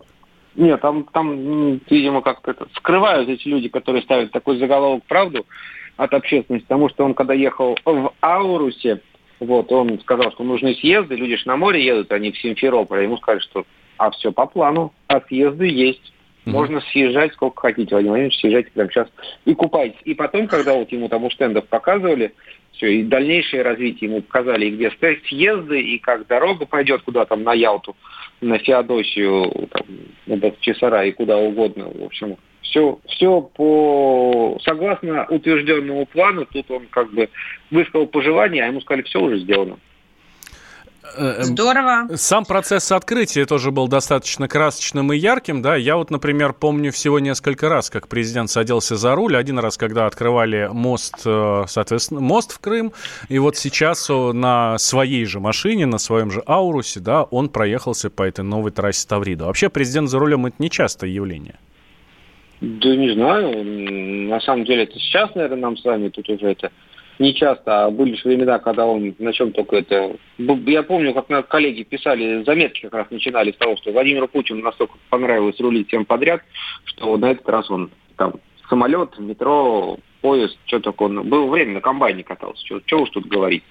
Нет, 0.55 0.81
там, 0.81 1.03
там 1.11 1.79
видимо, 1.89 2.21
как-то 2.21 2.51
это 2.51 2.67
скрывают 2.75 3.29
эти 3.29 3.47
люди, 3.47 3.69
которые 3.69 4.03
ставят 4.03 4.31
такой 4.31 4.57
заголовок 4.57 5.03
правду 5.05 5.45
от 5.97 6.13
общественности, 6.13 6.65
потому 6.65 6.89
что 6.89 7.03
он, 7.03 7.13
когда 7.13 7.33
ехал 7.33 7.77
в 7.85 8.13
Аурусе, 8.21 9.01
вот, 9.39 9.71
он 9.71 9.99
сказал, 9.99 10.31
что 10.31 10.43
нужны 10.43 10.75
съезды, 10.75 11.15
люди 11.15 11.35
же 11.35 11.47
на 11.47 11.55
море 11.55 11.85
едут, 11.85 12.11
они 12.11 12.31
в 12.31 12.37
Симферополь, 12.39 12.99
а 12.99 13.03
ему 13.03 13.17
сказали, 13.17 13.39
что 13.39 13.65
а 13.97 14.11
все 14.11 14.31
по 14.31 14.45
плану, 14.47 14.93
а 15.07 15.21
съезды 15.27 15.67
есть. 15.67 16.13
Можно 16.51 16.81
съезжать 16.91 17.33
сколько 17.33 17.61
хотите, 17.61 17.89
Владимир 17.91 18.11
Владимирович, 18.11 18.39
съезжайте 18.39 18.71
прямо 18.71 18.89
сейчас 18.89 19.07
и 19.45 19.53
купайтесь. 19.53 19.99
И 20.05 20.13
потом, 20.13 20.47
когда 20.47 20.73
вот 20.73 20.91
ему 20.91 21.09
там 21.09 21.23
у 21.23 21.31
стендов 21.31 21.67
показывали, 21.67 22.33
все, 22.73 22.87
и 22.87 23.03
дальнейшее 23.03 23.61
развитие 23.61 24.09
ему 24.09 24.21
показали, 24.21 24.65
и 24.65 24.71
где 24.71 24.91
съезды, 25.27 25.81
и 25.81 25.99
как 25.99 26.27
дорога 26.27 26.65
пойдет 26.65 27.01
куда 27.01 27.25
там 27.25 27.43
на 27.43 27.53
Ялту, 27.53 27.95
на 28.41 28.57
Феодосию, 28.57 29.67
там, 29.71 29.85
на 30.27 30.51
Чесара 30.61 31.05
и 31.05 31.11
куда 31.11 31.37
угодно. 31.37 31.89
В 31.89 32.03
общем, 32.03 32.37
все, 32.61 32.99
все 33.07 33.41
по 33.41 34.57
согласно 34.63 35.25
утвержденному 35.29 36.05
плану, 36.05 36.45
тут 36.45 36.69
он 36.71 36.87
как 36.89 37.11
бы 37.11 37.29
высказал 37.71 38.07
пожелание, 38.07 38.63
а 38.63 38.67
ему 38.67 38.81
сказали, 38.81 39.03
все 39.03 39.19
уже 39.19 39.39
сделано. 39.39 39.77
Э, 41.15 41.35
эм, 41.37 41.43
Здорово. 41.43 42.07
Сам 42.15 42.45
процесс 42.45 42.91
открытия 42.91 43.45
тоже 43.45 43.71
был 43.71 43.87
достаточно 43.87 44.47
красочным 44.47 45.13
и 45.13 45.17
ярким, 45.17 45.61
да. 45.61 45.75
Я 45.75 45.97
вот, 45.97 46.11
например, 46.11 46.53
помню 46.53 46.91
всего 46.91 47.19
несколько 47.19 47.69
раз, 47.69 47.89
как 47.89 48.07
президент 48.07 48.49
садился 48.49 48.95
за 48.95 49.15
руль. 49.15 49.35
Один 49.35 49.59
раз, 49.59 49.77
когда 49.77 50.05
открывали 50.05 50.69
мост, 50.71 51.15
э, 51.25 51.63
соответственно, 51.67 52.21
мост 52.21 52.53
в 52.53 52.59
Крым. 52.59 52.93
И 53.27 53.39
вот 53.39 53.57
сейчас 53.57 54.09
на 54.09 54.77
своей 54.77 55.25
же 55.25 55.39
машине, 55.39 55.85
на 55.85 55.97
своем 55.97 56.31
же 56.31 56.41
Аурусе, 56.45 56.99
да, 56.99 57.23
он 57.23 57.49
проехался 57.49 58.09
по 58.09 58.23
этой 58.23 58.43
новой 58.43 58.71
трассе 58.71 59.07
Таврида. 59.07 59.45
Вообще 59.45 59.69
президент 59.69 60.09
за 60.09 60.19
рулем 60.19 60.45
это 60.45 60.55
нечастое 60.59 61.09
явление. 61.09 61.55
Да 62.61 62.95
не 62.95 63.13
знаю. 63.13 63.63
На 64.29 64.41
самом 64.41 64.65
деле 64.65 64.83
это 64.83 64.93
сейчас, 64.99 65.33
наверное, 65.35 65.59
нам 65.59 65.77
с 65.77 65.83
вами 65.83 66.09
тут 66.09 66.27
уже 66.29 66.47
это 66.51 66.71
не 67.19 67.35
часто, 67.35 67.85
а 67.85 67.91
были 67.91 68.15
же 68.15 68.27
времена, 68.27 68.59
когда 68.59 68.85
он 68.85 69.13
на 69.19 69.33
чем 69.33 69.51
только 69.51 69.77
это... 69.77 70.15
Я 70.37 70.83
помню, 70.83 71.13
как 71.13 71.29
на 71.29 71.43
коллеги 71.43 71.83
писали, 71.83 72.43
заметки 72.45 72.81
как 72.81 72.93
раз 72.93 73.07
начинали 73.11 73.51
с 73.51 73.57
того, 73.57 73.75
что 73.75 73.91
Владимиру 73.91 74.27
Путину 74.27 74.63
настолько 74.63 74.93
понравилось 75.09 75.59
рулить 75.59 75.89
всем 75.89 76.05
подряд, 76.05 76.41
что 76.85 77.17
на 77.17 77.31
этот 77.31 77.47
раз 77.49 77.69
он 77.69 77.91
там 78.15 78.35
самолет, 78.69 79.19
метро, 79.19 79.97
поезд, 80.21 80.57
что 80.65 80.79
только 80.79 81.03
он... 81.03 81.27
Было 81.27 81.47
время, 81.47 81.73
на 81.73 81.81
комбайне 81.81 82.23
катался. 82.23 82.65
Что, 82.65 83.01
уж 83.01 83.09
тут 83.09 83.25
говорить 83.27 83.63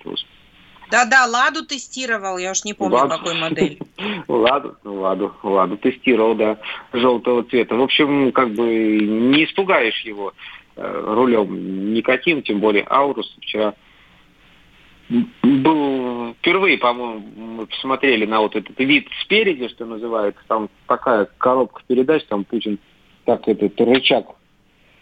Да-да, 0.90 1.24
Ладу 1.26 1.64
тестировал, 1.64 2.36
я 2.36 2.50
уж 2.50 2.64
не 2.64 2.74
помню, 2.74 2.96
Ладу. 2.96 3.16
какой 3.16 3.40
модель. 3.40 3.78
Ладу, 4.28 4.76
ну, 4.84 5.00
Ладу, 5.00 5.34
Ладу 5.42 5.78
тестировал, 5.78 6.34
да, 6.34 6.58
желтого 6.92 7.44
цвета. 7.44 7.76
В 7.76 7.82
общем, 7.82 8.32
как 8.32 8.50
бы 8.50 8.64
не 8.66 9.44
испугаешь 9.44 10.00
его. 10.02 10.34
Э, 10.80 11.02
рулем 11.12 11.92
никаким, 11.92 12.40
тем 12.42 12.60
более 12.60 12.86
Аурус 12.88 13.36
вчера 13.40 13.74
был 15.42 16.34
впервые, 16.34 16.78
по-моему, 16.78 17.56
мы 17.56 17.66
посмотрели 17.66 18.26
на 18.26 18.40
вот 18.40 18.54
этот 18.54 18.78
вид 18.78 19.08
спереди, 19.22 19.66
что 19.68 19.86
называется, 19.86 20.40
там 20.46 20.68
такая 20.86 21.26
коробка 21.38 21.82
передач, 21.88 22.22
там 22.28 22.44
Путин 22.44 22.78
так 23.24 23.48
этот 23.48 23.80
рычаг 23.80 24.26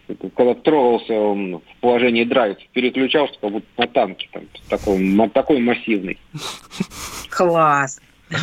Это 0.08 0.30
когда 0.30 0.54
трогался 0.54 1.12
он 1.12 1.58
в 1.58 1.80
положении 1.82 2.24
драйв, 2.24 2.56
переключался 2.72 3.34
как 3.38 3.50
будто 3.50 3.66
на 3.76 3.86
танке, 3.86 4.30
там, 4.32 4.44
такой, 4.70 5.28
такой 5.28 5.60
массивный. 5.60 6.18
Класс. 7.28 8.00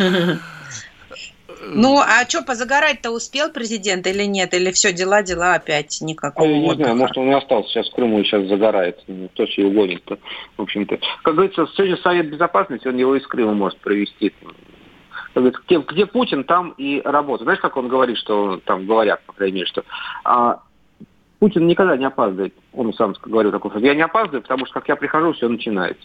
Ну, 1.66 1.97
а 1.99 2.26
что, 2.28 2.43
позагорать-то 2.43 3.11
успел 3.11 3.51
президент 3.51 4.05
или 4.07 4.24
нет? 4.24 4.53
Или 4.53 4.72
все, 4.72 4.93
дела, 4.93 5.24
дела 5.24 5.55
опять 5.55 5.99
никакого 6.01 6.47
Я 6.47 6.59
не 6.59 6.66
отдыха? 6.66 6.84
знаю, 6.84 6.95
может, 6.97 7.18
он 7.18 7.30
и 7.30 7.34
остался 7.34 7.70
сейчас 7.70 7.89
в 7.89 7.95
Крыму 7.95 8.20
и 8.20 8.24
сейчас 8.24 8.47
загорает. 8.47 8.99
Ну, 9.07 9.30
Кто 9.30 9.45
же 9.45 9.53
его 9.61 9.72
гонит-то, 9.72 10.18
в 10.57 10.61
общем-то. 10.61 10.99
Как 11.24 11.36
говорится, 11.36 11.68
сегодня 11.76 11.97
Совет 11.97 12.30
Безопасности, 12.30 12.88
он 12.88 12.97
его 12.97 13.16
из 13.16 13.26
Крыма 13.28 13.53
может 13.53 13.80
провести. 13.80 14.34
Где, 15.36 15.80
где 15.80 16.05
Путин, 16.05 16.43
там 16.43 16.72
и 16.78 17.01
работа. 17.03 17.43
Знаешь, 17.43 17.59
как 17.59 17.76
он 17.78 17.88
говорит, 17.88 18.18
что 18.18 18.61
там 18.66 18.86
говорят, 18.86 19.22
по 19.26 19.34
крайней 19.34 19.55
мере, 19.55 19.68
что 19.68 19.84
а, 20.24 20.59
Путин 21.39 21.66
никогда 21.66 21.97
не 21.97 22.05
опаздывает. 22.05 22.53
Он 22.72 22.93
сам 22.93 23.16
говорил 23.24 23.51
такой. 23.51 23.72
Я 23.82 23.95
не 23.95 24.03
опаздываю, 24.03 24.43
потому 24.43 24.66
что 24.66 24.76
как 24.76 24.88
я 24.89 24.95
прихожу, 24.95 25.34
все 25.34 25.49
начинается. 25.49 26.03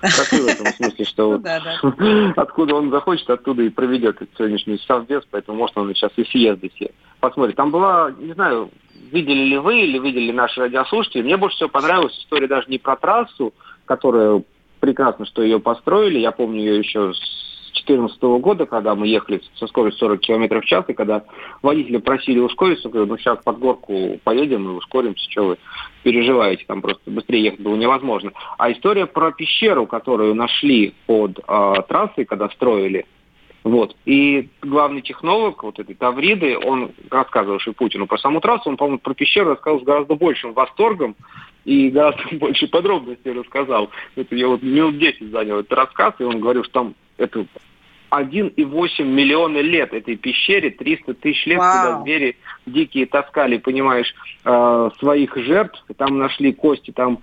Так 0.00 0.32
и 0.32 0.40
в 0.40 0.46
этом 0.46 0.66
смысле, 0.66 1.04
что 1.04 1.30
вот 1.30 1.42
откуда 2.36 2.74
он 2.74 2.90
захочет, 2.90 3.28
оттуда 3.28 3.62
и 3.62 3.68
проведет 3.68 4.16
этот 4.16 4.30
сегодняшний 4.36 4.78
совбез, 4.86 5.22
поэтому 5.30 5.58
может 5.58 5.76
он 5.76 5.94
сейчас 5.94 6.12
и 6.16 6.24
съезды 6.24 6.70
все 6.74 6.90
посмотрит. 7.20 7.56
Там 7.56 7.70
была, 7.70 8.10
не 8.18 8.32
знаю, 8.32 8.70
видели 9.12 9.44
ли 9.44 9.58
вы 9.58 9.82
или 9.82 9.98
видели 9.98 10.32
наши 10.32 10.60
радиослушатели, 10.60 11.22
мне 11.22 11.36
больше 11.36 11.56
всего 11.56 11.68
понравилась 11.68 12.16
история 12.18 12.48
даже 12.48 12.68
не 12.68 12.78
про 12.78 12.96
трассу, 12.96 13.52
которая 13.84 14.42
прекрасно, 14.80 15.26
что 15.26 15.42
ее 15.42 15.60
построили, 15.60 16.18
я 16.18 16.32
помню 16.32 16.60
ее 16.60 16.78
еще 16.78 17.12
с 17.12 17.59
2014 17.72 18.22
года, 18.40 18.66
когда 18.66 18.94
мы 18.94 19.06
ехали 19.06 19.40
со 19.56 19.66
скоростью 19.66 20.08
40 20.08 20.20
км 20.20 20.60
в 20.60 20.64
час, 20.64 20.84
и 20.88 20.92
когда 20.92 21.24
водители 21.62 21.98
просили 21.98 22.38
ускориться, 22.38 22.88
говорю, 22.88 23.06
ну 23.06 23.18
сейчас 23.18 23.38
под 23.42 23.58
горку 23.58 24.18
поедем 24.24 24.68
и 24.68 24.72
ускоримся, 24.72 25.30
что 25.30 25.46
вы 25.46 25.58
переживаете, 26.02 26.64
там 26.66 26.82
просто 26.82 27.10
быстрее 27.10 27.44
ехать 27.44 27.60
было 27.60 27.76
невозможно. 27.76 28.32
А 28.58 28.70
история 28.72 29.06
про 29.06 29.32
пещеру, 29.32 29.86
которую 29.86 30.34
нашли 30.34 30.94
под 31.06 31.38
э, 31.38 31.74
трассой, 31.88 32.24
когда 32.24 32.48
строили, 32.50 33.06
вот. 33.62 33.94
И 34.06 34.48
главный 34.62 35.02
технолог 35.02 35.62
вот 35.62 35.78
этой 35.78 35.94
Тавриды, 35.94 36.56
он, 36.56 36.92
рассказывавший 37.10 37.74
Путину 37.74 38.06
про 38.06 38.18
саму 38.18 38.40
трассу, 38.40 38.70
он, 38.70 38.76
по-моему, 38.76 38.98
про 38.98 39.14
пещеру 39.14 39.50
рассказал 39.50 39.80
с 39.80 39.84
гораздо 39.84 40.14
большим 40.14 40.54
восторгом 40.54 41.14
и 41.64 41.90
гораздо 41.90 42.22
больше 42.36 42.68
подробностей 42.68 43.32
рассказал. 43.32 43.90
Это 44.16 44.34
я 44.34 44.48
вот 44.48 44.62
минут 44.62 44.98
10 44.98 45.30
занял 45.30 45.58
этот 45.58 45.72
рассказ, 45.72 46.14
и 46.18 46.24
он 46.24 46.40
говорил, 46.40 46.64
что 46.64 46.72
там 46.72 46.94
это 47.20 47.46
1,8 48.10 49.04
миллиона 49.04 49.58
лет 49.58 49.92
этой 49.92 50.16
пещере, 50.16 50.70
300 50.70 51.14
тысяч 51.14 51.46
лет, 51.46 51.58
Вау. 51.58 51.72
когда 51.72 52.02
звери 52.02 52.36
дикие 52.66 53.06
таскали, 53.06 53.58
понимаешь, 53.58 54.12
э, 54.44 54.90
своих 54.98 55.36
жертв, 55.36 55.82
там 55.96 56.18
нашли 56.18 56.52
кости, 56.52 56.90
там 56.90 57.20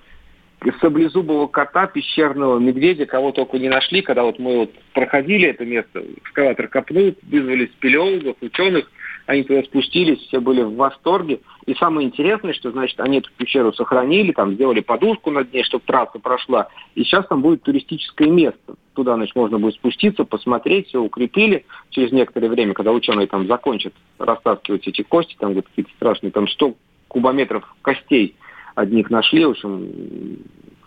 саблезубого 0.82 1.48
кота, 1.48 1.88
пещерного 1.88 2.58
медведя, 2.58 3.06
кого 3.06 3.32
только 3.32 3.60
не 3.60 3.70
нашли, 3.70 4.02
когда 4.02 4.24
вот 4.24 4.40
мы 4.40 4.58
вот 4.58 4.72
проходили 4.94 5.50
это 5.50 5.66
место, 5.66 6.04
экскаватор 6.18 6.68
копнул, 6.68 7.14
вызвали 7.30 7.68
спелеологов, 7.68 8.38
ученых, 8.42 8.90
они 9.28 9.44
туда 9.44 9.62
спустились, 9.64 10.20
все 10.20 10.40
были 10.40 10.62
в 10.62 10.76
восторге. 10.76 11.42
И 11.66 11.74
самое 11.76 12.08
интересное, 12.08 12.54
что, 12.54 12.72
значит, 12.72 13.00
они 13.00 13.20
эту 13.20 13.30
пещеру 13.38 13.74
сохранили, 13.74 14.32
там 14.32 14.54
сделали 14.54 14.80
подушку 14.80 15.32
над 15.32 15.54
ней, 15.54 15.64
чтобы 15.64 15.84
трасса 15.86 16.18
прошла. 16.18 16.70
И 16.96 17.04
сейчас 17.04 17.28
там 17.28 17.42
будет 17.42 17.62
туристическое 17.64 18.30
место. 18.30 18.76
Туда, 18.98 19.14
значит, 19.14 19.36
можно 19.36 19.60
будет 19.60 19.76
спуститься, 19.76 20.26
посмотреть, 20.26 20.88
все 20.88 21.00
укрепили. 21.00 21.66
Через 21.92 22.12
некоторое 22.12 22.50
время, 22.50 22.74
когда 22.74 22.92
ученые 22.92 23.28
там 23.28 23.46
закончат 23.46 23.94
растаскивать 24.18 24.88
эти 24.88 25.04
кости, 25.04 25.36
там 25.38 25.54
вот 25.54 25.68
какие-то 25.68 25.92
страшные, 25.98 26.32
там 26.32 26.48
100 26.48 26.74
кубометров 27.08 27.64
костей 27.84 28.36
одних 28.74 29.12
нашли, 29.12 29.46
в 29.46 29.52
общем, 29.52 30.40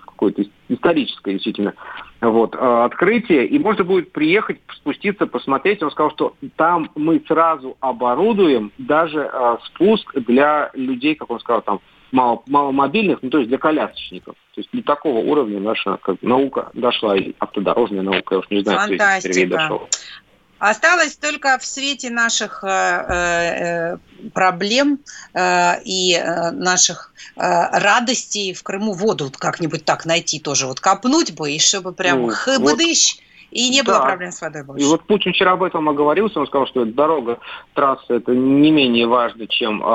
какое-то 0.05 0.43
историческое 0.69 1.35
действительно 1.35 1.75
вот, 2.21 2.57
э, 2.57 2.59
открытие, 2.59 3.47
и 3.47 3.61
можно 3.61 3.85
будет 3.85 4.11
приехать, 4.11 4.59
спуститься, 4.75 5.29
посмотреть. 5.29 5.81
Он 5.81 5.93
сказал, 5.93 6.11
что 6.11 6.35
там 6.57 6.91
мы 6.97 7.23
сразу 7.29 7.77
оборудуем 7.79 8.73
даже 8.79 9.31
э, 9.33 9.57
спуск 9.67 10.19
для 10.19 10.73
людей, 10.75 11.15
как 11.15 11.31
он 11.31 11.39
сказал, 11.39 11.63
там 11.63 11.81
мало, 12.13 12.43
маломобильных, 12.47 13.19
ну 13.23 13.31
то 13.31 13.39
есть 13.39 13.49
для 13.49 13.59
колясочников. 13.59 14.35
То 14.55 14.61
есть 14.61 14.71
до 14.73 14.83
такого 14.83 15.19
уровня 15.19 15.61
наша 15.61 15.97
как, 15.99 16.21
наука 16.23 16.71
дошла, 16.75 17.17
и 17.17 17.35
автодорожная 17.39 18.03
наука, 18.03 18.35
я 18.35 18.39
уж 18.39 18.51
не 18.51 18.63
знаю, 18.63 18.79
кто 18.79 18.89
Фантастика. 18.89 19.35
Сергей 19.35 19.47
дошел. 19.47 19.89
Осталось 20.61 21.17
только 21.17 21.59
в 21.59 21.65
свете 21.65 22.11
наших 22.11 22.63
э, 22.63 22.69
э, 22.69 23.97
проблем 24.35 24.99
э, 25.33 25.83
и 25.87 26.23
наших 26.53 27.15
радостей 27.37 28.53
в 28.53 28.63
Крыму 28.63 28.93
воду 28.93 29.25
вот 29.25 29.39
как-нибудь 29.39 29.87
так 29.87 30.05
найти 30.05 30.39
тоже. 30.39 30.67
Вот 30.67 30.79
копнуть 30.79 31.35
бы, 31.35 31.51
и 31.51 31.59
чтобы 31.59 31.93
прям 31.93 32.27
Ну, 32.27 32.29
хыбыдыщ, 32.29 33.17
и 33.51 33.69
не 33.71 33.83
было 33.83 33.99
Да. 33.99 34.05
проблем 34.05 34.33
с 34.33 34.41
водой 34.41 34.65
больше. 34.65 34.85
И 34.85 34.89
вот 34.89 35.03
Путин 35.05 35.33
вчера 35.33 35.53
об 35.53 35.63
этом 35.63 35.89
оговорился, 35.89 36.41
он 36.41 36.47
сказал, 36.47 36.67
что 36.67 36.85
дорога, 36.85 37.39
трасса 37.75 38.15
это 38.15 38.33
не 38.35 38.71
менее 38.71 39.07
важно, 39.07 39.47
чем 39.47 39.83
э, 39.83 39.87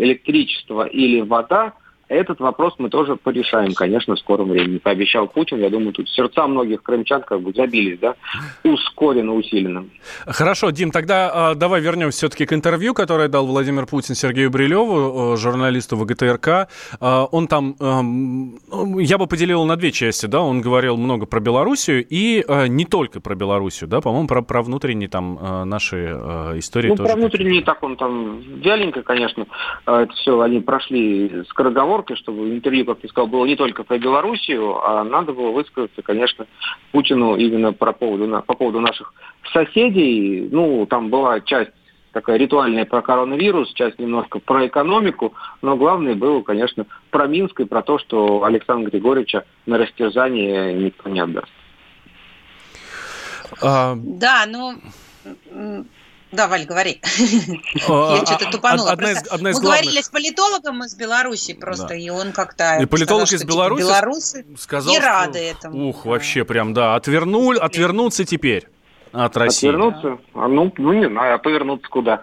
электричество 0.00 0.86
или 0.86 1.20
вода. 1.20 1.74
Этот 2.08 2.40
вопрос 2.40 2.74
мы 2.78 2.90
тоже 2.90 3.16
порешаем, 3.16 3.72
конечно, 3.74 4.14
в 4.14 4.18
скором 4.18 4.50
времени. 4.50 4.78
Пообещал 4.78 5.26
Путин. 5.26 5.58
Я 5.58 5.70
думаю, 5.70 5.92
тут 5.92 6.08
сердца 6.10 6.46
многих 6.46 6.82
крымчан 6.82 7.22
как 7.22 7.40
бы 7.40 7.52
забились, 7.52 7.98
да, 7.98 8.14
ускоренно, 8.62 9.32
усиленно. 9.34 9.86
Хорошо, 10.26 10.70
Дим, 10.70 10.90
тогда 10.90 11.52
э, 11.52 11.54
давай 11.54 11.80
вернемся 11.80 12.18
все-таки 12.18 12.46
к 12.46 12.52
интервью, 12.52 12.94
которое 12.94 13.28
дал 13.28 13.46
Владимир 13.46 13.86
Путин 13.86 14.14
Сергею 14.14 14.50
Брилеву, 14.50 15.34
э, 15.34 15.36
журналисту 15.36 15.96
ВГТРК. 15.96 16.48
Э, 17.00 17.26
он 17.32 17.46
там, 17.48 17.74
э, 17.80 19.02
я 19.02 19.18
бы 19.18 19.26
поделил 19.26 19.64
на 19.64 19.76
две 19.76 19.90
части, 19.92 20.26
да, 20.26 20.40
он 20.42 20.60
говорил 20.60 20.96
много 20.96 21.26
про 21.26 21.40
Белоруссию 21.40 22.04
и 22.08 22.44
э, 22.46 22.66
не 22.68 22.84
только 22.84 23.20
про 23.20 23.34
Белоруссию, 23.34 23.88
да, 23.88 24.00
по-моему, 24.00 24.28
про, 24.28 24.42
про 24.42 24.62
внутренние 24.62 25.08
там 25.08 25.38
э, 25.40 25.64
наши 25.64 25.96
э, 26.14 26.58
истории 26.58 26.88
Ну, 26.90 26.96
тоже. 26.96 27.08
про 27.08 27.16
внутренний 27.16 27.62
так 27.62 27.82
он 27.82 27.96
там 27.96 28.40
вяленько, 28.60 29.02
конечно. 29.02 29.46
Э, 29.86 30.02
Это 30.04 30.12
все 30.14 30.40
они 30.40 30.60
прошли 30.60 31.44
скороговоркой, 31.48 31.93
чтобы 32.16 32.50
интервью, 32.50 32.84
как 32.84 33.00
ты 33.00 33.08
сказал, 33.08 33.28
было 33.28 33.46
не 33.46 33.56
только 33.56 33.84
про 33.84 33.98
Белоруссию, 33.98 34.76
а 34.84 35.04
надо 35.04 35.32
было 35.32 35.50
высказаться, 35.50 36.02
конечно, 36.02 36.46
Путину 36.92 37.36
именно 37.36 37.72
про 37.72 37.92
поводу, 37.92 38.42
по 38.42 38.54
поводу 38.54 38.80
наших 38.80 39.14
соседей. 39.52 40.48
Ну, 40.50 40.86
там 40.86 41.10
была 41.10 41.40
часть 41.40 41.70
такая 42.12 42.36
ритуальная 42.36 42.84
про 42.84 43.02
коронавирус, 43.02 43.72
часть 43.74 43.98
немножко 43.98 44.38
про 44.38 44.66
экономику, 44.66 45.34
но 45.62 45.76
главное 45.76 46.14
было, 46.14 46.42
конечно, 46.42 46.86
про 47.10 47.26
Минск 47.26 47.60
и 47.60 47.64
про 47.64 47.82
то, 47.82 47.98
что 47.98 48.44
Александра 48.44 48.90
Григорьевича 48.90 49.44
на 49.66 49.78
растерзание 49.78 50.72
никто 50.74 51.10
не 51.10 51.20
отдаст. 51.20 51.52
А, 53.60 53.94
Да, 53.96 54.44
ну... 54.46 54.74
Да, 56.34 56.48
Валь, 56.48 56.64
говори. 56.66 57.00
А, 57.88 58.16
Я 58.18 58.26
что-то 58.26 58.48
а, 58.48 58.50
тупанула. 58.50 58.90
одна 58.92 59.12
из- 59.12 59.26
одна 59.30 59.50
из 59.50 59.56
Мы 59.56 59.62
главных- 59.62 59.82
говорили 59.82 60.02
с 60.02 60.08
политологом 60.08 60.84
из 60.84 60.94
Беларуси 60.96 61.54
просто, 61.54 61.88
Да. 61.88 61.94
и 61.94 62.08
он 62.10 62.32
как-то 62.32 62.78
И 62.80 62.86
политолог 62.86 63.26
сказал, 63.26 63.36
из 63.36 63.40
что, 63.40 63.48
Беларуси 63.48 63.82
типа, 63.82 63.92
белорусы 63.92 64.44
сказал, 64.58 64.92
не 64.92 64.98
что- 65.00 65.06
рады 65.08 65.38
этому. 65.38 65.88
Ух, 65.88 66.06
вообще 66.06 66.44
прям, 66.44 66.74
да, 66.74 66.94
отвернули, 66.96 67.58
отвернуться 67.58 68.24
теперь 68.24 68.66
от 69.12 69.36
России. 69.36 69.68
Отвернуться? 69.68 70.18
А, 70.34 70.48
ну, 70.48 70.72
ну, 70.76 70.92
не 70.92 71.08
знаю, 71.08 71.34
а 71.36 71.38
повернуться 71.38 71.88
куда? 71.88 72.20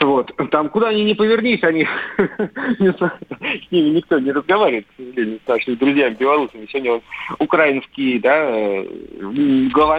Вот. 0.00 0.30
Там, 0.50 0.68
куда 0.68 0.88
они 0.88 1.04
не 1.04 1.14
повернись, 1.14 1.62
они 1.64 1.86
с 2.18 3.70
ними 3.70 3.88
никто 3.90 4.18
не 4.18 4.32
разговаривает, 4.32 4.86
к 4.86 4.90
сожалению, 4.96 5.40
с 5.44 5.48
нашими 5.48 5.74
друзьями 5.74 6.14
белорусами. 6.14 6.66
Сегодня 6.70 6.92
вот 6.92 7.02
украинский, 7.38 8.18
да, 8.18 8.36
э, 8.36 8.84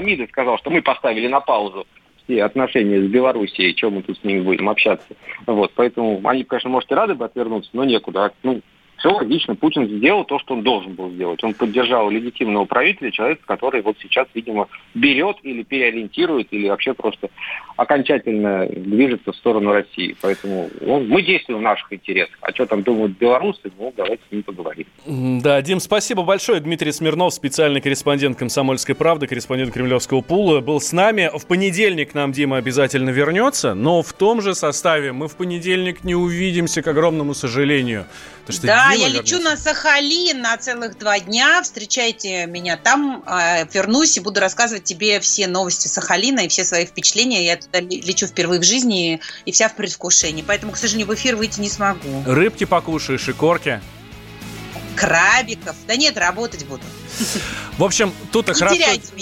МИДа 0.01 0.27
сказал, 0.27 0.57
что 0.59 0.69
мы 0.69 0.81
поставили 0.81 1.27
на 1.27 1.39
паузу 1.39 1.85
все 2.23 2.43
отношения 2.43 3.01
с 3.01 3.09
Белоруссией, 3.09 3.73
чем 3.73 3.93
мы 3.93 4.03
тут 4.03 4.17
с 4.17 4.23
ними 4.23 4.41
будем 4.41 4.69
общаться. 4.69 5.07
Вот, 5.45 5.71
поэтому 5.75 6.21
они, 6.23 6.43
конечно, 6.43 6.69
может, 6.69 6.91
и 6.91 6.95
рады 6.95 7.15
бы 7.15 7.25
отвернуться, 7.25 7.69
но 7.73 7.83
некуда. 7.83 8.31
Ну, 8.43 8.61
все 9.03 9.09
логично, 9.13 9.53
Путин 9.53 9.85
сделал 9.89 10.23
то, 10.23 10.39
что 10.39 10.53
он 10.53 10.63
должен 10.63 10.93
был 10.93 11.11
сделать. 11.11 11.43
Он 11.43 11.53
поддержал 11.53 12.09
легитимного 12.09 12.63
правителя, 12.63 13.11
человека, 13.11 13.41
который 13.45 13.81
вот 13.81 13.97
сейчас, 14.01 14.27
видимо, 14.33 14.69
берет 14.93 15.35
или 15.43 15.63
переориентирует, 15.63 16.47
или 16.51 16.69
вообще 16.69 16.93
просто 16.93 17.27
окончательно 17.75 18.65
движется 18.67 19.33
в 19.33 19.35
сторону 19.35 19.73
России. 19.73 20.15
Поэтому 20.21 20.69
он- 20.87 21.09
мы 21.09 21.21
действуем 21.21 21.59
в 21.59 21.63
наших 21.63 21.91
интересах. 21.91 22.37
А 22.41 22.51
что 22.53 22.65
там 22.65 22.83
думают 22.83 23.17
белорусы, 23.17 23.71
ну, 23.77 23.93
давайте 23.97 24.23
с 24.29 24.31
ними 24.31 24.41
поговорим. 24.43 24.85
Да, 25.05 25.61
Дим, 25.61 25.81
спасибо 25.81 26.23
большое. 26.23 26.61
Дмитрий 26.61 26.93
Смирнов, 26.93 27.33
специальный 27.33 27.81
корреспондент 27.81 28.37
«Комсомольской 28.37 28.95
правды», 28.95 29.27
корреспондент 29.27 29.73
Кремлевского 29.73 30.21
пула, 30.21 30.61
был 30.61 30.79
с 30.79 30.93
нами. 30.93 31.29
В 31.33 31.45
понедельник 31.45 32.13
нам 32.13 32.31
Дима 32.31 32.55
обязательно 32.55 33.09
вернется, 33.09 33.73
но 33.73 34.01
в 34.01 34.13
том 34.13 34.41
же 34.41 34.55
составе 34.55 35.11
мы 35.11 35.27
в 35.27 35.35
понедельник 35.35 36.05
не 36.05 36.15
увидимся, 36.15 36.81
к 36.81 36.87
огромному 36.87 37.33
сожалению. 37.33 38.05
Потому 38.45 38.57
что 38.57 38.67
Да, 38.67 38.92
я 38.93 39.07
лечу 39.09 39.39
на 39.39 39.57
Сахалин 39.57 40.41
на 40.41 40.57
целых 40.57 40.97
два 40.97 41.19
дня. 41.19 41.61
Встречайте 41.61 42.45
меня 42.45 42.77
там. 42.77 43.23
Э, 43.27 43.65
вернусь 43.71 44.17
и 44.17 44.19
буду 44.19 44.39
рассказывать 44.39 44.83
тебе 44.83 45.19
все 45.19 45.47
новости 45.47 45.87
Сахалина 45.87 46.41
и 46.41 46.47
все 46.47 46.63
свои 46.63 46.85
впечатления. 46.85 47.45
Я 47.45 47.57
туда 47.57 47.79
лечу 47.79 48.27
впервые 48.27 48.59
в 48.59 48.63
жизни 48.63 49.19
и 49.45 49.51
вся 49.51 49.69
в 49.69 49.75
предвкушении. 49.75 50.43
Поэтому, 50.45 50.71
к 50.71 50.77
сожалению, 50.77 51.07
в 51.07 51.15
эфир 51.15 51.35
выйти 51.35 51.59
не 51.59 51.69
смогу. 51.69 52.23
Рыбки 52.25 52.65
покушаешь 52.65 53.27
и 53.27 53.33
корки? 53.33 53.81
Крабиков. 54.95 55.75
Да 55.87 55.95
нет, 55.95 56.17
работать 56.17 56.65
буду. 56.65 56.83
В 57.77 57.83
общем, 57.83 58.13
тут 58.31 58.49
хорошо, 58.55 58.75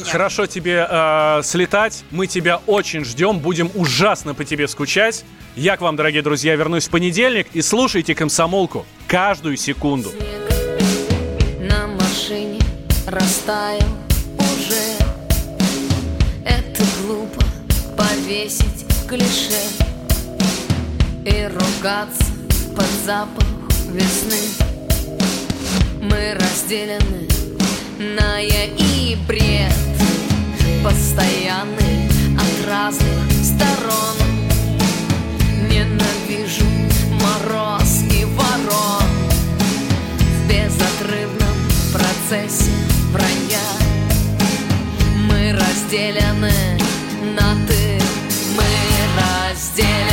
хорошо 0.05 0.45
тебе 0.45 0.86
э, 0.89 1.41
слетать. 1.43 2.03
Мы 2.11 2.28
тебя 2.28 2.61
очень 2.67 3.05
ждем. 3.05 3.39
Будем 3.39 3.72
ужасно 3.76 4.34
по 4.34 4.43
тебе 4.43 4.67
скучать. 4.67 5.24
Я 5.55 5.76
к 5.76 5.82
вам, 5.82 5.95
дорогие 5.95 6.22
друзья, 6.22 6.55
вернусь 6.55 6.88
в 6.88 6.89
понедельник 6.89 7.47
и 7.53 7.61
слушайте 7.61 8.15
комсомолку 8.15 8.86
каждую 9.12 9.57
секунду. 9.57 10.09
Снег 10.09 11.70
на 11.70 11.86
машине 11.86 12.62
растаял 13.05 13.89
уже. 14.38 14.95
Это 16.45 16.84
глупо 17.01 17.43
повесить 17.97 18.86
клише 19.09 19.59
и 21.26 21.49
ругаться 21.49 22.24
под 22.74 22.88
запах 23.05 23.43
весны. 23.89 24.39
Мы 26.01 26.34
разделены 26.36 27.28
на 28.16 28.39
я 28.39 28.64
и 28.64 29.18
бред, 29.28 29.76
постоянный 30.86 32.07
от 32.38 32.66
разных 32.66 33.30
сторон. 33.43 34.16
Ненавижу 35.70 36.64
мороз 37.22 38.03
и 38.09 38.24
ворон 38.24 39.00
процессе 42.32 42.71
вранья. 43.11 43.59
Мы 45.27 45.51
разделены 45.51 46.79
на 47.36 47.55
ты 47.67 47.99
Мы 48.55 48.63
разделены 49.17 50.11